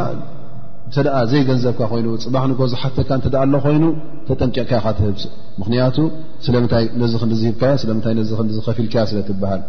እተ 0.89 0.97
ኣ 1.19 1.21
ዘይገንዘብካ 1.31 1.79
ኮይኑ 1.91 2.05
ፅባሕ 2.25 2.43
ንኮዝሓተካ 2.49 3.09
እተኣ 3.21 3.37
ኣሎ 3.45 3.53
ኮይኑ 3.63 3.83
ተጠምቂቕካ 4.27 4.73
ካ 4.83 4.93
ትህብእ 4.97 5.21
ምክንያቱ 5.61 5.97
ስለምንታይ 6.45 6.85
ነዚ 7.01 7.13
ክንዲ 7.21 7.33
ዝሂብካዮ 7.41 7.73
ስለምታይ 7.83 8.13
ነዚ 8.19 8.29
ክዲ 8.39 8.51
ዝኸፊልካያ 8.57 9.03
ስለ 9.11 9.19
ትብሃል 9.29 9.61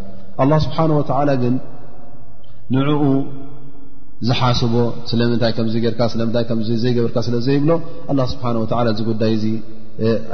ስብሓን 0.66 0.90
ወላ 0.99 1.30
ግን 1.42 1.57
ንኡ 2.76 2.90
ዝሓስቦ 4.27 4.75
ስለምንታይ 5.11 5.53
ከ 5.57 5.64
ርዘይገበርካ 6.69 7.19
ስለዘይብሎ 7.29 7.71
ስብሓ 8.33 8.45
ዝጉዳይ 8.99 9.33
እዚ 9.39 9.45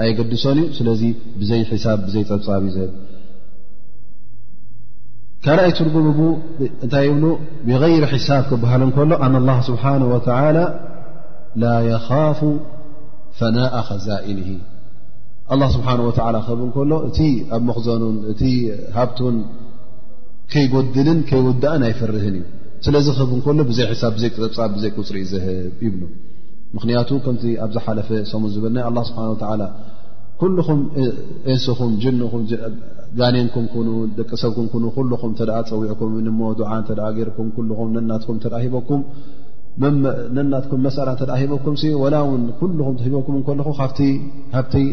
ኣይገድሶን 0.02 0.58
እዩ 0.62 0.66
ስለዚ 0.78 1.02
ብዘይ 1.40 1.62
ሳብ 1.84 1.98
ብዘይ 2.06 2.24
ፀብፃብ 2.30 2.62
እዩ 2.68 2.72
ዝብ 2.76 2.90
ካልኣይ 5.44 5.72
ትርጉም 5.78 6.06
እንታይ 6.84 7.08
ብ 7.22 7.30
ብይር 7.68 7.82
ሒሳብ 8.12 8.42
ክበሃል 8.50 8.82
እከሎ 8.88 9.10
ኣና 9.24 9.34
ላ 9.48 9.54
ስብሓ 9.68 9.84
ላ 10.58 10.62
ላ 11.62 11.72
ኻፍ 12.08 12.40
ፈናء 13.38 13.74
ከዛን 13.88 14.38
ስብሓ 15.76 15.88
ላ 15.98 16.38
ክብ 16.48 16.60
እከሎ 16.68 16.90
እቲ 17.08 17.18
ኣብ 17.56 17.62
መክዘኑን 17.70 18.16
እቲ 18.32 18.42
ሃብቱን 18.96 19.36
ከይጎድልን 20.52 21.18
ከይውዳእን 21.28 21.82
ኣይፈርህን 21.88 22.36
እዩ 22.40 22.44
ስለዚ 22.84 23.06
ክህብ 23.18 23.30
ከሎ 23.44 23.60
ብዘይ 23.68 23.86
ሒሳብ 23.90 24.10
ብዘይ 24.16 24.30
ፃብ 24.56 24.70
ብዘይ 24.76 24.90
ቁፅሪ 25.00 25.16
ዝህብ 25.30 25.76
ይብሉ 25.86 26.02
ምክንያቱ 26.76 27.10
ከምቲ 27.26 27.44
ኣብዝሓለፈ 27.66 28.08
ሰሙን 28.32 28.50
ዝበለ 28.54 28.76
ኣ 28.88 29.02
ስብሓ 29.08 29.68
ኩልኹም 30.40 30.80
እንስኹም 31.50 31.90
ጅኹምጋኒንኩም 32.02 33.64
ደቂ 34.18 34.30
ሰብኩም 34.42 34.66
ኹም 34.96 35.32
ፀዊዕኩም 35.38 36.10
እ 36.18 37.10
ገርኩም 37.18 37.46
ናኩምሂኩም 38.10 39.04
ነናኩም 40.38 40.80
መሰላ 40.86 41.08
ሂበኩም 41.42 41.76
ላ 42.14 42.18
ውን 42.30 42.42
ኩኩም 42.60 42.96
ሂቦኩም 43.06 43.38
ከልኹ 43.48 43.68
ካብቲ 43.80 44.02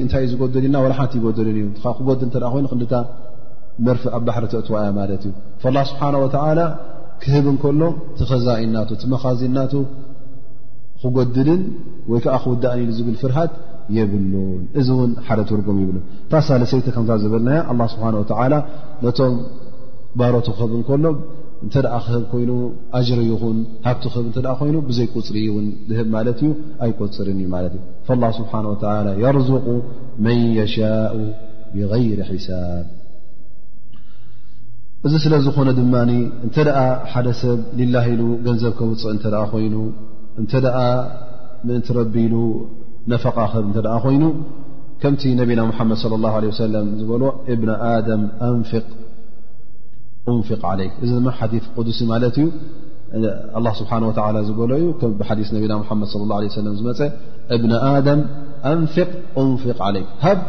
እንታይ 0.04 0.24
እዩ 0.28 0.32
ዝጎድል 0.34 0.66
ኢና 0.70 0.78
ሓንቲ 1.00 1.14
ይጎድልን 1.20 1.58
እዩ 1.64 1.68
ክጎድል 2.00 2.30
ተ 2.36 2.44
ኮይኑ 2.56 2.66
ክ 2.72 2.94
መርፍእ 3.86 4.14
ኣብ 4.18 4.24
ባሕሪ 4.30 4.46
ተእትዋያ 4.54 4.88
ማለት 5.00 5.24
እዩ 5.32 5.34
ስብሓንላ 5.89 6.60
ክህብ 7.24 7.45
እንከሎ 7.51 7.82
ቲኸዛኢናቱ 8.19 8.89
ቲመኻዚናቱ 9.01 9.74
ክጎድድን 11.01 11.61
ወይ 12.11 12.19
ከዓ 12.26 12.36
ክውዳእን 12.43 12.82
ኢሉ 12.84 12.91
ዝብል 12.97 13.15
ፍርሃት 13.22 13.51
የብሉን 13.97 14.61
እዚ 14.80 14.88
እውን 14.95 15.11
ሓደ 15.28 15.39
ትርጎም 15.49 15.78
ይብሉን 15.84 16.03
ታሳለሰይቲ 16.32 16.88
ከም 16.95 17.05
ዝበልናያ 17.24 17.61
ኣላ 17.72 17.82
ስብሓን 17.93 18.15
ወተላ 18.22 18.53
ነቶም 19.05 19.34
ባህሮቱ 20.19 20.47
ክህብ 20.57 20.72
እከሎ 20.82 21.05
እንተ 21.65 21.74
ደኣ 21.86 21.97
ክህብ 22.05 22.24
ኮይኑ 22.32 22.51
ኣጅር 22.99 23.19
ይኹን 23.32 23.57
ሃብቲ 23.88 24.03
ክህብ 24.13 24.26
እተ 24.30 24.47
ኮይኑ 24.61 24.76
ብዘይቁፅሪ 24.89 25.38
እውን 25.51 25.67
ዝህብ 25.89 26.07
ማለት 26.15 26.39
እዩ 26.43 26.49
ኣይቆፅርን 26.86 27.39
እዩ 27.43 27.49
ማለት 27.55 27.76
እዩ 27.80 28.17
ላ 28.24 28.30
ስብሓን 28.39 28.65
ወተላ 28.72 29.09
የርዝቁ 29.26 29.65
መን 30.28 30.41
የሻء 30.59 31.13
ብይር 31.76 32.19
ሒሳብ 32.32 32.86
እዚ 35.08 35.14
ስለ 35.24 35.34
ዝኾነ 35.45 35.70
ድማ 35.78 35.93
እንተደኣ 36.45 36.80
ሓደ 37.12 37.28
ሰብ 37.39 37.60
ሊላ 37.78 37.95
ኢሉ 38.14 38.22
ገንዘብ 38.47 38.74
ከውፅእ 38.80 39.12
እንተደኣ 39.16 39.43
ኮይኑ 39.54 39.76
እንተደኣ 40.41 40.78
ምእንትረቢሉ 41.68 42.36
ነፈቃ 43.12 43.38
ክብ 43.54 43.66
እተደኣ 43.72 43.95
ኮይኑ 44.06 44.24
ከምቲ 45.04 45.24
ነብና 45.39 45.62
ሙሓመድ 45.72 46.02
ላ 46.26 46.34
ለ 46.43 46.52
ሰለም 46.62 46.88
ዝበልዎ 46.99 47.30
እብን 47.54 47.70
ኣደም 47.93 48.24
ኣን 48.47 48.56
እንፍቅ 50.32 50.62
ዓለይ 50.72 50.89
እዚ 51.04 51.12
ድማ 51.20 51.30
ሓዲ 51.39 51.54
ቅዱስ 51.76 51.99
ማለት 52.12 52.36
እዩ 53.18 53.66
ስብሓ 53.80 53.91
ወላ 54.12 54.38
ዝበሎ 54.49 54.72
እዩ 54.82 54.88
ብሓዲስ 55.22 55.49
ነብና 55.56 55.74
መድ 56.02 56.30
ላ 56.32 56.41
ሰለም 56.62 56.74
ዝመፀ 56.82 56.99
እብን 57.56 57.72
ኣደም 57.93 58.22
ኣንፍቅ 58.74 59.10
እንፍቅ 59.43 59.78
ዓለይክ 59.88 60.10
ሃብ 60.26 60.39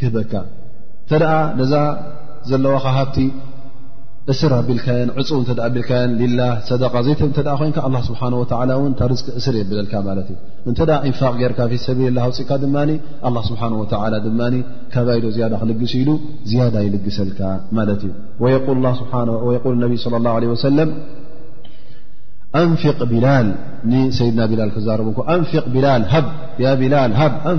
ክህበካ 0.00 0.32
ተ 1.10 1.20
ነዛ 1.60 1.72
ዘለዋከ 2.50 2.86
ሃብቲ 2.98 3.16
እስር 4.32 4.52
ኣቢልካን 4.58 5.08
ዕፁ 5.20 5.28
ብልካን 5.74 6.10
ላ 6.38 6.42
ሰደ 6.68 6.82
ዘ 7.06 7.14
ኮይን 7.60 7.72
ኣ 7.86 8.02
ስብሓ 8.08 8.20
ወ 8.40 8.42
ታር 8.98 9.12
እስር 9.40 9.54
የብለልካ 9.60 9.94
ማለት 10.08 10.28
እዩ 10.32 10.36
እንተ 10.70 10.80
ንፋቅ 11.08 11.32
ጌርካ 11.40 11.58
ፊ 11.70 11.80
ሰቢልላ 11.86 12.18
ውፅእካ 12.28 12.50
ድማ 12.64 12.76
ስብሓ 13.48 13.62
ወ 13.80 13.86
ድማ 14.26 14.40
ካባይዶ 14.92 15.24
ያ 15.42 15.46
ክልግስ 15.62 15.94
ኢሉ 16.00 16.10
ዝያዳ 16.50 16.76
ይልግሰልካ 16.86 17.40
ማለት 17.78 18.02
እዩ 18.08 18.54
ል 19.74 19.78
ነቢ 19.84 20.12
ለ 20.14 20.52
ه 20.54 20.56
ሰለም 20.66 20.92
ኣንፍቅ 22.62 22.98
ቢላል 23.10 23.46
ንሰይድና 23.90 24.40
ቢላል 24.52 24.70
ክዛረቡ 24.76 25.08
ን 25.42 25.66
ብላ 25.74 25.86
ላ 26.94 26.98
ን 27.10 27.58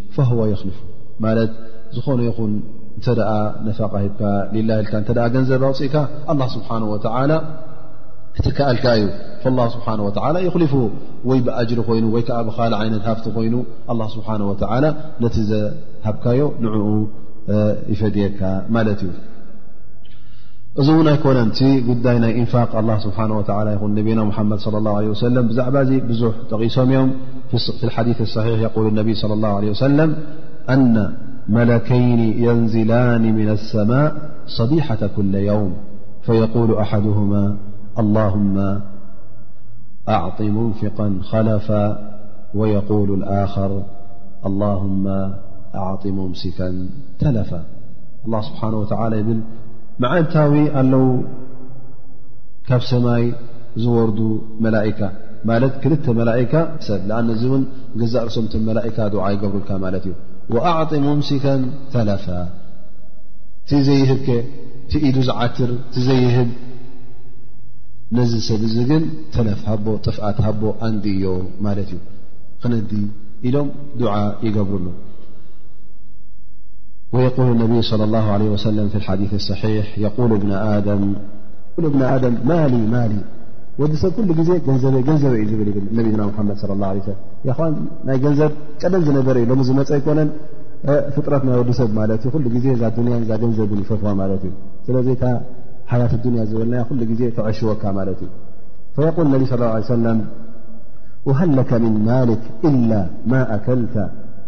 فه 0.15 0.23
ክልፉ 0.61 0.77
ማለት 1.25 1.51
ዝኾነ 1.95 2.19
ይኹን 2.27 2.51
እንተ 2.97 3.05
ነፋቃ 3.67 3.93
ሂካ 4.05 4.21
ላ 4.69 4.79
እተ 5.01 5.09
ገንዘብ 5.35 5.61
ኣውፅኢካ 5.69 5.95
له 6.39 6.45
ስብሓه 6.55 7.41
እቲከአልካ 8.39 8.85
እዩ 8.97 9.05
فل 9.43 9.57
ስብሓه 9.75 9.99
ወ 10.05 10.09
ይልፉ 10.45 10.73
ወይ 11.29 11.39
ብአጅሪ 11.47 11.79
ኮይኑ 11.87 12.05
ወይዓ 12.15 12.37
ብካል 12.47 12.73
ዓይነት 12.81 13.03
ሃፍቲ 13.11 13.25
ኮይኑ 13.37 13.55
ስብሓه 14.15 14.35
ነቲ 15.23 15.35
ዘሃብካዮ 15.51 16.41
ንኡ 16.63 16.75
ይፈድየካ 17.91 18.41
ማለት 18.75 18.99
እዩ 19.07 19.11
وني 20.79 21.17
كونت 21.17 21.63
قديناي 21.87 22.39
إنفاق 22.39 22.75
الله 22.75 22.97
سبحانه 22.99 23.37
وتعالى 23.37 23.71
يل 23.75 23.83
نبينا 23.93 24.23
محمد 24.23 24.57
صلى 24.59 24.77
الله 24.77 24.93
عليه 24.97 25.07
وسلم 25.09 25.47
بزعب 25.47 25.75
بزح 26.07 26.31
تغيسم 26.49 26.91
يم 26.91 27.09
في 27.77 27.83
الحديث 27.83 28.21
الصحيح 28.21 28.59
يقول 28.59 28.85
النبي- 28.87 29.13
صلى 29.13 29.33
الله 29.33 29.47
عليه 29.55 29.69
وسلم 29.75 30.15
أن 30.69 30.95
ملكين 31.49 32.19
ينزلان 32.19 33.21
من 33.35 33.49
السماء 33.49 34.09
صديحة 34.47 35.09
كل 35.15 35.35
يوم 35.35 35.73
فيقول 36.23 36.69
أحدهما 36.75 37.57
اللهم 37.99 38.79
أعط 40.09 40.41
منفقا 40.41 41.07
خلفا 41.21 41.85
ويقول 42.55 43.09
الآخر 43.19 43.71
اللهم 44.45 45.05
أعط 45.75 46.03
ممسكا 46.07 46.69
تلفا 47.19 47.63
الله 48.25 48.41
سبحانه 48.41 48.77
وتعالى 48.77 49.17
መዓልታዊ 50.03 50.53
ኣለዉ 50.81 51.05
ካብ 52.67 52.81
ሰማይ 52.91 53.23
ዝወርዱ 53.83 54.19
መላእካ 54.65 55.01
ማለት 55.49 55.73
ክልተ 55.83 56.05
መላካ 56.19 56.53
ሰብ 56.87 57.09
ኣን 57.17 57.27
እዚ 57.33 57.43
እውን 57.49 57.63
ገዛእርሶምቶም 57.99 58.63
መላእካ 58.69 58.97
ድዓ 59.13 59.23
ይገብሩልካ 59.35 59.69
ማለት 59.85 60.03
እዩ 60.09 60.13
ወኣዕጢ 60.55 60.91
ሙምሲከን 61.05 61.61
ተላፈ 61.93 62.25
ቲ 63.69 63.81
ዘይህብከ 63.87 64.27
ቲኢዱ 64.91 65.17
ዝዓትር 65.29 65.71
ቲ 65.95 66.05
ዘይህብ 66.07 66.49
ነዚ 68.17 68.31
ሰብ 68.47 68.61
እዚ 68.69 68.75
ግን 68.91 69.03
ተለፍ 69.35 69.59
ሃቦ 69.69 69.85
ጥፍኣት 70.05 70.39
ሃቦ 70.45 70.61
ኣንዲ 70.87 71.05
ዮ 71.25 71.35
ማለት 71.67 71.91
እዩ 71.97 71.99
ክነዲ 72.63 72.91
ኢሎም 73.49 73.69
ድዓ 74.01 74.13
ይገብርሉ 74.47 74.85
ويقل 77.13 77.61
ا 77.79 77.81
صلى 77.91 78.03
الله 78.07 78.25
عله 78.33 78.45
وسل 78.53 78.77
ف 78.93 79.11
الث 79.17 79.33
الصي 79.41 81.19
ማ 82.49 82.99
ወዲ 83.81 83.93
ሰብ 83.99 84.09
ኩل 84.25 84.39
ዜ 84.47 84.51
ገንዘበ 85.05 85.31
እዩ 85.43 85.51
ብ 85.59 86.51
صى 86.61 86.65
اله 86.75 86.87
عه 87.57 87.69
ናይ 88.07 88.17
ገንዘብ 88.25 88.51
ቀደም 88.81 89.01
ዝነበረ 89.07 89.35
እ 89.43 89.47
ሎ 89.59 89.63
ዝፀ 89.67 89.91
ኮነ 90.05 90.19
ፍጥረት 91.15 91.43
ወዲ 91.61 91.71
ሰብ 91.79 91.89
ገንዘብ 93.43 93.71
ፈ 93.71 93.79
እዩ 93.79 93.87
ስለ 94.85 94.97
ሓية 94.99 96.19
لያ 96.33 96.43
ዝበና 96.51 96.83
ዜ 97.19 97.31
ተعሽወካ 97.37 97.83
ት 98.19 98.19
እዩ 98.19 98.29
فيقل 98.95 99.25
ቢ 99.41 99.43
صى 99.51 99.57
ه 99.61 99.69
عيه 99.75 99.91
وሃل 101.27 101.57
ك 101.69 101.71
من 101.83 101.93
ማلك 102.11 102.43
إل 102.69 102.89
ማ 103.31 103.33
أكلተ 103.55 103.95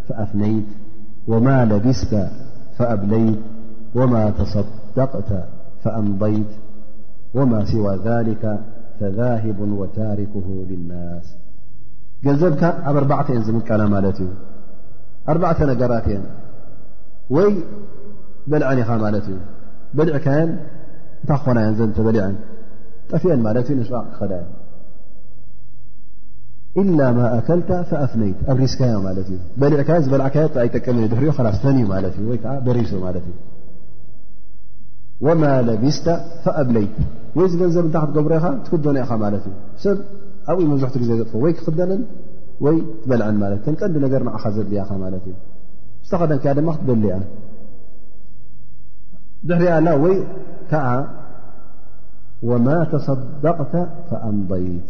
فأፍنيት 0.08 0.68
وማ 1.32 1.48
لبስተ 1.72 2.12
فأبليت 2.78 3.40
وما 3.96 4.30
تصدقተ 4.30 5.44
فأምضيت 5.84 6.48
وما 7.34 7.66
سوى 7.66 7.96
ذلك 8.04 8.48
فذهب 9.00 9.60
وታاركه 9.60 10.46
للناس 10.70 11.26
ገንዘብካ 12.26 12.64
ኣብ 12.90 12.96
4بተ 13.06 13.30
ን 13.38 13.42
ዝምቃና 13.46 13.82
ማለት 13.94 14.18
እዩ 14.24 14.30
ኣተ 15.50 15.60
ነገራት 15.72 16.06
ወይ 17.36 17.50
በልዐን 18.52 18.80
ኢኻ 18.84 18.90
ማለት 19.06 19.26
እዩ 19.32 19.38
በልعካ 19.98 20.28
እታ 21.24 21.30
ክኾና 21.40 21.60
ዘተበلዐ 21.80 22.22
ጠፍአን 23.10 23.42
ማለት 23.48 23.68
እዩ 23.74 23.76
ንسቅ 23.82 23.94
ክዳ 24.20 24.32
إل 26.82 26.90
ማ 27.18 27.20
ኣከልተ 27.40 27.70
فኣፍነይት 27.90 28.38
ኣብሪስካዮ 28.52 28.94
ማት 29.06 29.18
እ 29.24 29.36
በሊዕዮ 29.62 29.98
ዝበዓዮኣይጠቀመ 30.06 30.98
እ 31.06 31.10
ድሪኦ 31.12 31.32
ስተን 31.58 31.76
እዩ 31.82 31.90
እ 32.22 32.26
ወ 32.30 32.38
በሪሱ 32.66 32.92
እ 33.08 33.34
وማ 35.26 35.44
ለቢስተ 35.68 36.06
فኣብለይት 36.44 36.94
ወይ 37.38 37.46
ዝገንዘብ 37.52 37.84
እንታይ 37.88 38.02
ክትገብሮ 38.08 38.32
ኢኻ 38.40 38.46
ትክደነ 38.66 38.96
ኢኻ 39.04 39.12
ማለት 39.26 39.44
እዩ 39.50 39.54
ሰብ 39.84 39.98
ኣብይ 40.52 40.66
መብዝሕቲ 40.72 40.96
ግዜ 41.04 41.12
ዘጥ 41.20 41.32
ወይ 41.44 41.54
ክክደነን 41.60 42.02
ወይ 42.66 42.76
ትበልዐን 43.04 43.38
እ 43.58 43.72
ንጠንዲ 43.74 43.96
ነገር 44.06 44.22
ን 44.28 44.34
ዘድልያኻ 44.56 44.90
ት 45.24 45.24
ዩ 45.30 45.34
ተኸደን 46.14 46.40
ከ 46.46 46.56
ድማ 46.60 46.70
ክትበሊያ 46.80 47.14
ድሕሪያ 49.50 49.74
ኣ 49.78 49.96
ወይ 50.06 50.16
ዓ 50.84 50.88
ማ 52.66 52.70
ተصደቅተ 52.92 53.74
فኣምضይት 54.10 54.90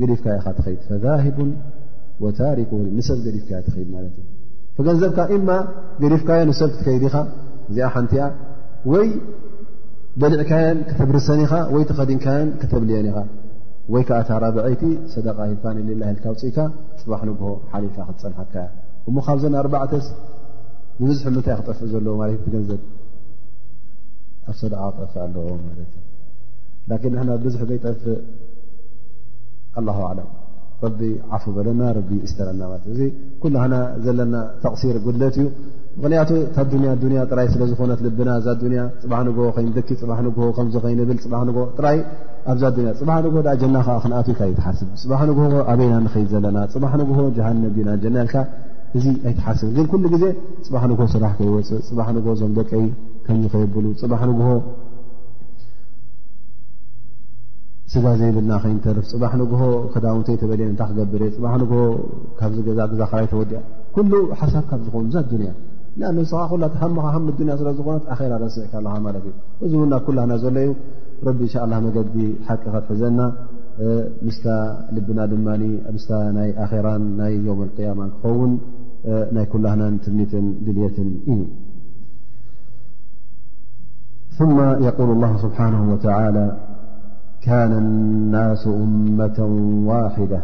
ገዲፍካ 0.00 0.26
ኢኻ 0.38 0.46
ትኸድ 0.58 0.80
ፈዛሂቡ 0.88 1.38
ወታሪኩ 2.24 2.70
ንሰብ 2.98 3.18
ገዲፍካያ 3.26 3.58
ትኸይድ 3.66 3.88
ማለት 3.96 4.14
እዩ 4.78 4.82
ገንዘብካ 4.88 5.18
እማ 5.36 5.48
ገዲፍካዮ 6.02 6.40
ንሰብ 6.50 6.68
ክትከይድ 6.74 7.02
ኢኻ 7.08 7.16
እዚኣ 7.70 7.88
ሓንቲኣ 7.96 8.24
ወይ 8.92 9.08
በሊዕካዮን 10.22 10.78
ከተብርሰኒ 10.90 11.40
ኢኻ 11.46 11.54
ወይ 11.74 11.82
ተኸዲንካዮን 11.90 12.48
ከተብልየኒ 12.60 13.06
ኢኻ 13.12 13.18
ወይ 13.92 14.02
ከዓ 14.08 14.18
ታ 14.28 14.38
ራብዐይቲ 14.44 14.82
ሰደቃ 15.12 15.38
ሂልፋ 15.50 15.64
ልላ 15.88 16.00
ልካ 16.16 16.24
ውፅኢካ 16.32 16.58
ፅባሕ 17.02 17.20
ንግሆ 17.30 17.48
ሓሊፍ 17.72 17.92
ክትፀንሐካ 18.08 18.54
ያ 18.64 18.68
እሞ 19.08 19.16
ካብዘና 19.26 19.54
ኣርባዓተስ 19.62 20.06
ብብዝሕ 21.00 21.26
ምንታይ 21.34 21.56
ክጠፍእ 21.60 21.86
ዘለዎ 21.92 22.14
ማለትእገንዘብ 22.22 22.80
ኣብ 24.48 24.54
ሰደቃ 24.62 24.82
ክጠፍእ 24.96 25.20
ኣለዎ 25.26 25.46
ማለት 25.68 25.92
እዩ 26.94 27.04
ን 27.12 27.14
ንሕና 27.14 27.30
ብዙሕ 27.46 27.62
ዘይጠፍእ 27.70 28.18
ኣ 29.78 30.14
ለ 30.18 30.22
ቢ 30.98 31.02
ዓፉ 31.36 31.44
በለና 31.54 31.82
ረቢ 31.96 32.10
ዝተረና 32.30 32.62
ለእ 32.98 33.08
ኩላና 33.42 33.74
ዘለና 34.04 34.34
ተቕሲር 34.64 34.96
ጉለት 35.06 35.36
እዩ 35.40 35.46
ምክንያቱ 36.00 36.30
ታያ 36.56 36.82
ያ 37.18 37.22
ራይ 37.38 37.48
ስለ 37.54 37.62
ዝኾነት 37.70 38.00
ልብና 38.06 38.30
ዛ 38.44 38.48
ያ 38.78 38.82
ፅባ 39.02 39.12
ንግሆ 39.28 39.46
ይደቲ 39.68 39.88
ፅባ 40.02 40.10
ከም 40.56 40.68
ይንብል 40.92 41.18
ፅ 41.24 41.26
ይኣብዛ 41.96 42.64
ያ 42.88 42.92
ፅባ 43.00 43.10
ንግሆ 43.24 43.40
ዳ 43.46 43.50
ጀና 43.62 43.76
ክንኣት 44.04 44.28
ይትሓስብ 44.52 44.88
ፅባሕ 45.02 45.22
ንግሆ 45.30 45.46
ኣበይና 45.72 45.94
ንክድ 46.06 46.28
ዘለና 46.34 46.58
ፅባሕ 46.74 46.92
ንግሆ 47.02 47.20
ጃሃነ 47.38 47.64
ና 47.88 48.12
ናልካ 48.18 48.36
እዚ 48.98 49.06
ኣይትሓስብ 49.28 49.70
ግን 49.78 49.86
ኩሉ 49.94 50.04
ግዜ 50.14 50.24
ፅባሕ 50.66 50.84
ንግሆ 50.92 51.06
ስራሕ 51.16 51.32
ከይወፅ 51.40 51.70
ፅባሕ 51.88 52.08
ንግሆ 52.18 52.34
ዞም 52.42 52.52
ደቀይ 52.60 52.86
ከምዚ 53.26 53.46
ኸየብሉ 53.56 53.84
ፅባ 54.02 54.12
ንግ 54.30 54.38
ስጋ 57.92 58.04
ዘይብልና 58.20 58.54
ከይንተርፍ 58.62 59.04
ፅባሕ 59.10 59.32
ንግሆ 59.42 59.60
ክዳውንተተበልየ 59.92 60.64
እንታ 60.72 60.82
ክገብርእየ 60.88 61.30
ፅባሕ 61.36 61.52
ንግሆ 61.62 61.76
ካብ 62.38 62.50
ዚ 62.56 62.64
ገዛገዛ 62.66 63.00
ከይ 63.12 63.26
ተወዲያ 63.32 63.60
ኩሉ 63.94 64.12
ሓሳብ 64.40 64.64
ካብ 64.70 64.80
ዝኾውን 64.86 65.06
ዛ 65.14 65.22
ዱንያ 65.30 65.50
ኣ 66.08 66.10
እስኻ 66.24 66.42
ኩት 66.50 66.74
ምኻ 66.96 67.06
ም 67.26 67.30
ንያ 67.46 67.54
ስለ 67.60 67.68
ዝኾነት 67.78 68.04
ኣራ 68.14 68.32
ረስዕካ 68.44 68.72
ኣለካ 68.82 68.98
ማለት 69.06 69.24
እዩ 69.30 69.34
እዚ 69.66 69.72
እው 69.80 69.86
ናብ 69.92 70.02
ኩላህና 70.08 70.32
ዘሎ 70.42 70.56
እዩ 70.66 70.70
ረቢ 71.28 71.40
እንሻ 71.46 71.54
ላ 71.70 71.80
መገዲ 71.86 72.18
ሓቂ 72.48 72.62
ከትሕዘና 72.74 73.20
ምስታ 74.26 74.46
ልብና 74.96 75.20
ድማ 75.32 75.48
ምስታ 75.96 76.10
ናይ 76.36 76.50
ኣራን 76.66 77.04
ናይ 77.20 77.34
ዮውም 77.48 77.62
ያማ 77.88 78.00
ንክኸውን 78.10 78.52
ናይ 79.36 79.46
ኩላህናን 79.54 79.96
ትምኒትን 80.06 80.46
ድልየትን 80.66 81.10
እዩ 81.32 81.40
ማ 84.56 84.66
የቁል 84.86 85.10
ላ 85.24 85.34
ስብሓና 85.44 85.76
ላ 86.38 86.40
كان 87.42 87.72
الناس 87.72 88.66
أمة 88.66 89.38
واحدة 89.86 90.40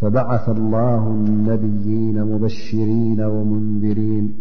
فبعث 0.00 0.48
الله 0.48 1.06
النبيين 1.08 2.24
مبشرين 2.24 3.20
ومنذرين 3.20 4.32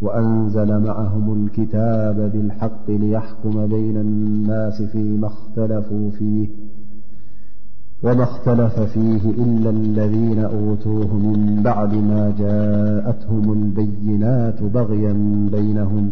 وأنزل 0.00 0.78
معهم 0.80 1.44
الكتاب 1.44 2.30
بالحق 2.32 2.88
ليحكم 2.90 3.66
بين 3.66 3.96
الناس 3.96 4.82
وما 8.04 8.22
اختلف 8.22 8.80
فيه 8.92 9.30
إلا 9.30 9.70
الذين 9.70 10.38
أوتوه 10.38 11.14
من 11.16 11.62
بعد 11.64 11.94
ما 11.94 12.34
جاءتهم 12.38 13.52
البينات 13.52 14.62
بغيا 14.62 15.12
بينهم 15.52 16.10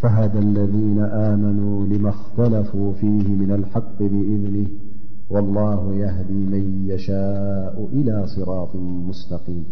فهذى 0.00 0.38
الذين 0.38 0.98
آمنوا 1.02 1.86
لما 1.86 2.08
اختلفوا 2.10 2.92
فيه 2.92 3.26
من 3.36 3.52
الحق 3.52 3.98
بإذنه 4.00 4.68
والله 5.30 5.94
يهدي 5.94 6.32
من 6.52 6.86
يشاء 6.88 7.88
إلى 7.92 8.26
صراط 8.26 8.76
مستقيم 9.08 9.64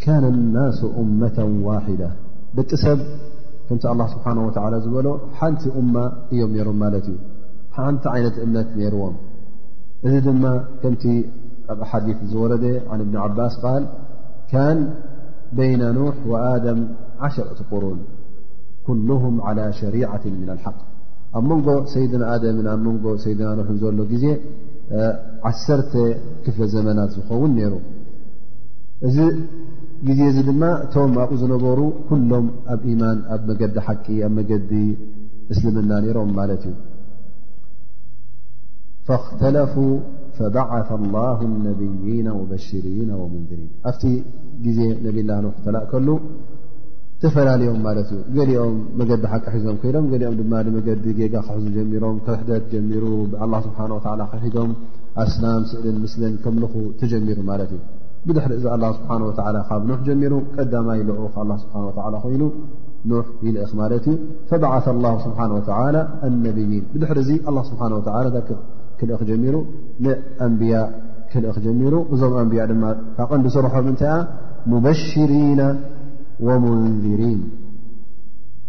كان 0.00 0.24
الناس 0.24 0.84
أمة 0.98 1.60
واحدة 1.66 2.12
بتسب 2.54 2.98
كنت 3.68 3.86
الله 3.86 4.06
سبحانه 4.06 4.46
وتعالى 4.46 4.80
زبله 4.80 5.20
حنت 5.34 5.66
أمة 5.66 6.12
يهم 6.32 6.52
نيرم 6.52 6.78
مالت 6.78 7.08
ي 7.08 7.14
حنت 7.72 8.06
عينة 8.06 8.34
امنة 8.42 8.68
نيروم 8.76 9.16
ذ 10.06 10.14
دم 10.26 10.44
كنت 10.82 11.02
أحاديث 11.82 12.16
زوردي 12.24 12.78
عن 12.90 13.00
ابن 13.00 13.16
عباس 13.16 13.52
قال 13.62 13.82
ካ 14.52 14.56
በይن 15.58 15.82
ኖح 15.98 16.16
وኣደም 16.30 16.78
1ሸትቁሩን 17.26 18.00
ኩلهም 18.86 19.34
على 19.46 19.64
ሸሪعት 19.80 20.24
ምن 20.32 20.40
لሓق 20.48 20.78
ኣብ 21.38 21.42
መንጎ 21.50 21.66
ሰይድና 21.92 22.24
ምን 22.58 22.66
ኣብ 22.72 22.80
መንጎ 22.86 23.04
ሰይድና 23.24 23.48
ኖን 23.58 23.76
ዘሎ 23.82 23.98
ግዜ 24.12 24.24
ዓሰተ 25.48 25.92
ክፍለ 26.44 26.64
ዘመናት 26.74 27.10
ዝኸውን 27.16 27.52
ነይሩ 27.58 27.74
እዚ 29.08 29.16
ግዜ 30.06 30.20
እዚ 30.30 30.38
ድማ 30.48 30.62
እቶም 30.84 31.12
ኣብኡ 31.22 31.36
ዝነበሩ 31.42 31.78
ኩሎም 32.08 32.46
ኣብ 32.74 32.80
إኢማን 32.90 33.18
ኣብ 33.34 33.40
መገዲ 33.50 33.76
ሓቂ 33.86 34.06
ኣብ 34.26 34.32
መገዲ 34.38 34.72
እስልምና 35.52 35.90
ነይሮም 36.06 36.30
ማለት 36.38 36.64
እዩ 36.70 36.76
ተ 39.06 39.08
فበعث 40.42 40.88
الله 41.00 41.38
النبይና 41.50 42.26
مبሽرና 42.40 43.10
وንذሪ 43.22 43.60
ኣብቲ 43.88 44.02
ግዜ 44.64 44.78
ነብላ 45.04 45.30
ተላእ 45.64 45.84
ከሉ 45.90 46.08
ተፈላለዮም 47.22 47.78
ማት 47.84 47.98
ዩ 48.14 48.18
ገሊኦም 48.36 48.74
መገዲ 49.00 49.22
ሓቂ 49.32 49.44
ሒዞም 49.56 49.76
ኮይሎም 49.82 50.04
ኦም 50.30 50.34
ድማ 50.40 50.54
መዲ 50.76 50.86
ጌጋ 51.18 51.34
ክሕዙ 51.46 51.66
ጀሚሮም 51.76 52.16
ሕደ 52.40 52.50
ጀሩ 52.72 53.04
ስሓ 53.66 53.78
ክሒዶም 54.32 54.72
ኣስናም 55.26 55.62
ስእልን 55.70 55.96
ምስን 56.04 56.34
ከምልኹ 56.44 56.74
ተጀሚሩ 57.02 57.38
ማለት 57.52 57.70
እዩ 57.78 57.80
بድሪ 58.26 58.50
እዚ 58.58 58.64
ስه 58.98 59.46
ካብ 59.70 59.80
ح 59.96 60.00
ጀሚሩ 60.10 60.32
ቀዳማይ 60.56 61.00
ልዑ 61.08 61.20
ስه 61.62 62.20
ኮይኑ 62.26 62.42
ኖح 63.10 63.26
ይልእ 63.46 63.72
ማለት 63.80 64.04
እዩ 64.10 64.14
فث 64.50 64.62
اله 64.96 65.14
ስه 65.24 65.38
و 65.56 65.60
الነብይን 66.28 66.84
ድሪ 67.00 67.18
ዚ 67.30 67.30
لل 67.46 67.56
ስብሓ 67.70 67.80
و 68.38 68.40
ክ 68.48 68.52
ክ 69.18 69.22
ጀሚሩ 69.28 69.56
ንኣንብያ 70.04 70.74
ክልእክ 71.32 71.56
ጀሚሩ 71.66 71.94
እዞም 72.14 72.32
ኣንብያ 72.40 72.62
ድማ 72.70 72.84
ካ 73.16 73.26
ቐንዲስርሖ 73.30 73.74
ምንታይኣ 73.86 74.14
ሙበሽሪና 74.72 75.62
ወሙንذሪን 76.46 77.40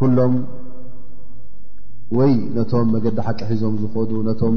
ኩሎም 0.01 0.34
ወይ 2.19 2.34
ነቶም 2.55 2.88
መገዲ 2.95 3.17
ሓቂ 3.27 3.39
ሒዞም 3.51 3.75
ዝኾዱ 3.84 4.11
ነቶም 4.29 4.55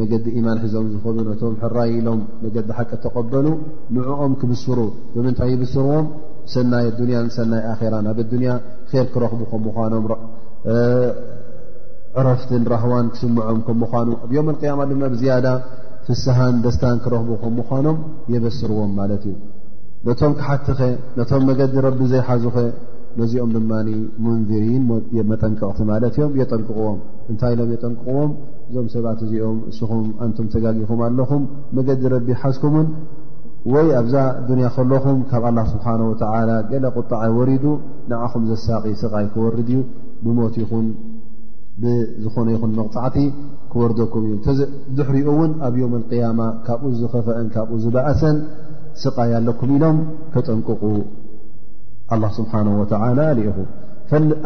መገዲ 0.00 0.24
ኢማን 0.38 0.58
ሒዞም 0.64 0.86
ዝኾዱ 0.94 1.16
ነቶም 1.30 1.54
ሕራይኢሎም 1.62 2.20
መገዲ 2.44 2.68
ሓቂ 2.78 2.90
ተቐበሉ 3.04 3.46
ንዕኦም 3.94 4.34
ክብስሩ 4.40 4.78
ብምንታይ 5.14 5.50
ይብስርዎም 5.54 6.06
ሰናይ 6.54 6.86
ኣዱንያን 6.92 7.28
ሰናይ 7.36 7.62
ኣራ 7.72 7.94
ናብ 8.06 8.18
ዱንያ 8.32 8.52
ር 9.02 9.06
ክረኽቡም 9.14 9.62
ምኳኖም 9.68 10.04
ዕረፍትን 12.20 12.62
ራህዋን 12.72 13.06
ክስምዖም 13.14 13.58
ከም 13.66 13.76
ምኳኑ 13.82 14.08
ኣብ 14.24 14.30
ዮም 14.36 14.48
ልቅያማ 14.52 14.80
ድማ 14.90 15.02
ብዝያዳ 15.12 15.46
ፍስሃን 16.06 16.56
ደስታን 16.64 16.96
ክረኽቡ 17.04 17.28
ከም 17.42 17.52
ምኳኖም 17.58 17.98
የበስርዎም 18.32 18.90
ማለት 19.00 19.22
እዩ 19.30 19.34
ነቶም 20.06 20.32
ክሓት 20.38 20.66
ኸ 20.78 20.88
ነቶም 21.18 21.42
መገዲ 21.50 21.74
ረቢ 21.86 22.00
ዘይሓዙኸ 22.12 22.56
ነዚኦም 23.20 23.50
ድማ 23.56 23.72
ሙንሪን 24.24 24.82
መጠንቅቕቲ 25.30 25.80
ማለት 25.92 26.14
እዮም 26.18 26.34
የጠንቅቕዎም 26.40 26.98
እንታይ 27.32 27.52
ኢሎም 27.56 27.70
የጠንቅቕዎም 27.74 28.30
እዞም 28.68 28.86
ሰባት 28.94 29.20
እዚኦም 29.26 29.58
እስኹም 29.70 30.06
ኣንቶም 30.26 30.46
ተጋጊኹም 30.54 31.00
ኣለኹም 31.08 31.42
መገዲ 31.78 32.04
ረቢ 32.14 32.28
ይሓዝኩምውን 32.36 32.88
ወይ 33.74 33.88
ኣብዛ 34.00 34.14
ዱንያ 34.48 34.68
ከለኹም 34.76 35.18
ካብ 35.30 35.44
ኣላ 35.50 35.58
ስብሓን 35.72 36.00
ወተላ 36.10 36.50
ገለ 36.72 36.84
ቁጣዐ 37.00 37.22
ወሪዱ 37.38 37.64
ንኣኹም 38.12 38.46
ዘሳቂ 38.52 38.84
ስቃይ 39.02 39.26
ክወርድ 39.34 39.68
እዩ 39.74 39.80
ብሞት 40.26 40.54
ይኹን 40.62 40.86
ብዝኾነ 41.82 42.48
ይኹን 42.54 42.72
መቕፃዕቲ 42.78 43.16
ክወርደኩም 43.72 44.24
እዩ 44.32 44.54
ዝሕሪኡ 44.96 45.26
እውን 45.34 45.52
ኣብ 45.66 45.74
ዮውም 45.80 45.94
ልቅያማ 46.00 46.40
ካብኡ 46.66 46.90
ዝኸፈአን 47.00 47.46
ካብኡ 47.54 47.74
ዝባእሰን 47.84 48.36
ስቃይ 49.02 49.30
ኣለኩም 49.38 49.70
ኢሎም 49.76 49.98
ከጠንቅቑ 50.32 50.82
አላ 52.14 52.24
ስብሓንሁ 52.38 52.72
ወተላ 52.80 53.18
ለኢኹ 53.38 53.56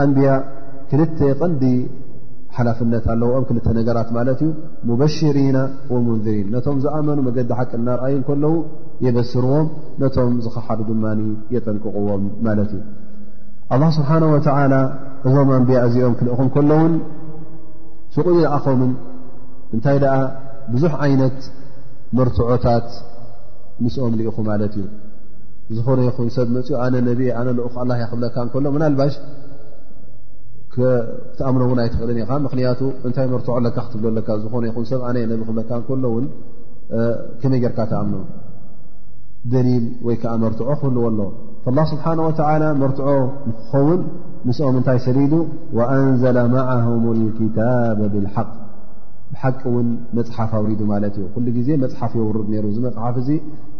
ኣንድያ 0.04 0.28
ክልተ 0.90 1.18
ቐንዲ 1.40 1.62
ሓላፍነት 2.56 3.04
ኣለዎኦም 3.12 3.44
ክልተ 3.48 3.66
ነገራት 3.78 4.10
ማለት 4.18 4.38
እዩ 4.44 4.50
ሙበሽሪና 4.90 5.58
ወሙንዝሪን 5.92 6.46
ነቶም 6.54 6.78
ዝኣመኑ 6.84 7.18
መገዲ 7.28 7.50
ሓቂ 7.60 7.70
እናርኣዩ 7.82 8.16
ከለዉ 8.28 8.54
የበስርዎም 9.06 9.66
ነቶም 10.04 10.36
ዝኽሓዱ 10.46 10.80
ድማ 10.90 11.04
የጠንቅቅዎም 11.56 12.24
ማለት 12.46 12.70
እዩ 12.76 12.82
ኣላህ 13.74 13.90
ስብሓና 13.98 14.24
ወተዓላ 14.34 14.74
እዞም 15.28 15.48
ኣንብያ 15.58 15.78
እዚኦም 15.86 16.12
ክልእኹም 16.18 16.48
ከሎውን 16.54 16.92
ሽቕሉ 18.14 18.36
ልኣኾምን 18.44 18.92
እንታይ 19.74 19.96
ደኣ 20.04 20.14
ብዙሕ 20.74 20.92
ዓይነት 21.04 21.38
መርትዖታት 22.18 22.88
ምስኦም 23.84 24.12
ልኢኹ 24.18 24.36
ማለት 24.50 24.74
እዩ 24.80 24.84
ዝኾነ 25.76 25.98
ይኹን 26.08 26.28
ሰብ 26.36 26.48
መፅኡ 26.56 26.72
ኣነ 26.84 26.94
ነብ 27.08 27.20
ኣነ 27.40 27.48
ልኡኹ 27.58 27.74
ኣላ 27.82 27.90
ክብለካ 28.12 28.36
እከሎ 28.48 28.64
ምናልባሽ 28.76 29.14
ትኣምኖ 31.38 31.60
እውን 31.66 31.78
ኣይትኽእልን 31.84 32.18
ኢኻ 32.22 32.30
ምክንያቱ 32.46 32.80
እንታይ 33.08 33.26
መርትዖ 33.34 33.54
ለካ 33.66 33.76
ክትብሎለካ 33.86 34.28
ዝኾነ 34.44 34.62
ይኹን 34.70 34.86
ሰብ 34.90 35.02
ኣነየ 35.10 35.24
ነብ 35.30 35.42
ክብለካ 35.48 35.70
እከሎውን 35.82 36.26
ከመይ 37.42 37.60
ጌርካ 37.64 37.78
ተኣምኖ 37.92 38.16
ደሊል 39.52 39.86
ወይከዓ 40.06 40.32
መርትዖ 40.42 40.66
ክህልዎ 40.80 41.02
ኣለዎ 41.10 41.28
لላه 41.70 41.84
ስብሓናه 41.92 42.22
ወተላ 42.28 42.62
መርትዖ 42.80 43.08
ክኸውን 43.60 44.00
ንስኦም 44.48 44.76
እንታይ 44.80 44.98
ሰሊዱ 45.06 45.32
ወአንዘለ 45.76 46.36
ማዓهም 46.52 47.04
ክታብ 47.38 47.98
ብልሓቅ 48.12 48.48
ሓቂ 49.40 49.60
እውን 49.70 49.88
መፅሓፍ 50.18 50.50
ኣውሪዱ 50.58 50.80
ማለት 50.92 51.14
እዩ 51.18 51.24
ኩሉ 51.34 51.46
ግዜ 51.56 51.68
መፅሓፍ 51.84 52.12
የውርድ 52.18 52.46
ነይሩ 52.52 52.64
እዚ 52.72 52.78
መፅሓፍ 52.86 53.16
እዚ 53.22 53.30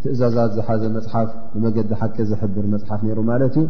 ትእዛዛት 0.03 0.51
ዝሓዘ 0.57 0.83
መፅሓፍ 0.97 1.29
ንመገዲ 1.57 1.91
ሓቂ 2.01 2.17
ዝሕድር 2.31 2.67
መፅሓፍ 2.75 3.01
ነይሩ 3.07 3.19
ማለት 3.31 3.55
እዩ 3.63 3.65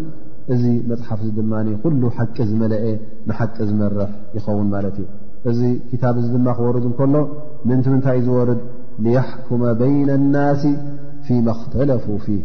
እዚ 0.57 0.64
መፅሓፍ 0.93 1.21
እዚ 1.27 1.31
ድማ 1.41 1.53
ኩሉ 1.85 2.03
ሓቂ 2.19 2.37
ዝመለአ 2.51 2.85
ንሓቂ 3.29 3.57
ዝመርሕ 3.71 4.09
ይኸውን 4.39 4.69
ማለት 4.77 4.97
እዩ 5.05 5.09
እዚ 5.53 5.61
ክታብ 5.93 6.17
እዚ 6.23 6.29
ድማ 6.37 6.49
ክወርዱ 6.59 6.85
እንከሎ 6.93 7.14
ምንቲ 7.69 7.87
ምንታይ 7.95 8.19
እ 8.23 8.27
ዝወርድ 8.29 8.62
ያሕኩመ 9.19 9.62
በይና 9.83 10.11
ናሲ 10.35 10.64
ፊመ 11.27 11.47
እክተለፉ 11.61 12.07
ፊ 12.27 12.37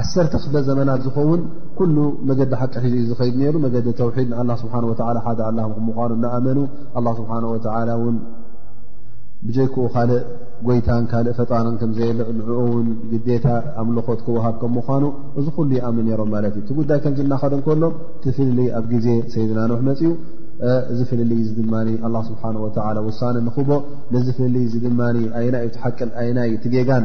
ዓሰርተ 0.00 0.32
ክፍ 0.44 0.54
ዘመናት 0.68 1.00
ዝኸውን 1.04 1.42
ኩሉ 1.76 1.96
መገዲ 2.28 2.52
ሓቂ 2.60 2.74
ሕዚ 2.84 2.94
እ 3.02 3.04
ዝኸይድ 3.10 3.36
ሩ 3.54 3.60
መገዲ 3.66 3.86
ተውሒድ 4.00 4.30
ን 4.48 4.56
ስብሓወ 4.62 4.90
ሓደ 5.26 5.38
ኣላም 5.50 5.70
ምኳኑ 5.86 6.10
ንኣመኑ 6.24 6.58
ኣ 6.98 7.12
ስብሓ 7.20 7.32
ወ 8.02 8.08
ብጀይክኡ 9.46 9.84
ካልእ 9.94 10.20
ጎይታን 10.66 11.04
ካልእ 11.10 11.32
ፈጣር 11.38 11.66
ዘየልዕ 11.96 12.28
ንውን 12.36 12.86
ግታ 13.26 13.46
ኣምልኮት 13.80 14.20
ክወሃብ 14.26 14.54
ከም 14.60 14.72
ምኳኑ 14.78 15.04
እዚ 15.40 15.46
ኩሉ 15.56 15.70
ይኣምን 15.78 16.06
ሮም 16.20 16.30
ማለት 16.34 16.54
እዩ 16.58 16.62
ቲ 16.68 16.76
ጉዳይ 16.78 16.98
ከምዝ 17.04 17.20
ናኸደ 17.32 17.54
ከሎ 17.66 17.82
ትፍልልይ 18.24 18.68
ኣብ 18.78 18.86
ግዜ 18.92 19.06
ሰይድና 19.34 19.60
ንሕ 19.72 19.80
መፅኡ 19.88 20.10
እዚ 20.92 21.00
ፍልል 21.10 21.32
ዚ 21.46 21.50
ድማ 21.58 21.74
ስብሓ 22.28 22.42
ውሳነ 23.08 23.36
ንኽቦ 23.48 23.70
ነዚ 24.14 24.26
ፍሊ 24.38 24.56
ድማ 24.86 25.00
ኣይና 25.40 25.54
እዩ 25.64 25.68
ትሓቅል 25.76 26.10
ኣይና 26.22 26.38
እዩ 26.48 26.54
ትጌጋን 26.64 27.04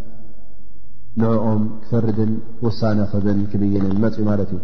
ንعኦም 1.19 1.61
ፈርድን 1.87 2.29
ውሳነ 2.65 2.99
ክብን 3.11 3.39
ክብይንን 3.51 3.95
መፅኡ 4.03 4.21
ማለት 4.31 4.49
እዩ 4.55 4.59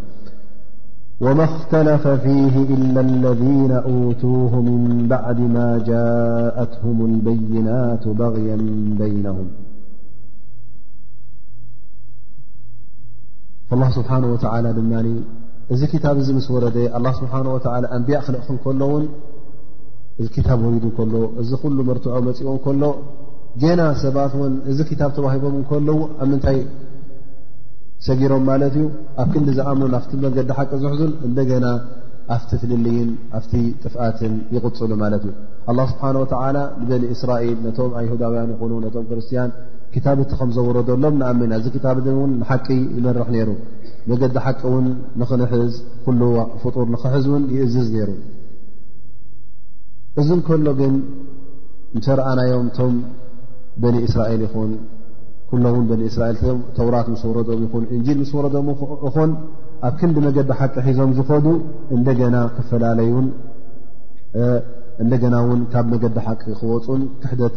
وማ 1.26 1.40
اኽتለፈ 1.50 2.04
ፊه 2.26 2.56
إلا 2.76 3.00
الذن 3.06 3.74
توه 4.24 4.54
من 4.70 4.78
بعድ 5.12 5.40
ማ 5.56 5.58
جاءትهم 5.90 6.98
البይናት 7.10 8.04
بغي 8.22 8.48
بይنهም 9.00 9.48
فالله 13.70 13.90
ስብሓنه 13.98 14.28
ولى 14.34 14.70
ድማ 14.78 14.94
እዚ 15.74 15.82
ክታብ 15.94 16.16
ዚ 16.26 16.30
ምስ 16.38 16.48
ወለደ 16.56 16.78
الله 16.98 17.14
ስሓه 17.22 17.42
وى 17.56 17.62
ኣንብያ 17.96 18.18
ክል 18.26 18.36
ከሎ 18.64 18.82
ውን 18.94 19.04
ዚ 20.26 20.36
ታ 20.48 20.50
ወዱ 20.64 20.84
ሎ 21.14 21.16
እዚ 21.42 21.50
ሉ 21.76 21.80
መርትዖ 21.90 22.14
መፅኡ 22.28 22.48
ከሎ 22.66 22.84
ገና 23.62 23.82
ሰባት 24.04 24.34
ውን 24.40 24.54
እዚ 24.72 24.80
ክታብ 24.90 25.12
ተዋሂቦም 25.18 25.54
እንከለዉ 25.60 26.00
ኣብ 26.24 26.28
ምንታይ 26.32 26.58
ሰጊሮም 28.08 28.44
ማለት 28.50 28.74
እዩ 28.80 28.86
ኣብ 29.22 29.30
ክንዲ 29.34 29.50
ዝኣምኑ 29.58 29.94
ኣብቲ 30.00 30.12
መንገዲ 30.26 30.50
ሓቂ 30.58 30.72
ዝሕዙን 30.84 31.14
እንደገና 31.28 31.66
ኣብቲ 32.36 32.52
ትልልይን 32.62 33.10
ኣፍቲ 33.38 33.54
ጥፍኣትን 33.84 34.34
ይቕፅሉ 34.56 34.92
ማለት 35.04 35.24
እዩ 35.28 35.34
ኣላ 35.72 35.80
ስብሓን 35.92 36.18
ወተዓላ 36.24 36.58
ንበኒ 36.82 37.04
እስራኤል 37.16 37.58
ነቶም 37.66 37.92
ኣየሁዳውያን 38.00 38.52
ይኹኑ 38.54 38.72
ነቶም 38.86 39.06
ክርስትያን 39.12 39.52
ክታብቲ 39.94 40.32
ከም 40.40 40.50
ዘወረዶሎም 40.58 41.14
ንኣምና 41.22 41.52
እዚ 41.62 41.68
ክታብን 41.76 42.08
እውን 42.16 42.32
ሓቂ 42.50 42.68
ይመርሕ 42.98 43.28
ነይሩ 43.36 43.50
መንገዲ 44.12 44.36
ሓቂ 44.46 44.62
ውን 44.74 44.88
ንኽንሕዝ 45.22 45.74
ኩሉ 46.06 46.22
ፍጡር 46.64 46.88
ንኽሕዝውን 46.96 47.46
ይእዝዝ 47.56 47.88
ነይሩ 47.98 48.10
እዚ 50.22 50.30
ንከሎ 50.40 50.68
ግን 50.82 50.94
ሰርኣናዮም 52.06 52.68
ቶም 52.78 52.96
በን 53.82 53.96
እስራኤል 54.08 54.42
ይኹን 54.46 54.70
ኩሎውን 55.50 55.86
በኒእስራኤል 55.90 56.38
ተውራት 56.78 57.08
ምስ 57.12 57.22
ወረዶም 57.30 57.60
ይኹን 57.66 57.84
እንጂል 57.96 58.18
ምስ 58.22 58.32
ወረዶም 58.38 58.70
ይኹን 59.08 59.32
ኣብ 59.88 59.94
ክንዲ 60.00 60.18
መገዲ 60.28 60.50
ሓቂ 60.60 60.74
ሒዞም 60.88 61.12
ዝኸዱ 61.18 61.46
እንደገና 65.04 65.36
ውን 65.48 65.62
ካብ 65.74 65.86
መገዲ 65.94 66.18
ሓቂ 66.28 66.44
ክወፁን 66.60 67.02
ክት 67.24 67.56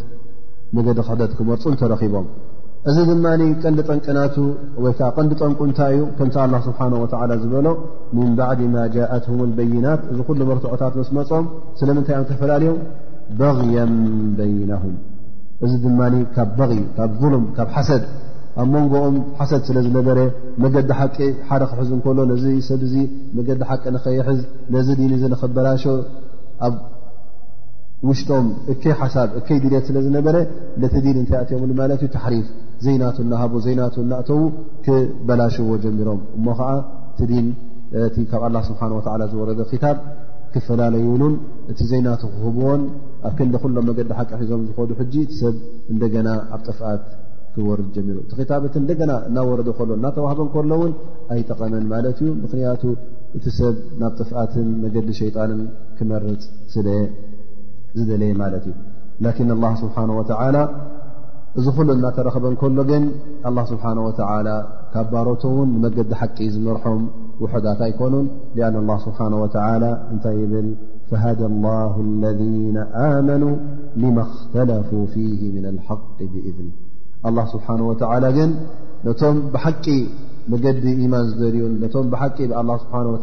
መገዲ 0.76 0.98
ክሕደት 1.06 1.32
ክመርፁን 1.38 1.76
ተረኺቦም 1.82 2.26
እዚ 2.90 2.96
ድማ 3.08 3.24
ቀንዲ 3.62 3.80
ጠንቅናቱ 3.88 4.36
ወይከዓ 4.84 5.08
ቀንዲ 5.16 5.32
ጠንቁ 5.40 5.58
እንታይ 5.68 5.92
እዩ 5.96 6.04
ከምቲ 6.18 6.36
ኣላ 6.44 6.54
ስብሓ 6.66 6.80
ወላ 7.02 7.30
ዝበሎ 7.42 7.66
ምን 8.16 8.30
ባዕድ 8.38 8.60
ማ 8.76 8.86
ጃእትም 8.94 9.40
ልበይናት 9.50 10.02
እዚ 10.12 10.18
ኩሉ 10.30 10.40
መርትዖታት 10.52 10.94
መስመፆም 11.02 11.46
ስለምንታይ 11.82 12.16
እዮም 12.18 12.26
ተፈላለዩ 12.32 12.72
በغየን 13.40 13.94
በይናሁም 14.40 14.94
እዚ 15.64 15.72
ድማ 15.84 16.02
ካብ 16.34 16.50
በቂ 16.58 16.72
ካብ 16.96 17.10
ظሉም 17.22 17.42
ካብ 17.56 17.68
ሓሰድ 17.76 18.02
ኣብ 18.60 18.68
መንጎኦም 18.74 19.16
ሓሰድ 19.38 19.62
ስለ 19.68 19.78
ዝነበረ 19.86 20.18
መገዲ 20.62 20.90
ሓቂ 20.98 21.16
ሓደ 21.48 21.62
ክሕዝ 21.70 21.90
እንከሎ 21.96 22.18
ነዚ 22.30 22.44
ሰብዚ 22.68 22.94
መገዲ 23.36 23.60
ሓቂ 23.70 23.82
ንኸይሕዝ 23.96 24.40
ነዚ 24.74 24.88
ድን 25.00 25.12
እ 25.16 25.28
ንኽበላሸ 25.32 25.84
ኣብ 26.66 26.74
ውሽጦም 28.08 28.46
እከይ 28.72 28.94
ሓሳብ 29.00 29.30
እከይ 29.38 29.58
ድልት 29.64 29.84
ስለ 29.88 29.96
ዝነበረ 30.06 30.36
ነቲ 30.82 30.94
ዲን 31.04 31.16
እንታይ 31.22 31.38
እትዮም 31.44 31.72
ማለት 31.80 32.02
እዩ 32.06 32.10
ታሕሪፍ 32.16 32.46
ዘናቱ 32.86 33.16
እናሃቦ 33.24 33.54
ዘናቱ 33.66 33.96
እናእተው 34.06 34.40
ክበላሽዎ 34.86 35.70
ጀሚሮም 35.84 36.20
እሞ 36.36 36.46
ከዓ 36.60 36.70
እቲ 37.12 37.20
ዲን 37.32 37.46
ቲ 38.14 38.24
ካብ 38.30 38.44
ላ 38.54 38.58
ስብሓን 38.68 38.92
ወዓላ 38.98 39.22
ዝወረዶ 39.32 39.60
ክታብ 39.72 39.96
ክፈላለዩሉን 40.54 41.34
እቲ 41.70 41.80
ዘይናተህብዎን 41.90 42.80
ኣብ 43.28 43.32
ክንደ 43.38 43.54
ኩሎም 43.62 43.84
መገዲ 43.88 44.08
ሓቂ 44.18 44.30
ሒዞም 44.40 44.62
ዝኾዱ 44.68 44.90
ሕጂ 45.00 45.14
እቲ 45.26 45.32
ሰብ 45.42 45.56
እንደገና 45.92 46.28
ኣብ 46.54 46.60
ጥፍኣት 46.68 47.02
ክወርድ 47.54 47.88
ጀሚሩ 47.96 48.16
እቲ 48.24 48.32
ክታበት 48.40 48.74
እንደገና 48.82 49.12
እናወረዶ 49.28 49.68
ከሎ 49.78 49.90
እናተዋህበን 49.98 50.48
ከሎ 50.54 50.70
ውን 50.82 50.92
ኣይጠቐመን 51.34 51.84
ማለት 51.92 52.18
እዩ 52.24 52.30
ምክንያቱ 52.44 52.82
እቲ 53.38 53.44
ሰብ 53.58 53.76
ናብ 54.00 54.12
ጥፍኣትን 54.20 54.68
መገዲ 54.84 55.08
ሸይጣንን 55.20 55.62
ክመርፅ 55.98 56.42
ስ 56.74 56.86
ዝደለየ 57.98 58.32
ማለት 58.42 58.64
እዩ 58.70 58.74
ላኪን 59.24 59.50
ላ 59.62 59.70
ስብሓን 59.82 60.10
ወተላ 60.18 60.56
እዚ 61.60 61.66
ኩሉ 61.76 61.88
እናተረኸበ 61.98 62.44
ከሎ 62.60 62.78
ግን 62.90 63.04
ኣላ 63.48 63.58
ስብሓን 63.70 63.98
ወተዓላ 64.08 64.48
ካብ 64.92 65.06
ባሮቶ 65.14 65.42
ውን 65.56 65.68
ንመገዲ 65.74 66.10
ሓቂ 66.20 66.36
ዝመርሖም 66.52 67.00
ውሕዳት 67.42 67.80
ኣይኮኑን 67.86 68.26
ኣ 68.94 68.96
ስብሓه 69.04 69.32
ወ 69.42 69.46
እንታይ 70.12 70.34
ይብል 70.42 70.68
ፈሃደ 71.10 71.40
ላه 71.66 71.94
اለذና 72.04 72.76
ኣመኑ 73.02 73.44
لማ 74.02 74.16
ክተለፉ 74.30 74.90
ፊህ 75.12 75.40
ምን 75.54 75.76
ሓቅ 75.88 76.02
ብእذኒ 76.32 76.68
ኣ 77.26 77.44
ስብሓነه 77.54 77.84
ወላ 77.90 78.24
ግን 78.38 78.50
ነቶም 79.06 79.36
ብሓቂ 79.54 79.86
መገዲ 80.52 80.84
ኢማን 81.04 81.24
ዝደልዩን 81.30 81.72
ነቶም 81.82 82.06
ብሓቂ 82.14 82.36
ብኣ 82.50 82.58
ስብሓه 82.82 83.06
ወ 83.14 83.16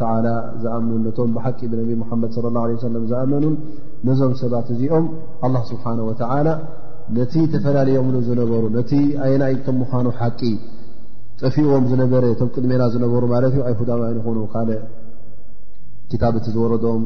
ዝኣምኑን 0.62 1.00
ነቶም 1.08 1.30
ብሓቂ 1.36 1.58
ብነቢ 1.72 1.90
ሙሓመድ 2.02 2.30
صለ 2.36 2.44
اላه 2.62 2.72
ه 2.78 2.86
ሰለም 2.88 3.04
ዝኣመኑን 3.12 3.54
ነዞም 4.06 4.32
ሰባት 4.42 4.66
እዚኦም 4.74 5.06
ኣላ 5.46 5.56
ስብሓነه 5.72 6.04
ወተላ 6.10 6.46
ነቲ 7.16 7.34
ተፈላለየ 7.52 7.98
ሉ 8.14 8.16
ዝነበሩ 8.30 8.62
ነቲ 8.78 8.90
ኣይና 9.26 9.42
ይቶም 9.54 9.76
ምዃኑ 9.82 10.06
ሓቂ 10.20 10.40
ጠፊእዎም 11.40 11.84
ዝነበረ 11.90 12.22
ቶም 12.38 12.48
ቅድሜና 12.54 12.82
ዝነበሩ 12.94 13.22
ማለት 13.32 13.52
እ 13.58 13.60
ኣይሁዳውያን 13.68 14.16
ይኹኑ 14.20 14.38
ካልእ 14.52 14.80
ክታብ 16.10 16.34
እቲ 16.38 16.46
ዝወረዶም 16.54 17.02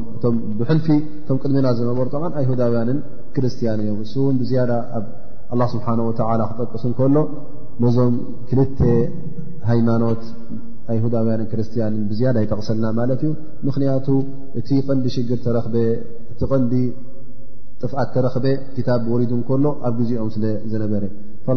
እብሕልፊ 0.53 0.87
ቶም 1.27 1.37
ቅድሜና 1.43 1.67
ዝነበሩ 1.79 2.05
ጠማ 2.17 2.25
ኣይሁዳውያንን 2.41 2.99
ክርስትያን 3.35 3.79
እዮም 3.83 3.99
እሱ 4.05 4.13
እውን 4.23 4.35
ብዝያዳ 4.41 4.71
ኣብ 4.97 5.05
ኣላ 5.53 5.63
ስብሓን 5.73 5.99
ወተዓላ 6.09 6.41
ክጠቅሱ 6.51 6.83
እንከሎ 6.89 7.15
ነዞም 7.83 8.15
ክልተ 8.49 8.79
ሃይማኖት 9.71 10.23
ኣይሁዳውያንን 10.93 11.47
ክርስትያንን 11.51 12.01
ብዝያዳ 12.11 12.37
ይጠቕሰልና 12.45 12.85
ማለት 12.99 13.21
እዩ 13.27 13.31
ምኽንያቱ 13.67 14.07
እቲ 14.61 14.69
ቐንዲ 14.87 15.05
ሽግር 15.17 15.39
ተረኽበ 15.45 15.75
እቲ 16.35 16.39
ቐንዲ 16.53 16.73
ጥፍኣት 17.83 18.09
ተረኽበ 18.15 18.45
ክታብ 18.77 19.03
ወሪዱ 19.13 19.31
እከሎ 19.43 19.65
ኣብ 19.89 19.93
ግዜኦም 20.01 20.31
ስለዝነበረ 20.35 21.03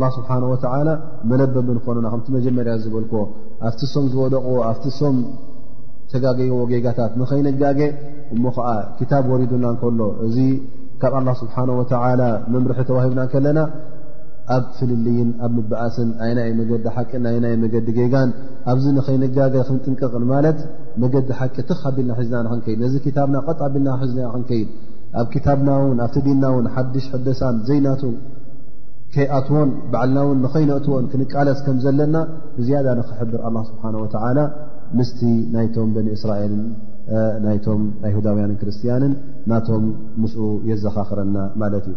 ላ 0.03 0.07
ስብሓን 0.15 0.45
ወተላ 0.53 0.89
መለበብንኾኑና 1.31 2.07
ከምቲ 2.13 2.29
መጀመርያ 2.37 2.73
ዝበልኩዎ 2.85 3.23
ኣብቲ 3.69 3.81
ሶም 3.93 4.07
ዝወደቕዎ 4.13 4.57
ኣብቲ 4.71 4.87
ሶም 5.01 5.17
ተጋገይዎ 6.13 6.57
ጌጋታት 6.73 7.13
ንኸይንጋገ 7.21 7.81
እሞ 8.35 8.45
ከዓ 8.57 8.69
ክታብ 8.99 9.25
ወሪዱና 9.33 9.67
ከሎ 9.83 10.01
እዚ 10.27 10.37
ካብ 11.03 11.15
ኣላ 11.21 11.29
ስብሓን 11.43 11.71
ወተላ 11.81 12.21
መምርሒ 12.55 12.79
ተዋሂብና 12.89 13.21
ከለና 13.33 13.59
ኣብ 14.57 14.65
ፍልልይን 14.79 15.31
ኣብ 15.45 15.53
ምባኣስን 15.59 16.11
ኣይ 16.25 16.33
ናይ 16.39 16.51
መገዲ 16.61 16.85
ሓቂን 16.97 17.23
ናይናይ 17.27 17.55
መገዲ 17.63 17.87
ጌጋን 17.99 18.31
ኣብዚ 18.73 18.85
ንኸይንጋገ 18.99 19.55
ክንጥንቀቕን 19.69 20.25
ማለት 20.35 20.59
መገዲ 21.05 21.29
ሓቂ 21.41 21.57
ትኽ 21.71 21.81
ካቢልና 21.85 22.13
ሒዝናንክንከይድ 22.21 22.79
ነዚ 22.85 22.95
ታብና 23.17 23.37
ቐጥ 23.49 23.59
ኣቢልና 23.69 23.97
ሒዝና 24.03 24.27
ክንከይድ 24.35 24.69
ኣብ 25.21 25.27
ክታብና 25.35 25.71
ውን 25.85 25.99
ኣብቲ 26.07 26.17
ዲና 26.29 26.45
ውን 26.57 26.67
ሓድሽ 26.77 27.05
ሕደሳን 27.15 27.59
ዘይናቱ 27.71 28.03
ከይኣትዎን 29.15 29.69
ባዓልና 29.93 30.19
እውን 30.27 30.39
ንኸይነእትዎን 30.45 31.05
ክንቃለስ 31.13 31.59
ከም 31.67 31.77
ዘለና 31.85 32.17
ብዝያዳ 32.57 32.87
ንኽሕብር 32.99 33.41
ኣላህ 33.49 33.65
ስብሓን 33.71 33.95
ወተዓላ 34.03 34.39
ምስቲ 34.99 35.21
ናይቶም 35.55 35.89
በኒ 35.97 36.09
እስራኤልን 36.19 36.65
ናይቶም 37.45 37.83
ይሁዳውያንን 38.13 38.59
ክርስትያንን 38.63 39.15
ናቶም 39.53 39.85
ምስኡ 40.23 40.43
የዘኻኽረና 40.73 41.37
ማለት 41.63 41.85
እዩ 41.93 41.97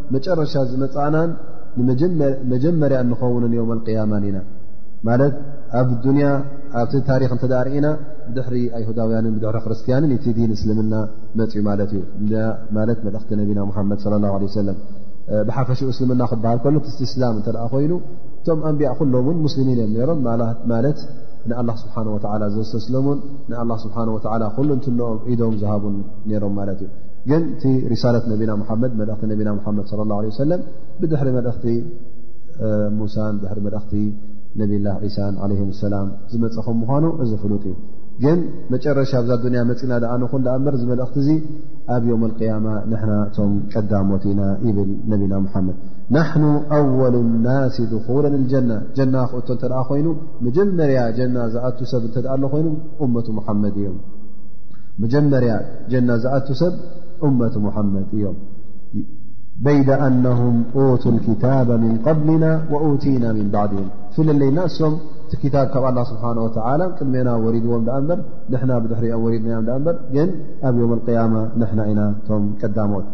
መጨረሻ 0.15 0.53
ዝመፃናን 0.71 1.29
ንመጀመርያ 2.43 2.97
እንኸውንን 3.05 3.51
ዮም 3.57 3.69
ኣልቅያማኒኢና 3.75 4.39
ማለት 5.07 5.35
ኣብ 5.79 5.89
ዱንያ 6.05 6.25
ኣብቲ 6.79 6.95
ታሪክ 7.09 7.29
እንተዳርእና 7.35 7.87
ብድሕሪ 8.25 8.57
ኣይሁዳውያንን 8.77 9.33
ብድሕሪ 9.35 9.57
ክርስትያንን 9.65 10.11
የቲ 10.15 10.25
ዲን 10.37 10.51
እስልምና 10.57 10.95
መፅኡ 11.39 11.61
ማለት 11.69 11.91
እዩ 11.97 12.01
ማለት 12.77 12.99
መልእኽቲ 13.05 13.31
ነቢና 13.41 13.61
ሓመድ 13.77 14.01
ለ 14.11 14.19
ላሁ 14.25 14.35
ለ 14.43 14.49
ወሰለም 14.49 14.77
ብሓፈሽኡ 15.47 15.87
እስልምና 15.93 16.21
ክብሃል 16.31 16.59
ከሎ 16.65 16.77
ስቲ 16.93 17.01
እስላም 17.09 17.35
እተደኣ 17.41 17.65
ኮይኑ 17.73 17.93
እቶም 18.41 18.61
ኣንቢያ 18.69 18.91
ኩሎምን 18.99 19.37
ሙስልሚን 19.45 19.79
እዮም 19.85 19.91
ነይሮም 19.97 20.19
ማለት 20.71 20.99
ንኣላ 21.49 21.69
ስብሓን 21.83 22.07
ወዓላ 22.15 22.43
ዘወሰስሎሙን 22.55 23.19
ንኣላ 23.51 23.71
ስብሓወዓላ 23.85 24.43
ኩሉ 24.57 24.69
ንትንኦም 24.79 25.19
ኢዶም 25.33 25.55
ዝሃቡን 25.61 25.95
ነይሮም 26.31 26.53
ማለት 26.59 26.81
እዩ 26.85 26.89
ግን 27.29 27.43
ቲ 27.61 27.71
ሪሳላት 27.91 28.25
ነብና 28.31 28.51
ሓመድ 28.69 28.91
መእኽቲ 28.99 29.21
ነብና 29.31 29.49
ሓመድ 29.65 29.87
ለ 29.99 30.03
ላه 30.11 30.21
ሰለም 30.43 30.61
ብድሕሪ 30.99 31.27
መልእኽቲ 31.37 31.65
ሙሳን 32.99 33.35
ድሪ 33.43 33.57
መልእኽቲ 33.65 33.93
ነብይላ 34.59 34.87
ሳን 35.15 35.33
ለ 35.51 35.57
ሰላም 35.85 36.07
ዝመፅ 36.31 36.55
ኹም 36.65 36.77
ምኳኑ 36.83 37.03
እዚ 37.23 37.31
ፍሉጥ 37.41 37.63
እዩ 37.71 37.75
ግን 38.23 38.39
መጨረሻ 38.73 39.11
ብዛ 39.23 39.31
ኣድንያ 39.37 39.61
መፅና 39.69 39.93
ድኣንኹን 40.03 40.41
ኣ 40.53 40.55
እንበር 40.59 40.75
ዚ 40.79 40.85
መልእኽቲ 40.91 41.17
እዙ 41.23 41.29
ኣብ 41.95 42.03
ዮውም 42.09 42.23
ቅያማ 42.39 42.65
ንሕና 42.91 43.13
እቶም 43.27 43.53
ቀዳሞት 43.73 44.23
ኢና 44.31 44.41
ይብል 44.67 44.91
ነብና 45.11 45.33
ሓመድ 45.53 45.77
ናሕኑ 46.15 46.43
ኣወሉ 46.77 47.15
ናስ 47.45 47.77
ድኹላን 47.93 48.35
ልጀና 48.41 48.71
ጀና 48.97 49.15
ክእቶ 49.33 49.47
እተደ 49.59 49.73
ኮይኑ 49.89 50.07
መጀመርያ 50.47 51.01
ጀና 51.19 51.37
ዝኣቱ 51.53 51.79
ሰብ 51.93 52.03
እተኣ 52.09 52.25
ኣሎ 52.35 52.43
ኮይኑ 52.55 52.67
መቱ 53.17 53.27
ሓመድ 53.47 53.77
እዮ 53.83 53.87
መጀመርያ 55.03 55.51
ጀና 55.91 56.09
ዝኣቱ 56.25 56.47
ሰብ 56.63 56.73
أمة 57.23 57.51
محمد 57.55 58.03
م 58.13 58.31
بيد 59.61 59.89
أنهم 59.89 60.63
أوتوا 60.75 61.11
الكتاب 61.11 61.71
من 61.71 61.97
قبلنا 62.05 62.61
وأوتينا 62.71 63.33
من 63.33 63.49
بعدهم 63.49 63.87
فللينسم 64.17 64.93
كتاب 65.43 65.67
ك 65.67 65.75
الله 65.89 66.03
سبحانه 66.11 66.41
وتعالى 66.45 66.85
قدمنا 66.97 67.33
ورضوم 67.43 67.81
دأ 67.89 67.99
بر 68.07 68.19
نحن 68.53 68.69
بدحرم 68.83 69.19
ورضنم 69.23 69.61
بر 69.85 69.95
ن 70.27 70.29
أب 70.67 70.75
يوم 70.81 70.91
القيامة 70.99 71.41
نحن 71.63 71.79
ن 71.99 72.01
م 72.39 72.43
قدمت 72.61 73.05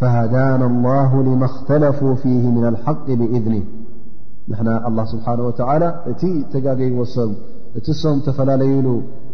فهدانا 0.00 0.66
الله 0.72 1.10
لما 1.28 1.46
اختلفوا 1.52 2.14
فيه 2.22 2.44
من 2.56 2.64
الحق 2.72 3.06
بإذنه 3.20 3.62
نحن 4.52 4.68
الله 4.88 5.04
سبحانه 5.14 5.44
وتعالى 5.48 5.88
ت 6.20 6.24
تجاجيسب 6.54 7.30
እቲ 7.78 7.88
ሶም 8.02 8.18
ተፈላለዩሉ 8.26 8.86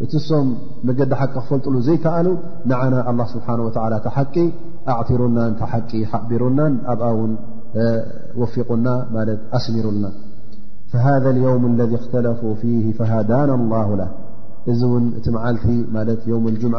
እቲ 0.05 0.13
ሶም 0.29 0.47
መገዲ 0.89 1.13
ሓቂ 1.21 1.35
ክፈልጡሉ 1.43 1.75
ዘይከኣሉ 1.89 2.29
ንዓና 2.71 2.95
الله 3.11 3.27
ስብሓه 3.35 3.59
و 3.67 3.69
ታ 3.77 4.09
ሓቂ 4.17 4.35
ኣعطሩና 4.91 5.39
ቂ 5.59 5.61
ሓቢሩናን 6.13 6.75
ኣብኣ 6.93 7.07
ውን 7.19 7.33
ወፊቁና 8.41 8.87
ኣስሚሩና 9.59 10.05
فهذا 10.93 11.29
اليوم 11.35 11.63
اለذ 11.71 11.93
اختلፉ 12.01 12.41
فه 12.61 12.83
فሃዳن 12.99 13.51
الله 13.61 13.89
ه 14.01 14.11
እዚ 14.71 14.81
ውን 14.93 15.05
እቲ 15.19 15.27
መዓልቲ 15.97 16.25
الجም 16.55 16.75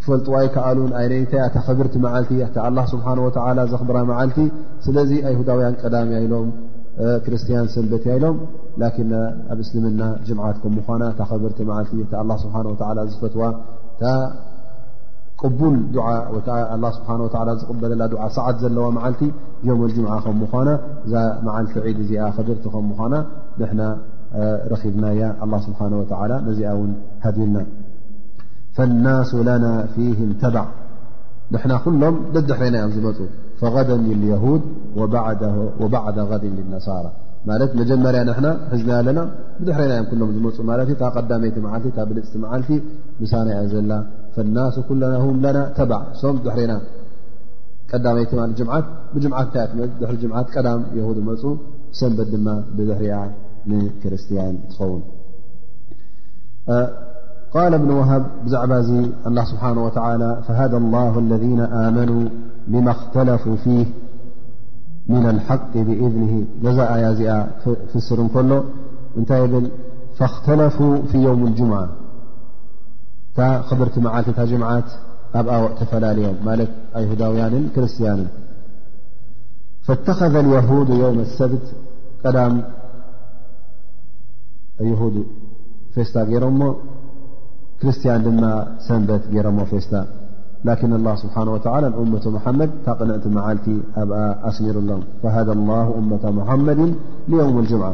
ክፈልጥ 0.00 0.26
ኣይከኣሉን 0.38 0.90
ይ 1.20 1.24
ታይ 1.30 1.42
ታ 1.54 1.56
ብርቲ 1.78 1.94
ዓቲ 2.16 2.30
ه 2.46 2.48
ስብሓه 2.92 3.16
و 3.26 3.28
ዘኽብራ 3.72 3.96
መዓቲ 4.10 4.36
ስለዚ 4.86 5.10
ኣይሁዳውያን 5.28 5.74
ቀዳሚያ 5.82 6.18
ኢሎም 6.26 6.48
ክርስትያን 7.24 7.66
ሰንበትያ 7.74 8.12
ኢሎም 8.18 8.36
ላ 8.82 8.86
ኣብ 9.52 9.58
እስልምና 9.64 10.00
ጅምዓት 10.28 10.56
ከምኳና 10.62 11.02
ታ 11.18 11.26
ከበርቲ 11.30 11.58
መዓልቲ 11.70 11.92
ታኣ 12.12 12.30
ስብሓ 12.44 12.54
ወ 12.72 13.04
ዝፈትዋ 13.12 13.42
እታ 13.92 14.04
ቅቡል 15.40 15.76
ዓ 16.04 16.78
ላ 16.84 16.90
ስብሓ 16.98 17.08
ወ 17.24 17.56
ዝቕበለላ 17.60 18.02
ዓ 18.26 18.28
ሰዓት 18.38 18.56
ዘለዋ 18.64 18.86
መዓልቲ 18.98 19.22
ዮሞ 19.70 19.82
ጅምዓ 19.96 20.14
ከምኳና 20.26 20.68
እዛ 21.06 21.14
መዓልቲ 21.48 21.74
ዒድ 21.86 21.98
እዚኣ 22.04 22.26
ከበርቲ 22.38 22.64
ከምኳና 22.76 23.14
ንና 23.60 23.80
ረኺብናያ 24.72 25.22
ኣላ 25.44 25.52
ስብሓ 25.66 25.78
ወላ 26.22 26.32
ነዚኣ 26.48 26.72
ውን 26.80 26.92
ሃዲና 27.26 27.56
ፈናሱ 28.78 29.30
ለና 29.48 29.66
ፊህም 29.92 30.30
ተባዕ 30.42 30.66
ንሕና 31.52 31.72
ኩሎም 31.84 32.16
ደድሕረና 32.34 32.74
እዮም 32.80 32.90
ዝመፁ 32.96 33.18
فغደኒ 33.60 34.06
ليهድ 34.22 34.62
وባعد 35.80 36.18
غዲ 36.30 36.44
لነሳራ 36.56 37.06
ማለት 37.48 37.70
መጀመርያ 37.80 38.20
ንና 38.28 38.46
ሕዝና 38.72 38.90
ኣለና 39.00 39.20
ብድሕረና 39.58 39.92
ዮም 40.00 40.06
ኩሎም 40.10 40.30
ዝመፁ 40.36 40.56
ማ 40.68 40.76
ቀዳመይቲ 41.16 41.56
ዓ 41.74 42.04
ብልፅቲ 42.10 42.34
መዓልቲ 42.44 42.68
ምሳና 43.22 43.46
ያ 43.56 43.60
ዘላ 43.72 43.92
الናሱ 44.42 44.76
ኩና 44.88 45.02
ና 45.56 45.60
ተዕ 45.76 45.92
ሶም 46.20 46.36
ድና 46.44 46.72
ይ 50.12 50.18
ዳ 50.66 50.74
መፁ 51.28 51.44
ሰንበት 51.98 52.28
ድማ 52.32 52.48
ብድሕርያ 52.76 53.12
ንክርስቲያን 53.70 54.54
ትኸውን 54.70 55.02
قال 57.54 57.74
ابن 57.74 57.90
وهب 57.90 58.24
بزعب 58.44 58.72
الله 59.26 59.44
سبحانه 59.44 59.84
وتعالى 59.84 60.38
فهذا 60.48 60.76
الله 60.76 61.18
الذين 61.18 61.60
آمنوا 61.60 62.28
لما 62.68 62.90
اختلفوا 62.90 63.56
فيه 63.56 63.86
من 65.08 65.26
الحق 65.28 65.72
بإذنه 65.74 66.44
نزيا 67.10 67.50
في 67.64 67.96
اسرن 67.98 68.28
كله 68.28 68.64
أنت 69.16 69.32
بل 69.32 69.70
فاختلفوا 70.16 71.02
في 71.12 71.18
يوم 71.18 71.46
الجمعة 71.46 71.88
خبرت 73.62 73.98
معلت 73.98 74.30
تا 74.30 74.44
جمعات 74.44 74.84
أبقى 75.34 75.62
وقتفلاليم 75.62 76.34
مالت 76.44 76.70
أيهداويان 76.96 77.68
كرستيان 77.76 78.26
فاتخذ 79.82 80.34
اليهود 80.36 80.88
يوم 80.88 81.18
السبت 81.20 81.64
دام 82.24 82.62
اليهود 84.80 85.26
فيستيرم 85.94 86.76
ክርስትያን 87.80 88.22
ድማ 88.28 88.44
ሰንበት 88.88 89.22
ጌረሞ 89.34 89.58
ፌስታ 89.72 89.94
ላكن 90.68 90.90
الله 90.98 91.14
ስብሓنه 91.22 91.50
و 91.54 91.58
ንأመة 91.82 92.24
መሓመድ 92.36 92.70
ታቕንዕቲ 92.84 93.24
መዓልቲ 93.36 93.66
ኣብኣ 94.00 94.16
ኣስሚሩሎም 94.48 95.02
فሃذ 95.22 95.48
الله 95.58 95.86
أመة 96.00 96.24
مሓመድ 96.38 96.80
ليوም 97.30 97.54
الجምع 97.62 97.88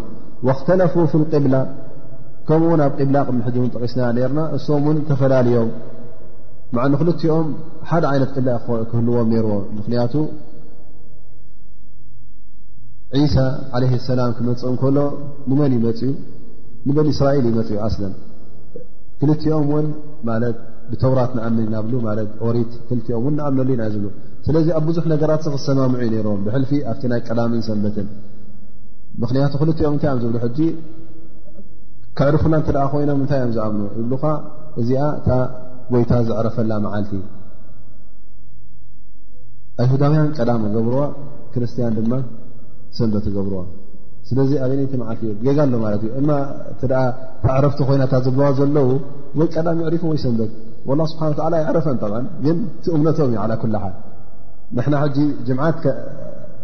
واኽተለፉ 0.47 0.95
ف 1.11 1.14
القብላ 1.20 1.55
ከምኡው 2.49 2.78
ኣብ 2.87 2.93
ብላ 3.01 3.16
ቅምሕዚን 3.28 3.68
ጠቂስና 3.74 4.01
ነርና 4.16 4.41
እሶም 4.57 4.85
ን 4.95 4.99
ተፈላለዮም 5.09 5.70
ንክልቲኦም 6.93 7.47
ሓደ 7.89 8.05
ዓይነት 8.12 8.32
ላ 8.47 8.51
ክህልዎም 8.91 9.28
ነይርዎ 9.32 9.53
ምክንያቱ 9.78 10.14
عሳى 13.20 13.47
عለيه 13.74 13.93
اسላም 14.01 14.30
ክመፅ 14.37 14.62
ከሎ 14.82 14.99
ንመን 15.49 15.72
ይመፅዩ 15.78 16.11
ንበን 16.87 17.07
እስራኤል 17.14 17.45
ይመፅዩ 17.51 17.76
ኣለን 17.87 18.14
ክልቲኦም 19.25 19.66
እውን 19.68 19.87
ማለት 20.29 20.57
ብተውራት 20.89 21.31
ንኣምን 21.37 21.61
ኢናብ 21.66 21.85
ት 21.93 22.41
ወሪት 22.47 22.72
ክልኦም 22.89 23.27
ን 23.33 23.37
ንኣምነሉ 23.39 23.68
ኢና 23.75 23.83
ዝብ 23.93 24.05
ስለዚ 24.47 24.66
ኣብ 24.79 24.85
ብዙሕ 24.89 25.05
ነገራት 25.12 25.45
ክሰማምዑ 25.55 26.01
ዩ 26.07 26.09
ነይሮም 26.14 26.41
ብሕልፊ 26.47 26.70
ኣብቲ 26.91 27.03
ናይ 27.12 27.20
ቀዳምን 27.29 27.62
ሰንበትን 27.68 28.09
ምክንያቱ 29.22 29.53
ክልቲኦም 29.62 29.95
እንታይ 29.97 30.11
ዮም 30.12 30.18
ዝብሉ 30.25 30.37
ሕዚ 30.45 30.59
ክዕርፉና 32.18 32.55
እተደ 32.62 32.79
ኮይኖም 32.95 33.18
እንታይ 33.22 33.41
እዮም 33.43 33.55
ዝኣምኑ 33.57 33.81
ዝብኻ 34.11 34.25
እዚኣ 34.83 35.05
እታ 35.20 35.31
ጎይታ 35.93 36.12
ዝዕረፈላ 36.29 36.72
መዓልቲ 36.87 37.12
ኣይሁዳውያን 39.83 40.29
ቀዳሚ 40.39 40.62
ገብርዎ 40.77 41.01
ክርስትያን 41.55 41.95
ድማ 42.01 42.12
ሰንበት 42.99 43.27
ገብርዎ 43.37 43.62
ስለዚ 44.29 44.51
ኣበይነቲመዓልቲ 44.64 45.22
እዮ 45.31 45.35
ጌጋ 45.47 45.59
ሎ 45.72 45.79
ማለት 45.85 46.03
እዩ 46.07 46.11
እ 46.18 46.22
እ 46.72 46.77
ተዕረፍቲ 47.45 47.79
ኮይናታት 47.89 48.22
ዝዋ 48.27 48.45
ዘለው 48.59 48.87
ወይ 49.39 49.49
ቀላም 49.55 49.81
ይዕሪፉ 49.83 50.03
ወይ 50.12 50.18
ሰንበት 50.25 50.53
ላ 51.01 51.05
ስብሓንላ 51.12 51.55
ይዓረፈን 51.62 51.99
ጠ 52.03 52.11
ግን 52.45 52.57
ቲእምነቶም 52.85 53.29
እዩ 53.33 53.39
ኩ 53.62 53.68
ል 53.75 53.77
ንሕና 54.77 54.97
ጂ 55.16 55.18
ጅምዓት 55.49 55.77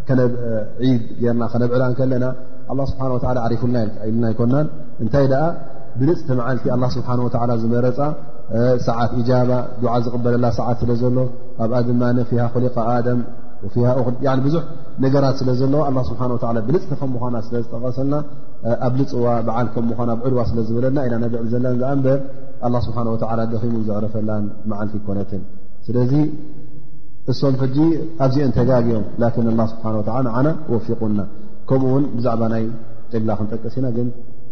ከነ 0.09 0.21
ዒድ 0.87 1.03
ርና 1.23 1.43
ከነብዕላን 1.53 1.93
ከለና 1.99 2.25
ስብሓ 2.93 3.05
ዓሪፉናሉና 3.47 4.25
ኣይኮናን 4.31 4.67
እንታይ 5.03 5.27
ኣ 5.43 5.47
ብልፅቲ 6.01 6.29
መዓልቲ 6.41 6.65
ኣ 6.75 6.89
ስብሓ 6.97 7.11
ዝመረፃ 7.63 7.99
ሰዓት 8.87 9.11
እጃባ 9.21 9.51
ድዓ 9.83 9.93
ዝቕበለላ 10.05 10.47
ሰዓት 10.59 10.79
ስለ 10.83 10.91
ዘሎ 11.03 11.17
ኣብኣ 11.65 11.79
ድማ 11.89 12.03
ሃ 12.43 12.47
ኮሊቃ 12.55 12.77
ኣም 12.95 13.21
ዙ 13.73 13.83
ራት 15.25 15.41
ብልፅ 16.67 17.01
ም 17.13 17.19
ዝጠሰልና 17.53 18.17
ኣብ 18.87 18.95
ልፅዋ 19.01 19.25
ዋ 20.39 20.45
ዝብለና 20.69 20.99
ኢና 21.09 21.25
ዕ 21.43 21.49
ዘ 21.53 21.61
ዝኣበ 21.81 22.17
ደሙ 23.53 23.75
ዘፈ 23.89 24.15
ል 24.29 24.91
ኮነት 25.07 25.31
እም 25.39 25.45
ኣዚን 28.25 28.51
ተኦም 28.57 29.57
ቁና 31.03 31.21
ከኡ 31.69 31.83
ዛ 32.25 32.29
ይ 32.63 32.67
ክጠቀና 33.41 34.51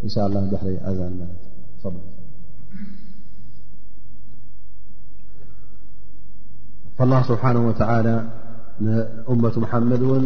ንእመቱ 8.86 9.54
መሓመድ 9.64 10.02
እውን 10.06 10.24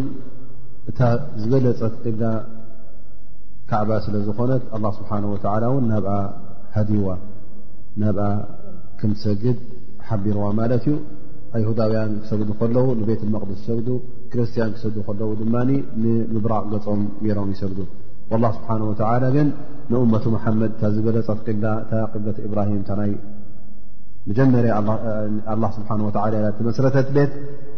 እታ 0.91 1.01
ዝበለፀት 1.41 1.95
ቅላ 2.05 2.25
ካዕባ 3.71 3.91
ስለ 4.05 4.15
ዝኾነት 4.27 4.63
ኣላ 4.77 4.85
ስብሓን 4.99 5.25
ወተላ 5.35 5.63
እውን 5.73 5.85
ናብኣ 5.91 6.15
ሃዲዋ 6.77 7.09
ናብኣ 8.03 8.25
ክም 9.01 9.13
ትሰግድ 9.19 9.59
ሓቢርዋ 10.09 10.45
ማለት 10.61 10.85
እዩ 10.89 10.95
ኣይሁዳውያን 11.57 12.13
ክሰግዱ 12.23 12.51
ከለዉ 12.61 12.87
ንቤት 13.01 13.23
መቅድስ 13.35 13.59
ይሰግዱ 13.63 13.89
ክርስትያን 14.33 14.71
ክሰግዱ 14.77 14.99
ከለው 15.09 15.31
ድማ 15.41 15.55
ንምብራቅ 16.05 16.65
ገፆም 16.73 17.03
ገሮም 17.27 17.51
ይሰግዱ 17.55 17.81
ላ 18.45 18.49
ስብሓነ 18.59 18.83
ወተላ 18.91 19.25
ግን 19.37 19.49
ንእመቱ 19.93 20.25
መሓመድ 20.37 20.71
እታ 20.77 20.83
ዝበለፀት 20.95 21.39
ቅላ 21.47 21.65
እታ 21.85 21.93
ቅለት 22.13 22.37
እብራሂም 22.47 22.83
ታናይ 22.89 23.13
መጀመርያ 24.29 24.75
ላ 25.63 25.67
ስብሓን 25.77 26.01
ወላ 26.07 26.19
ቲ 26.57 26.65
መስረተት 26.67 27.07
ሌት 27.17 27.33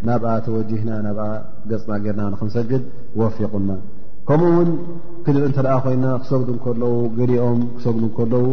ናብኣ 0.06 0.32
ተወጅህና 0.46 0.90
ናብኣ 1.06 1.26
ገፅና 1.70 1.92
ጌርና 2.04 2.22
ንክንሰግድ 2.32 2.82
ወፊቁና 3.20 3.70
ከምኡ 4.28 4.50
ውን 4.56 4.70
ክድር 5.24 5.42
እንተኣ 5.48 5.72
ኮይና 5.84 6.04
ክሰግዱ 6.22 6.48
እከለዉ 6.58 6.92
ገኦም 7.18 7.60
ክሰግዱ 7.76 8.04
ከለዉ 8.18 8.46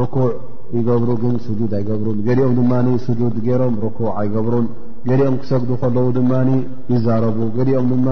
ርኩዕ 0.00 0.26
ይገብሩ 0.78 1.10
ግን 1.22 1.36
ስጁድ 1.44 1.70
ኣይገብሩን 1.78 2.18
ገኦም 2.28 2.52
ድማ 2.60 2.72
ስጁድ 3.04 3.36
ገይሮም 3.46 3.76
ርኩዕ 3.84 4.08
ኣይገብሩን 4.22 4.66
ገኦም 5.10 5.36
ክሰግዱ 5.44 5.70
ከለዉ 5.84 6.08
ድማ 6.18 6.32
ይዛረቡ 6.94 7.38
ገኦም 7.58 7.86
ድማ 7.94 8.08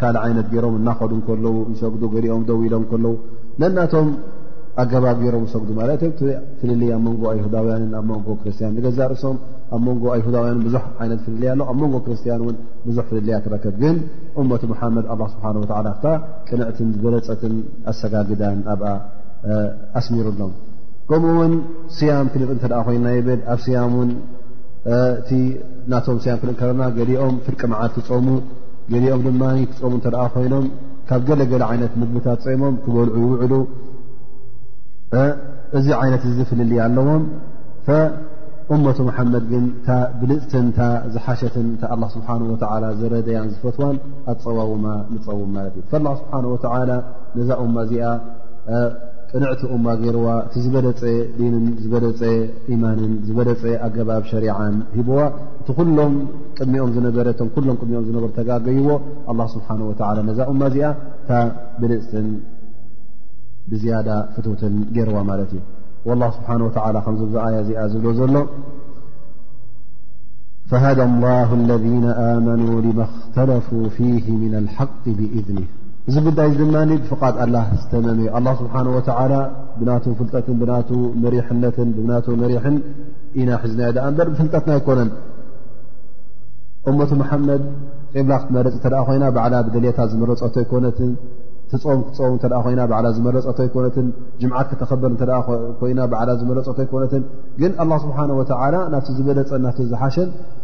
ካልእ 0.00 0.20
ዓይነት 0.26 0.46
ገይሮም 0.54 0.74
እናኸዱ 0.80 1.12
ከለዉ 1.28 1.54
ንሰግዱ 1.74 2.02
ገኦም 2.14 2.42
ደው 2.48 2.60
ኢሎም 2.68 2.84
ከለዉ 2.92 3.14
ነናቶም 3.62 4.08
ኣገባ 4.80 5.06
ገይሮም 5.20 5.44
ሰጉዱ 5.52 5.70
ማለት 5.78 6.00
እዮ 6.06 6.12
ፍልል 6.60 6.82
ኣብ 6.96 7.00
መንጎ 7.06 7.22
ኣይሁዳውያንን 7.32 7.90
ኣብ 7.98 8.04
መንጎ 8.10 8.28
ክርስትያን 8.42 8.72
ንገዛርእሶም 8.78 9.36
ኣብ 9.76 9.80
መንጎ 9.88 10.04
ኣሁዳውያን 10.14 10.60
ብዙሕ 10.66 10.84
ዓይነት 11.02 11.20
ፍልልያ 11.26 11.50
ኣሎ 11.54 11.60
ኣብ 11.72 11.78
መንጎ 11.84 11.96
ክርስቲያን 12.06 12.42
ውን 12.46 12.56
ብዙሕ 12.86 13.04
ፍልልያ 13.10 13.36
ክረከብ 13.44 13.74
ግን 13.82 13.96
እመቱ 14.42 14.62
መሓመድ 14.72 15.06
ኣላ 15.14 15.20
ስብሓንላ 15.32 16.14
ቅንዕትን 16.48 16.88
በለፀትን 17.04 17.54
ኣሰጋግዳን 17.92 18.60
ኣብኣ 18.74 18.88
ኣስሚሩኣሎም 20.00 20.54
ከምኡውን 21.10 21.54
ስያም 21.98 22.26
ክንር 22.32 22.50
ተደኣ 22.64 22.80
ኮይና 22.88 23.06
ይብል 23.18 23.40
ኣብ 23.52 23.60
ስያም 23.66 23.94
ን 24.08 24.12
እቲ 25.20 25.30
ናቶም 25.92 26.18
ስያም 26.24 26.38
ክልእከረና 26.42 26.82
ገሊኦም 26.98 27.36
ፍርቂ 27.46 27.60
መዓት 27.74 27.92
ክፀሙ 27.98 28.26
ገኦም 28.92 29.20
ድማ 29.26 29.42
ክፀሙ 29.72 29.92
እተደኣ 30.00 30.22
ኮይኖም 30.34 30.66
ካብ 31.08 31.22
ገለገለ 31.28 31.62
ዓይነት 31.72 31.92
ምግብታት 32.00 32.40
ፀሞም 32.46 32.74
ክበልዑ 32.84 33.14
ይውዕሉ 33.30 33.52
እዚ 35.78 35.86
ዓይነት 36.00 36.24
ዝፍልልያ 36.36 36.80
ኣለዎም 36.88 37.22
ፈእመቱ 37.86 38.98
መሓመድ 39.08 39.44
ግን 39.52 39.64
ታ 39.86 39.96
ብልፅትን 40.20 40.66
እታ 40.72 40.80
ዝሓሸትን 41.14 41.66
እታ 41.74 41.82
ኣ 41.94 41.96
ስብሓ 42.16 42.28
ወላ 42.74 42.84
ዝረደያን 43.00 43.48
ዝፈትዋን 43.54 43.96
ኣፀዋውማ 44.32 44.86
ዝፀውም 45.14 45.50
ማለት 45.56 45.74
እዩ 45.78 45.86
ስብሓን 46.22 46.44
ወ 46.52 46.58
ነዛ 47.38 47.50
እማ 47.66 47.76
እዚኣ 47.88 48.04
ቅንዕቲ 49.32 49.62
እማ 49.74 49.86
ገይርዋ 49.98 50.28
እቲ 50.44 50.54
ዝበለፀ 50.62 51.02
ዲንን 51.38 51.66
ዝበለፀ 51.82 52.22
ኢማንን 52.74 53.12
ዝበለፀ 53.26 53.62
ኣገባብ 53.86 54.22
ሸሪዓን 54.30 54.74
ሂብዋ 54.94 55.18
እቲ 55.60 55.68
ኩሎም 55.78 56.14
ቅድሚኦም 56.58 56.90
ዝነበረ 56.96 57.26
እቶም 57.34 57.50
ኩሎም 57.56 57.76
ቅድሚኦም 57.82 58.06
ዝነበረ 58.08 58.30
ተጋገይዎ 58.38 58.88
ኣ 59.32 59.46
ስብሓ 59.54 59.68
ወ 59.90 59.92
ነዛ 60.30 60.40
እማ 60.54 60.60
እዚኣ 60.72 60.90
እታ 61.24 61.30
ብልፅትን 61.82 62.26
ብዝያ 63.70 63.94
ፍትን 64.34 64.74
ገርዋ 64.96 65.18
ማለት 65.30 65.50
እዩ 65.56 65.62
ال 66.14 66.22
ስብሓه 66.36 66.60
ከኣያ 66.74 67.58
እዚኣ 67.64 67.80
ዝብሎ 67.92 68.06
ዘሎ 68.18 68.34
فሃደ 70.70 70.98
له 71.24 71.50
اለذ 71.58 71.84
ኣመኑ 72.30 72.64
لማ 72.86 73.00
ክተለፉا 73.22 73.80
ፊه 73.96 74.26
ن 74.52 74.52
الሓق 74.62 75.02
ብእذኒ 75.18 75.58
እዚ 76.08 76.16
ጉዳይ 76.26 76.48
ድማ 76.60 76.74
ፍቓድ 77.10 77.34
ኣላ 77.44 77.56
ዝተመመዩ 77.80 78.26
ኣ 78.36 78.40
ስብሓه 78.60 78.84
ብና 79.80 79.90
ፍጠትን 80.20 80.54
ብ 81.22 81.24
ሪነትን 81.34 81.88
ና 82.10 82.20
መሪሕን 82.42 82.76
ኢና 83.40 83.50
ሒዝናዮ 83.64 83.90
በር 84.18 84.28
ብፍልጠትና 84.32 84.70
ይኮነን 84.78 85.10
እመቱ 86.90 87.10
መሓመድ 87.22 87.62
ብላ 88.26 88.32
ክትመረፅ 88.42 88.76
ተ 88.84 89.02
ኮይና 89.08 89.24
ብዓላ 89.36 89.54
ብድልታ 89.66 89.98
ዝመረፀቶ 90.12 90.54
ይኮነትን 90.64 91.10
ትም 91.72 92.00
ክም 92.24 92.32
እተ 92.36 92.46
ኮይና 92.64 92.80
ብዓላ 92.90 93.06
ዝመረፀ 93.16 93.58
ኮነት 93.74 93.96
ጅምዓት 94.40 94.66
ክተከበር 94.70 95.10
ኮይና 95.80 96.00
ብዓላ 96.12 96.30
ዝመረፀ 96.40 96.78
ኮነት 96.92 97.12
ግን 97.60 97.72
ስብሓወ 98.04 98.40
ናብቲ 98.94 99.08
ዝበለፀ 99.18 99.50
ናቲ 99.66 99.78
ዝሓሸ 99.92 100.16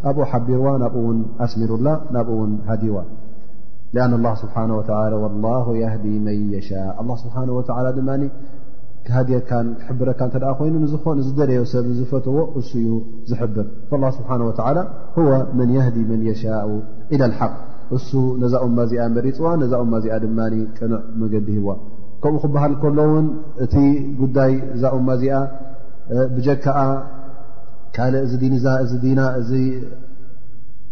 ኣብኡ 0.09 0.21
ሓቢርዋ 0.31 0.67
ናብኡውን 0.83 1.19
ኣስሚሩላ 1.45 1.87
ናብኡ 2.15 2.37
ው 2.39 2.43
ሃዲዋ 2.69 2.95
ኣ 4.05 4.33
ስብሓ 4.43 4.55
ላ 5.45 5.55
ህዲ 5.93 6.05
መን 6.25 6.41
የሻ 6.55 6.69
ስብ 7.21 7.37
ድ 9.27 9.33
ሃክሕብረካ 9.51 10.21
እተ 10.29 10.37
ኮይኑ 10.59 10.75
ዝደለዮ 11.27 11.61
ሰብ 11.73 11.85
ዝፈትዎ 11.99 12.39
እሱ 12.59 12.71
ዩ 12.87 12.97
ዝሕብር 13.31 13.67
ስብሓ 14.19 14.29
ወ 15.27 15.37
መን 15.59 15.69
ህዲ 15.87 15.97
መን 16.11 16.21
የሻء 16.29 16.57
ኢላ 17.15 17.21
ሓ 17.39 17.49
እሱ 17.95 18.11
ነዛ 18.41 18.53
ኡማ 18.65 18.77
እዚኣ 18.87 19.03
መሪፅዋ 19.17 19.47
ነዛ 19.61 19.73
ኡማ 19.83 19.93
እዚኣ 20.01 20.15
ድማ 20.23 20.39
ቅኑዕ 20.77 21.01
መገዲ 21.21 21.47
ሂብዋ 21.57 21.71
ከምኡ 22.23 22.37
ክበሃል 22.43 22.73
ከሎ 22.81 22.97
ውን 23.11 23.27
እቲ 23.63 23.75
ጉዳይ 24.21 24.51
እዛ 24.75 24.83
ኡማ 24.97 25.07
እዚኣ 25.17 25.35
ብጀ 26.35 26.47
ከዓ 26.65 26.79
ካልእ 27.97 28.21
እዚ 28.25 28.33
ዛ 28.65 28.73
እ 28.91 29.11
ና 29.19 29.21
እዚ 29.39 29.51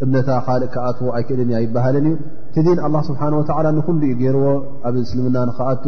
እምነታ 0.03 0.29
ካልእ 0.47 0.69
ክኣትዎ 0.75 1.09
ኣይክእድን 1.17 1.51
ኣይበሃልን 1.59 2.05
እዩ 2.09 2.15
እቲ 2.51 2.57
ዲን 2.65 2.79
ኣላ 2.87 2.95
ስብሓን 3.09 3.33
ወዓላ 3.39 3.67
ንኩሉ 3.77 4.01
እዩ 4.07 4.13
ገይርዎ 4.21 4.45
ኣብ 4.87 4.95
እስልምና 5.05 5.37
ንክኣቱ 5.49 5.83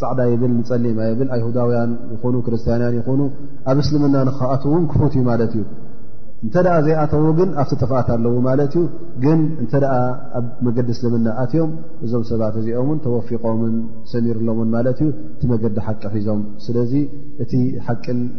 ፃዕዳ 0.00 0.20
ይብል 0.32 0.52
ንፀሊማ 0.60 0.98
የብል 1.10 1.28
ኣይሁዳውያን 1.36 1.92
ይኑ 2.22 2.34
ክርስትያንያን 2.46 2.94
ይኹኑ 3.00 3.20
ኣብ 3.70 3.76
እስልምና 3.84 4.16
ንክኣት 4.30 4.62
እውን 4.68 4.84
ክፉት 4.92 5.14
ማለት 5.30 5.52
እዩ 5.58 5.64
እንተደኣ 6.46 6.74
ዘይኣተዉ 6.86 7.24
ግን 7.38 7.48
ኣብቲ 7.60 7.72
ጥፍኣት 7.82 8.08
ኣለዎ 8.14 8.34
ማለት 8.48 8.72
እዩ 8.78 8.82
ግን 9.22 9.40
እንተ 9.62 9.72
ደኣ 9.84 9.94
ኣብ 10.38 10.44
መገዲ 10.66 10.88
ስለምናኣትዮም 10.98 11.70
እዞም 12.06 12.24
ሰባት 12.28 12.54
እዚኦምን 12.60 12.98
ተወፊቆምን 13.06 13.74
ሰሚሩሎምን 14.12 14.68
ማለት 14.76 14.98
እዩ 15.04 15.08
እቲ 15.36 15.42
መገዲ 15.52 15.74
ሓቂ 15.86 16.02
ሒዞም 16.14 16.40
ስለዚ 16.66 16.92
እቲ 17.44 17.52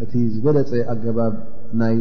እቲ 0.06 0.14
ዝበለፀ 0.36 0.72
ኣገባብ 0.96 1.34
ናይ 1.84 1.96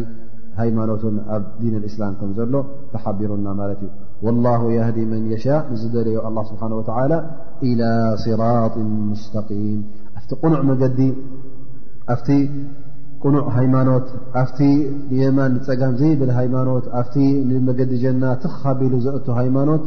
ሃይማኖትን 0.61 1.17
ኣብ 1.35 1.43
ዲን 1.63 1.75
ልእስላም 1.83 2.15
ከም 2.21 2.31
ዘሎ 2.39 2.55
ተሓቢሩና 2.95 3.47
ማለት 3.61 3.81
እዩ 3.89 3.93
ወላሁ 4.27 4.63
የህዲ 4.77 4.99
መን 5.11 5.25
የሻእ 5.33 5.61
ንዝበለዩ 5.73 6.17
ኣላ 6.29 6.37
ስብሓን 6.51 6.73
ወተላ 6.81 7.13
ኢላ 7.71 7.83
ስራጥ 8.25 8.75
ሙስተም 9.11 9.49
ኣብቲ 10.23 10.31
ቕኑዕ 10.43 10.63
መገዲ 10.71 11.01
ኣ 12.13 12.17
ቁኑዕ 13.25 13.45
ሃይማኖት 13.57 14.07
ኣብቲ 14.41 14.59
ንየማን 15.13 15.51
ንፀጋም 15.57 15.95
ዘይብል 16.01 16.31
ሃይማኖት 16.39 16.85
ኣፍቲ 17.01 17.17
ንመገዲ 17.49 17.93
ጀና 18.03 18.25
ቲኽኻቢሉ 18.43 18.93
ዘእቱ 19.07 19.27
ሃይማኖት 19.39 19.83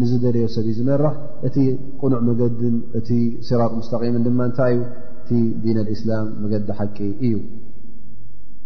ንዝደለዮ 0.00 0.44
ሰብ 0.54 0.64
እዩ 0.70 0.74
ዝመራሕ 0.78 1.14
እቲ 1.48 1.56
ቁኑዕ 2.02 2.20
መገድን 2.28 2.76
እቲ 2.98 3.08
ስራጥ 3.48 3.70
ሙስተቒምን 3.78 4.22
ድማ 4.28 4.40
እንታይ 4.48 4.74
እዩ 4.76 4.86
እቲ 5.22 5.30
ዲን 5.64 5.78
ልእስላም 5.88 6.26
መገዲ 6.42 6.68
ሓቂ 6.78 6.96
እዩ 7.26 7.34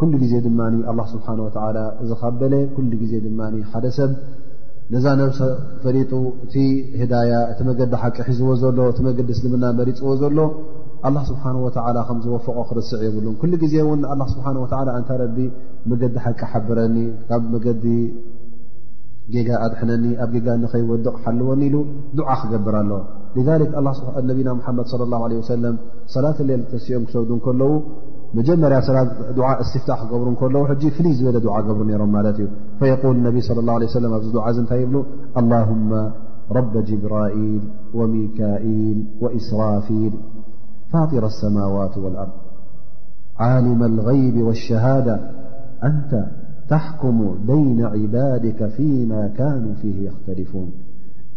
ኩሉ 0.01 0.13
ግዜ 0.23 0.35
ድማ 0.47 0.61
ኣላ 0.93 1.01
ስብሓን 1.15 1.41
ወተዓላ 1.47 1.79
ዝኻበለ 2.11 2.55
ኩሉ 2.77 2.91
ግዜ 3.03 3.15
ድማ 3.27 3.41
ሓደ 3.73 3.85
ሰብ 3.99 4.13
ነዛ 4.95 5.05
ነብሰ 5.21 5.41
ፈሪጡ 5.83 6.13
እቲ 6.45 6.55
ህዳያ 7.01 7.35
እቲ 7.53 7.61
መገዲ 7.69 7.93
ሓቂ 8.03 8.17
ሒዝዎ 8.29 8.51
ዘሎ 8.63 8.79
እቲ 8.93 8.99
መገዲ 9.11 9.29
ስልምና 9.39 9.65
መሪፅዎ 9.81 10.11
ዘሎ 10.23 10.39
ه 11.07 11.21
ስብሓه 11.29 11.55
ከምዝወፍቆ 12.09 12.59
ክርስዕ 12.69 13.01
የብሉ 13.07 13.27
ኩሉ 13.41 13.53
ጊዜ 13.63 13.75
እውን 13.87 14.01
ስብሓه 14.35 14.49
እንታ 14.99 15.11
ረ 15.21 15.25
መገዲ 15.91 16.17
ሓቂ 16.25 16.41
ሓብረኒ 16.53 16.97
ካብ 17.29 17.43
መዲ 17.55 17.85
ጌጋ 19.35 19.49
ኣድሕነኒ 19.65 20.05
ኣብ 20.25 20.31
ጌጋከይወድቕ 20.47 21.15
ሓልወኒ 21.25 21.61
ኢሉ 21.69 21.77
ዱዓ 22.19 22.29
ክገብር 22.41 22.75
ኣለ 22.81 22.91
ذ 23.47 23.49
ነብና 24.31 24.49
ሓመድ 24.67 24.87
ص 24.93 24.95
اه 25.03 25.29
ع 25.39 25.43
ሰለ 25.53 25.65
ሰላት 26.15 26.39
ሌል 26.49 26.63
ተሲኦም 26.73 27.05
ክሰውዱ 27.09 27.31
ከለዉ 27.47 27.73
መጀመርያ 28.39 28.79
እስትፍታ 29.65 29.91
ክገብሩ 30.01 30.29
ከለዉ 30.43 30.63
ፍልይ 30.97 31.15
ዝበለ 31.19 31.47
ዓ 31.57 31.61
ገብሩ 31.69 31.83
ነሮም 31.91 32.13
ማለት 32.17 32.39
እዩ 32.45 32.49
ል 33.17 33.19
ነ 33.25 33.27
ص 33.49 33.51
ه 34.03 34.13
ኣብዚ 34.19 34.35
ዓ 34.47 34.51
እንታይ 34.63 34.81
ይብ 34.85 34.91
له 36.57 36.79
ጅብራኢል 36.89 37.63
ወሚካኢል 37.99 38.99
وእስራፊል 39.23 40.15
اطر 40.97 41.25
السماوات 41.27 41.99
والأرض 41.99 42.33
عالم 43.39 43.83
الغيب 43.85 44.37
والشهادة 44.43 45.21
أنت 45.85 46.27
تحكم 46.69 47.35
بين 47.47 47.85
عبادك 47.85 48.67
فيما 48.67 49.29
كانوا 49.29 49.75
فيه 49.75 50.07
يختلفون 50.07 50.71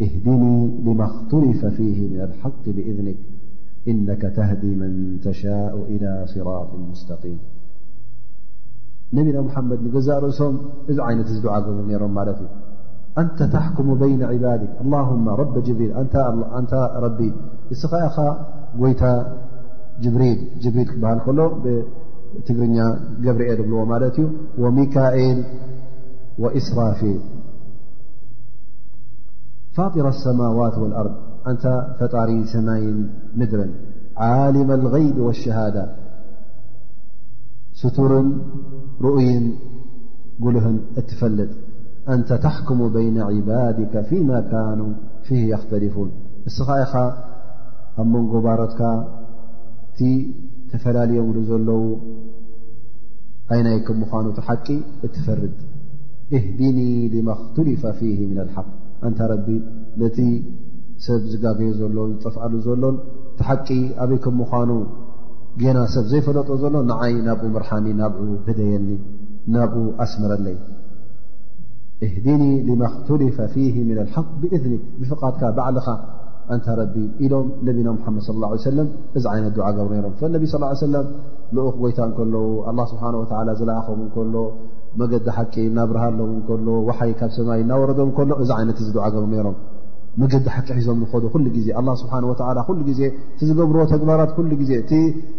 اهدني 0.02 0.68
لما 0.84 1.06
اختلف 1.06 1.66
فيه 1.66 2.10
من 2.16 2.22
الحق 2.22 2.64
بإذنك 2.66 3.16
إنك 3.88 4.22
تهدي 4.22 4.76
من 4.76 5.20
تشاء 5.24 5.76
إلى 5.88 6.26
صراط 6.28 6.68
مستقيم 6.92 7.38
نبينا 9.14 9.42
محمد 9.42 9.80
ندعا 9.84 10.32
أنت 13.18 13.44
تحكم 13.44 13.96
بين 14.00 14.24
عبادك 14.24 14.70
اللهم 14.82 15.30
رب 15.30 15.64
جبريلأنت 15.64 16.16
ربي 16.96 17.34
يت 18.80 19.02
ي 19.02 19.26
جبريل 20.62 20.90
بهل 21.02 21.20
كل 21.26 21.40
ترኛ 22.46 22.76
جبرኤ 23.26 23.50
بل 23.62 24.02
لت 24.08 24.18
وميكائل 24.62 25.44
وإسرافيل 26.42 27.20
فاطر 29.76 30.08
السماوات 30.10 30.78
والأرض 30.78 31.16
أنت 31.48 31.66
فطر 32.00 32.44
ثمي 32.54 32.84
مدر 33.40 33.70
عالم 34.18 34.72
الغيب 34.72 35.18
والشهاد 35.18 35.78
ستر 37.74 38.12
رؤي 39.02 39.30
لهن 40.40 40.76
تفلጥ 41.10 41.50
أنت 42.10 42.34
تحكم 42.34 42.80
بين 42.94 43.22
عبادك 43.22 44.02
فيما 44.02 44.42
كانوا 44.42 44.92
فيه 45.24 45.42
يختلفون 45.56 46.12
ኣብ 48.02 48.08
መንጎባሮትካ 48.14 48.80
እቲ 49.90 50.00
ተፈላለዮምሉ 50.72 51.38
ዘለዉ 51.50 51.82
ኣይናይ 53.54 53.78
ከም 53.86 53.98
ምዃኑ 54.02 54.26
ቲሓቂ 54.38 54.68
እትፈርድ 55.06 55.56
እህድኒ 56.38 56.80
ልማ 57.14 57.28
ኣኽትልፈ 57.36 57.84
ፊህ 58.00 58.20
ምና 58.30 58.40
ልሓቅ 58.48 58.68
እንታ 59.08 59.20
ረቢ 59.32 59.48
ነቲ 60.02 60.18
ሰብ 61.06 61.24
ዝጋገየ 61.32 61.72
ዘሎ 61.80 61.98
ዝጠፍኣሉ 62.12 62.54
ዘሎን 62.68 62.96
ቲ 63.38 63.46
ሓቂ 63.48 63.70
ኣበይከም 64.04 64.36
ምዃኑ 64.42 64.72
ጌና 65.62 65.78
ሰብ 65.94 66.06
ዘይፈለጦ 66.12 66.50
ዘሎ 66.64 66.76
ንዓይ 66.92 67.14
ናብኡ 67.28 67.48
ምርሓኒ 67.56 67.88
ናብኡ 68.02 68.22
ህደየኒ 68.48 68.88
ናብኡ 69.56 69.84
ኣስመረለይ 70.06 70.58
እህድኒ 72.06 72.44
ልማ 72.68 72.82
ኣኽትልፈ 72.92 73.38
ፊህ 73.56 73.76
ምና 73.90 74.00
ልሓቕ 74.08 74.28
ብእዝኒ 74.44 74.74
ብፍቓትካ 75.00 75.44
ባዕልኻ 75.60 75.88
ንታ 76.56 76.70
ቢ 76.94 76.98
ኢሎም 77.26 77.48
ነቢና 77.68 77.88
መድ 78.16 78.20
صى 78.28 78.34
ه 78.52 78.60
ሰለ 78.66 78.78
እዚ 79.18 79.24
ይነት 79.38 79.56
ዓ 79.68 79.70
ገብሩ 79.78 79.94
ሮም 80.06 80.14
ነቢ 80.36 80.44
ኡክ 81.68 81.76
ጎይታ 81.82 82.00
ከለዉ 82.18 82.46
ስብሓ 82.92 83.10
ዝለኣኸው 83.60 83.96
ከሎ 84.16 84.36
መገዲ 85.02 85.28
ሓቂ 85.38 85.56
ናብርሃለዉ 85.78 86.30
ከሎ 86.48 86.68
ሓይ 87.00 87.12
ካብ 87.20 87.32
ሰማይ 87.38 87.60
እናወረም 87.64 88.10
ሎ 88.30 88.40
እዚ 88.44 88.52
ይት 88.70 88.80
ብሩ 89.28 89.36
ሮም 89.48 89.58
መዲ 90.22 90.34
ቂ 90.68 90.70
ሒዞም 90.78 91.00
ን 92.78 92.84
ዜ 92.86 92.94
ዜ 93.00 93.10
ቲ 93.40 93.46
ዝገብርዎ 93.50 93.82
ተግባራት 93.94 94.32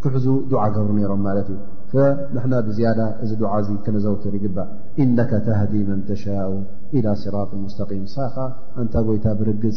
ክሕዙ 0.05 0.27
ዓ 0.65 0.67
ገብሩ 0.79 0.97
ሮም 1.13 1.23
ማት 1.27 1.49
እዩ 1.55 2.09
ንና 2.35 2.53
ብዝያ 2.69 2.89
እዚ 3.25 3.31
ድዓ 3.43 3.53
እዚ 3.63 3.69
ክነዘውትሩ 3.85 4.33
ይግባእ 4.41 4.69
ኢነ 5.03 5.17
ተህዲ 5.47 5.73
መን 5.89 6.01
ተሻء 6.09 6.49
ኢ 6.97 7.01
صራ 7.23 7.37
ሙስም 7.63 8.05
ሳኻ 8.15 8.35
እንታ 8.83 8.95
ጎይታ 9.07 9.27
ብርግፅ 9.39 9.77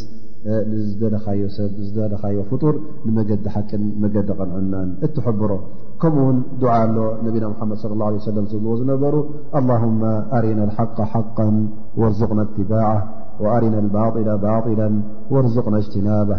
ንዝደለኻዮ 0.69 1.41
ሰብ 1.55 1.71
ዝደለኻዮ 1.85 2.37
ፍጡር 2.51 2.75
ንመገዲ 3.07 3.45
ሓቂን 3.55 3.83
መገዲ 4.03 4.29
ቐንዕናን 4.39 4.89
እትሕብሮ 5.05 5.51
ከምኡ 6.01 6.21
ውን 6.27 6.37
ድዓ 6.61 6.71
ኣሎ 6.85 6.97
ነቢና 7.25 7.45
ሓመድ 7.59 7.77
ص 7.81 7.85
ه 7.89 8.05
عለه 8.07 8.23
ለም 8.37 8.45
ዝዝዎ 8.51 8.67
ዝነበሩ 8.81 9.15
ኣላهማ 9.59 10.01
ኣሪና 10.37 10.59
ሓق 10.77 10.97
ሓቃ 11.13 11.37
ወርዝቕና 12.01 12.39
እትባع 12.47 12.87
ወኣሪና 13.43 13.75
ባላ 13.95 14.29
ባላ 14.45 14.87
ርዝቕና 15.45 15.75
እጅትናባ 15.83 16.31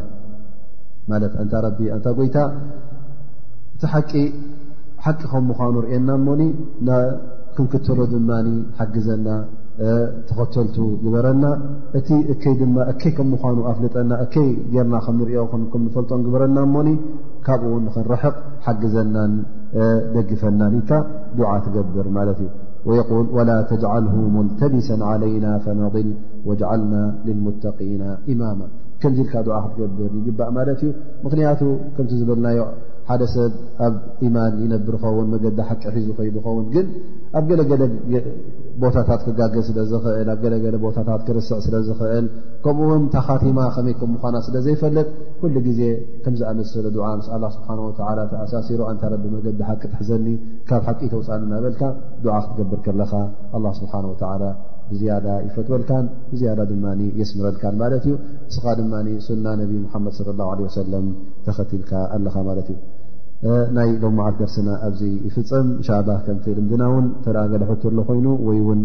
ማለት 1.10 1.34
እንታ 1.42 1.54
እንታ 1.96 2.06
ጎይታ 2.18 2.36
እቲ 3.74 3.80
ሓቂ 3.94 4.10
ሓቂ 5.04 5.20
ከም 5.30 5.44
ምዃኑ 5.50 5.74
ርኤና 5.84 6.08
ሞኒ 6.28 6.40
ክንክተሎ 7.56 7.98
ድማ 8.14 8.30
ሓግዘና 8.78 9.26
ተኸተልቱ 10.28 10.76
ግበረና 11.02 11.44
እቲ 11.98 12.08
እከይ 12.32 12.52
ድማ 12.60 12.76
እከይ 12.92 13.12
ከም 13.16 13.28
ምኳኑ 13.34 13.56
ኣፍልጠና 13.70 14.10
እከይ 14.24 14.48
ገርና 14.74 14.94
ከምንሪኦ 15.06 15.44
ከም 15.52 15.80
ንፈልጦን 15.86 16.20
ግበረና 16.26 16.56
እሞኒ 16.66 16.88
ካብኡ 17.46 17.70
ው 17.72 17.78
ንክንረሕቕ 17.86 18.34
ሓግዘናን 18.66 19.32
ደግፈና 20.16 20.60
ካ 20.90 21.00
ዱዓ 21.38 21.50
ትገብር 21.64 22.08
ማለት 22.18 22.38
እዩ 22.44 22.50
ወል 23.16 23.26
ወላ 23.38 23.50
ተጅዓልሁ 23.70 24.14
ሙልተቢሰ 24.36 24.88
ዓለይና 25.12 25.46
ፈነضል 25.64 26.08
ወጅዓልና 26.50 26.94
ልልሙተقና 27.26 28.02
ኢማማ 28.34 28.60
ከምዚ 29.02 29.18
ኢልካ 29.24 29.34
ድዓ 29.48 29.58
ክትገብር 29.66 30.10
ይግባእ 30.20 30.50
ማለት 30.58 30.80
እዩ 30.84 30.90
ምክንያቱ 31.26 31.60
ከምቲ 31.96 32.10
ዝብልናዮ 32.22 32.58
ሓደ 33.08 33.22
ሰብ 33.34 33.52
ኣብ 33.86 33.94
ኢማን 34.26 34.52
ይነብር 34.64 34.94
ኸውን 35.02 35.26
መገዲ 35.32 35.58
ሓቂ 35.68 35.82
ሒዙ 35.94 36.08
ኸይዱ 36.18 36.34
ኸውን 36.44 36.66
ግን 36.74 36.86
ኣብ 37.38 37.44
ገለገለ 37.50 37.82
ቦታታት 38.82 39.20
ክጋገዝ 39.26 39.64
ስለ 39.68 39.78
ዝኽእል 39.90 40.28
ኣብ 40.34 40.38
ገለገለ 40.44 40.76
ቦታታት 40.84 41.22
ክርስዕ 41.26 41.58
ስለ 41.66 41.74
ዝኽእል 41.88 42.26
ከምኡውን 42.64 43.02
ተኻቲማ 43.14 43.58
ከመይ 43.74 43.94
ከምኳና 44.00 44.36
ስለ 44.46 44.54
ዘይፈለጥ 44.66 45.06
ኩሉ 45.40 45.54
ጊዜ 45.68 45.80
ከም 46.26 46.36
ዝኣመስለ 46.40 46.86
ድዓ 46.96 47.08
ምስ 47.20 47.28
ኣላ 47.36 47.44
ስብሓን 47.56 47.80
ወዓላ 47.86 48.18
ተኣሳሲሩ 48.32 48.80
እንታረቢ 48.92 49.24
መገዲ 49.36 49.60
ሓቂ 49.70 49.82
ትሕዘኒ 49.92 50.28
ካብ 50.70 50.82
ሓቂ 50.90 51.00
ተውፃን 51.14 51.44
ናበልካ 51.54 51.82
ድዓ 52.26 52.36
ክትገብር 52.44 52.82
ከለኻ 52.86 53.12
ኣላ 53.56 53.66
ስብሓን 53.80 54.06
ወተዓላ 54.12 54.42
ያዳ 55.08 55.26
ይፈትወልካን 55.46 56.06
ያዳ 56.46 56.60
ድማ 56.70 56.84
የስምረልካን 57.20 57.74
ማት 57.80 58.04
ዩ 58.10 58.14
እስኻ 58.50 58.64
ድማ 58.80 58.92
ሱና 59.26 59.46
ነብ 59.60 59.72
መድ 60.06 60.60
ሰለም 60.78 61.06
ተኸትልካ 61.46 61.90
ኣለኻ 62.16 62.34
ማት 62.48 62.58
እዩ 62.62 62.72
ናይ 63.76 63.90
ሎ 64.02 64.06
መዓል 64.18 64.34
ደርስና 64.40 64.68
ኣብ 64.88 64.98
ይፍፀም 65.26 65.68
እን 65.76 66.20
ከም 66.26 66.38
ልምድና 66.58 66.84
ውን 66.94 67.06
ተገልት 67.24 67.84
ሎ 67.98 68.02
ኮይኑ 68.10 68.26
ወይን 68.48 68.82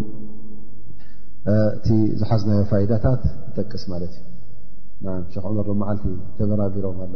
እቲ 1.77 1.87
ዝሓዝናዮ 2.19 2.61
ፋይዳታት 2.71 3.21
ጠቅስ 3.57 3.83
ማት 3.91 4.03
እዩክ 4.07 5.69
መር 5.85 5.99
ተበራቢሮም 6.37 6.99
ኣለ 7.05 7.15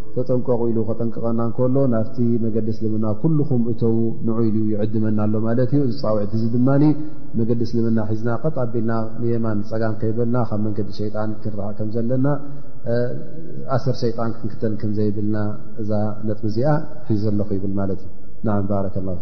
ተጠንቀቁኢሉ 0.15 0.77
ከጠንቀቐና 0.87 1.41
ንከሎ 1.49 1.75
ናብቲ 1.93 2.17
መገዲ 2.45 2.67
ስልምና 2.77 3.05
ኩልኩም 3.21 3.61
እቶው 3.71 3.93
ንዕኢሉ 4.27 4.55
ይዕድመና 4.71 5.19
ኣሎ 5.27 5.33
ማለት 5.47 5.69
እዩ 5.75 5.81
እዚ 5.89 5.95
ፃውዒቲ 6.05 6.31
እዚ 6.37 6.43
ድማ 6.55 6.69
መገዲስልምና 7.39 7.97
ሒዝና 8.09 8.29
ቀጣቢልና 8.43 8.93
የማን 9.33 9.59
ፀጋን 9.69 9.95
ከይበልና 10.01 10.37
ካብ 10.49 10.59
መንገዲ 10.65 10.89
ሸይጣን 10.99 11.29
ክንርሓእ 11.43 11.75
ከምዘለና 11.79 12.27
ኣሰር 13.75 13.95
ሸይጣን 14.03 14.33
ክንክተን 14.39 14.73
ከምዘይብልና 14.81 15.37
እዛ 15.83 15.91
ነጥ 16.29 16.41
እዚኣ 16.51 16.73
ሒዘለኹ 17.09 17.49
ይብል 17.59 17.73
ማለት 17.81 18.01
ዩ 18.49 18.59
ባረከ 18.73 18.95
ላ 19.07 19.15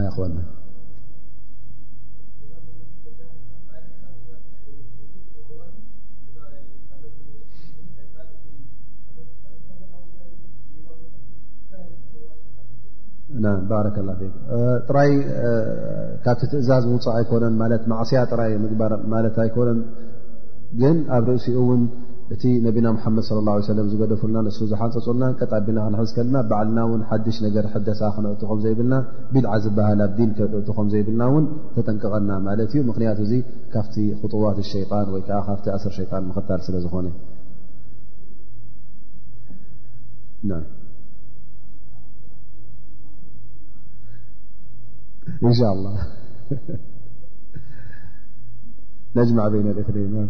ኣይኮ 0.00 0.16
ባረ 13.70 13.86
ላ 14.08 14.12
ጥራይ 14.88 15.10
ካብቲ 16.24 16.42
ትእዛዝ 16.52 16.84
ምውፅእ 16.90 17.12
ኣይኮነን 17.18 17.54
ማት 17.60 17.82
ማዕስያ 17.92 18.20
ጥራይ 18.32 18.52
ግር 18.80 18.92
ማለት 19.14 19.36
ኣይኮነን 19.44 19.80
ግን 20.80 20.96
ኣብ 21.16 21.26
ርእሲኡ 21.32 21.54
እውን 21.64 21.82
እቲ 22.34 22.42
ነብና 22.64 22.86
ሓመድ 23.04 23.26
ለ 23.36 23.38
ላه 23.46 23.68
ለም 23.78 23.86
ዝገደፉልና 23.92 24.38
ንሱ 24.46 24.58
ዙሓንፀፅልና 24.72 25.24
ቀጣቢና 25.40 25.78
ክንሕዝ 25.86 26.10
ከልና 26.16 26.36
ባዓልና 26.50 26.80
ውን 26.90 27.02
ሓድሽ 27.10 27.36
ነገር 27.46 27.66
ሕደሳ 27.74 28.00
ክነእት 28.16 28.42
ከም 28.50 28.58
ዘይብልና 28.64 28.96
ቢድዓ 29.34 29.52
ዝበሃል 29.66 30.00
ኣብ 30.06 30.12
ዲን 30.18 30.30
ክንቲ 30.38 30.68
ከም 30.78 30.88
ዘይብልናእውን 30.94 31.46
ተጠንቅቐና 31.76 32.30
ማለት 32.48 32.68
እዩ 32.74 32.82
ምክንያቱ 32.90 33.20
እዙ 33.26 33.32
ካብቲ 33.74 33.96
ክጡዋት 34.22 34.58
ሸጣን 34.72 35.08
ወይከዓ 35.14 35.40
ካብቲ 35.50 35.66
ኣሰር 35.76 35.94
ሸጣን 36.00 36.26
ምኽታል 36.30 36.60
ስለ 36.68 36.76
ዝኾነ 36.84 37.08
إن 45.44 45.54
شاء 45.54 45.72
الله 45.72 46.12
نجمع 49.16 49.48
بين 49.48 49.70
الإثرين 49.70 50.28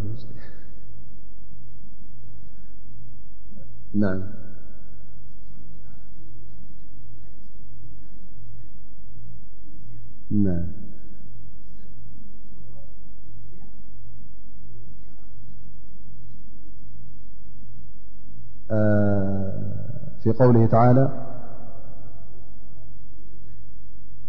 في 20.23 20.31
قوله 20.39 20.67
تعالى 20.67 21.28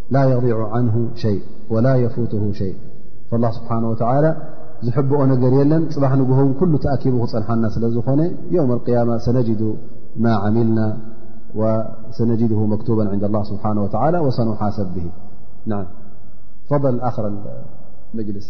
لا 0.10 0.24
يضع 0.24 0.68
عنه 0.72 1.10
شيء 1.16 1.42
ولا 1.70 1.96
يفوته 1.96 2.52
شيء 2.52 2.76
فالله 3.32 3.52
سبحانه 3.52 3.90
وتعالى 3.90 4.32
زب 4.82 5.12
نر 5.14 5.54
ين 5.60 5.74
بح 6.02 6.12
نه 6.20 6.54
كل 6.62 6.74
أكبن 6.96 7.26
ل 7.42 8.12
ن 8.20 8.22
يوم 8.58 8.70
القيامة 8.78 9.14
سنجد 9.26 9.62
ما 10.24 10.34
عملنا 10.44 10.88
وسنجده 11.60 12.60
مكتوبا 12.74 13.04
عند 13.14 13.24
الله 13.30 13.44
سبحانه 13.52 13.82
وتعلى 13.86 14.20
وسنحاسب 14.28 14.88
به 14.96 15.06
ع 15.72 15.80
فضل 16.70 16.94
ر 17.24 17.28
املس 18.20 18.48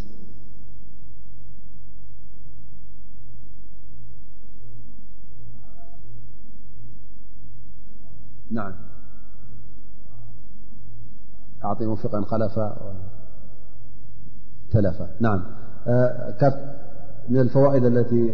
من 17.29 17.39
الفوائد 17.39 17.83
التي 17.85 18.31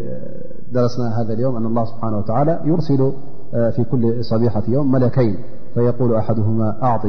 درسناه 0.71 1.21
هذا 1.21 1.33
اليوم 1.33 1.55
أن 1.55 1.65
الله 1.65 1.85
سبحانه 1.85 2.17
وتعالى 2.17 2.59
يرسل 2.65 3.11
في 3.51 3.83
كل 3.91 4.23
صبيحة 4.25 4.63
يوم 4.67 4.91
ملكين 4.91 5.37
فيقول 5.73 6.15
أحدهما 6.15 6.83
أعط 6.83 7.05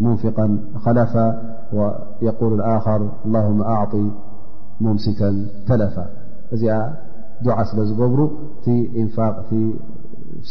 منفقا 0.00 0.58
خلفا 0.84 1.56
ويقول 1.72 2.54
الآخر 2.54 3.10
اللهم 3.26 3.62
أعط 3.62 3.94
ممسكا 4.80 5.46
تلفا 5.68 6.06
دعلر 7.42 8.30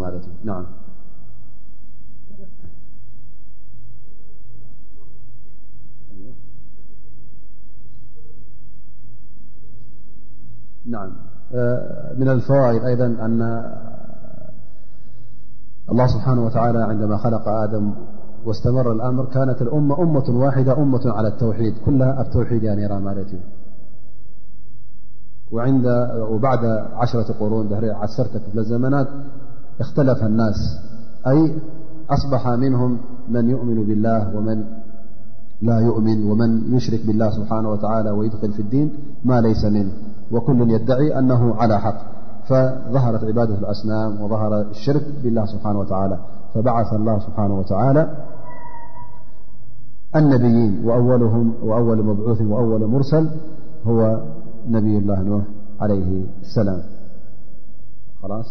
الله 15.92 16.08
سبحانه 16.08 16.46
وتعالى 16.46 16.84
عندما 16.84 17.18
خلق 17.18 17.48
آدم 17.48 17.94
واستمر 18.46 18.92
الأمر 18.92 19.26
كانت 19.26 19.62
الأمة 19.62 20.02
أمة 20.02 20.24
واحدة 20.30 20.78
أمة 20.78 21.02
على 21.06 21.28
التوحيد 21.28 21.74
كلها 21.86 22.22
أبتوحيد 22.22 22.64
يعن 22.64 22.78
رىمالت 22.98 23.32
وبعد 26.32 26.66
عشرة 26.94 27.34
قرون 27.40 27.68
ده 27.70 27.96
عسرتكفل 27.96 28.60
الزمنات 28.60 29.08
اختلف 29.80 30.24
الناس 30.24 30.56
أي 31.28 31.56
أصبح 32.10 32.48
منهم 32.48 32.98
من 33.30 33.50
يؤمن 33.50 33.86
بالله 33.88 34.38
ومن 34.38 34.66
لا 35.62 35.80
يؤمن 35.80 36.32
ومن 36.32 36.76
يشرك 36.76 37.06
بالله 37.06 37.30
سبحانه 37.30 37.70
وتعالى 37.72 38.10
ويدخل 38.12 38.52
في 38.54 38.62
الدين 38.62 38.94
ما 39.26 39.42
ليس 39.42 39.66
منه 39.66 39.92
وكل 40.32 40.72
يدعي 40.72 41.20
أنه 41.20 41.56
على 41.56 41.80
حق 41.80 42.09
فظهرت 42.50 43.24
عبادة 43.24 43.56
الأسنام 43.56 44.22
وظهر 44.22 44.62
الشرك 44.62 45.06
بالله 45.24 45.46
سبحانه 45.46 45.80
وتعالى 45.80 46.20
فبعث 46.54 46.94
الله 46.94 47.20
سبحانه 47.20 47.60
وتعالى 47.60 48.18
النبيين 50.16 50.90
أوأول 51.64 52.04
مبعوث 52.06 52.42
وأول 52.42 52.86
مرسل 52.88 53.30
هو 53.88 54.22
نبي 54.68 54.98
الله 54.98 55.22
نوح 55.22 55.44
عليه 55.80 56.24
السلام 56.42 56.84
خلايأع 58.22 58.46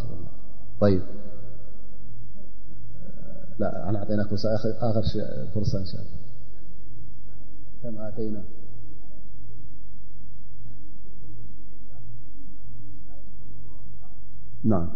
نعم 14.65 14.89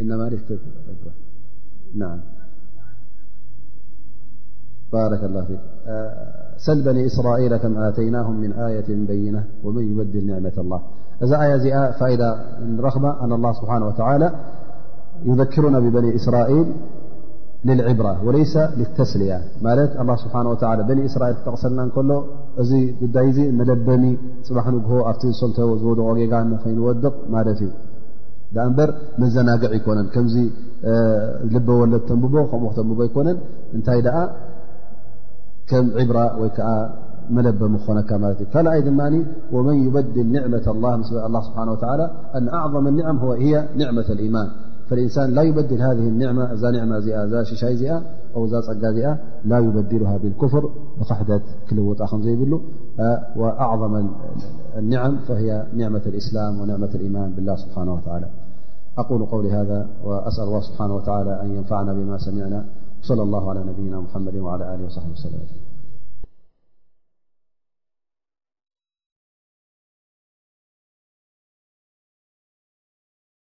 إنما 0.00 0.30
لن 1.94 2.20
بارك 4.92 5.24
الله 5.24 5.44
فيك 5.44 5.60
سل 6.56 6.84
بني 6.84 7.06
إسرائيل 7.06 7.56
كم 7.56 7.78
آتيناهم 7.78 8.40
من 8.40 8.52
آية 8.52 9.06
بينة 9.06 9.44
ومن 9.64 9.92
يبدل 9.92 10.26
نعمة 10.26 10.52
الله 10.58 10.82
فائدة 11.98 12.58
نرخمة 12.60 13.24
أن 13.24 13.32
الله 13.32 13.52
سبحانه 13.52 13.86
وتعالى 13.86 14.32
يذكرن 15.26 15.90
ببني 15.90 16.14
إسرائيل 16.14 16.66
ተያ 17.66 17.92
ማ 20.06 20.14
ስ 20.22 20.28
እስራኤል 21.10 21.34
ክተቕሰልና 21.38 21.80
ከሎ 21.96 22.10
እዚ 22.62 22.70
ጉዳይ 23.02 23.28
መለበሚ 23.58 24.04
ፅባ 24.46 24.56
ኣብ 25.10 25.16
ሰ 25.40 25.48
ዝድጌጋ 25.82 26.40
ይወድቕ 26.76 27.14
ማ 27.34 27.44
ዩ 27.60 27.70
በር 28.78 28.90
መዘናግዕ 29.20 29.70
ይኮነን 29.76 30.08
ምዚ 30.24 30.36
ልበ 31.52 31.68
ወለ 31.80 31.94
ተንብቦ 32.08 32.34
ከምክ 32.52 32.72
ተንቦ 32.78 32.98
ይኮነን 33.08 33.38
እንታይ 33.76 34.00
ከም 35.70 35.86
ብራ 36.10 36.18
ወይ 36.40 36.50
መለበሚ 37.36 37.74
ክኾነካ 37.82 38.10
ካ 38.52 38.64
ኣይ 38.72 38.80
ድማ 38.88 39.00
መን 39.68 39.78
በድል 39.94 40.26
ኒة 40.34 40.44
ل 40.52 40.54
ስ 41.08 41.54
ኣም 41.62 42.76
ኒ 42.96 42.98
ኒة 43.80 44.08
يማን 44.26 44.48
فالإنسان 44.92 45.30
لا 45.34 45.42
يبدل 45.42 45.82
هذه 45.82 46.08
النعمة 46.08 46.60
نعمة 46.70 46.96
اايئة 47.62 48.02
أو 48.36 48.44
ا 48.44 48.72
جا 48.72 48.88
ئة 48.90 49.18
لا 49.44 49.58
يبدلها 49.58 50.16
بالكفر 50.16 50.70
وخحدة 51.00 51.42
كلوخمزيب 51.70 52.60
وأعظم 53.36 54.08
النعم 54.76 55.16
فهي 55.16 55.66
نعمة 55.74 56.02
الإسلام 56.06 56.60
ونعمة 56.60 56.90
الإيمان 56.94 57.32
بالله 57.34 57.56
سبحانه 57.56 57.92
وتعالى 57.94 58.26
أقول 58.98 59.24
قولي 59.26 59.52
هذا 59.52 59.88
وأسأل 60.04 60.44
الله 60.44 60.60
سبحانه 60.60 60.94
وتعالى 60.94 61.42
أن 61.42 61.50
ينفعنا 61.56 61.92
بما 61.92 62.18
سمعنا 62.18 62.64
وصلى 63.02 63.22
الله 63.22 63.50
على 63.50 63.60
نبينا 63.64 64.00
محمد 64.00 64.36
وعلى 64.36 64.74
آله 64.74 64.84
وصبه 64.86 65.12
وسلم 65.12 65.40
ج 65.50 65.61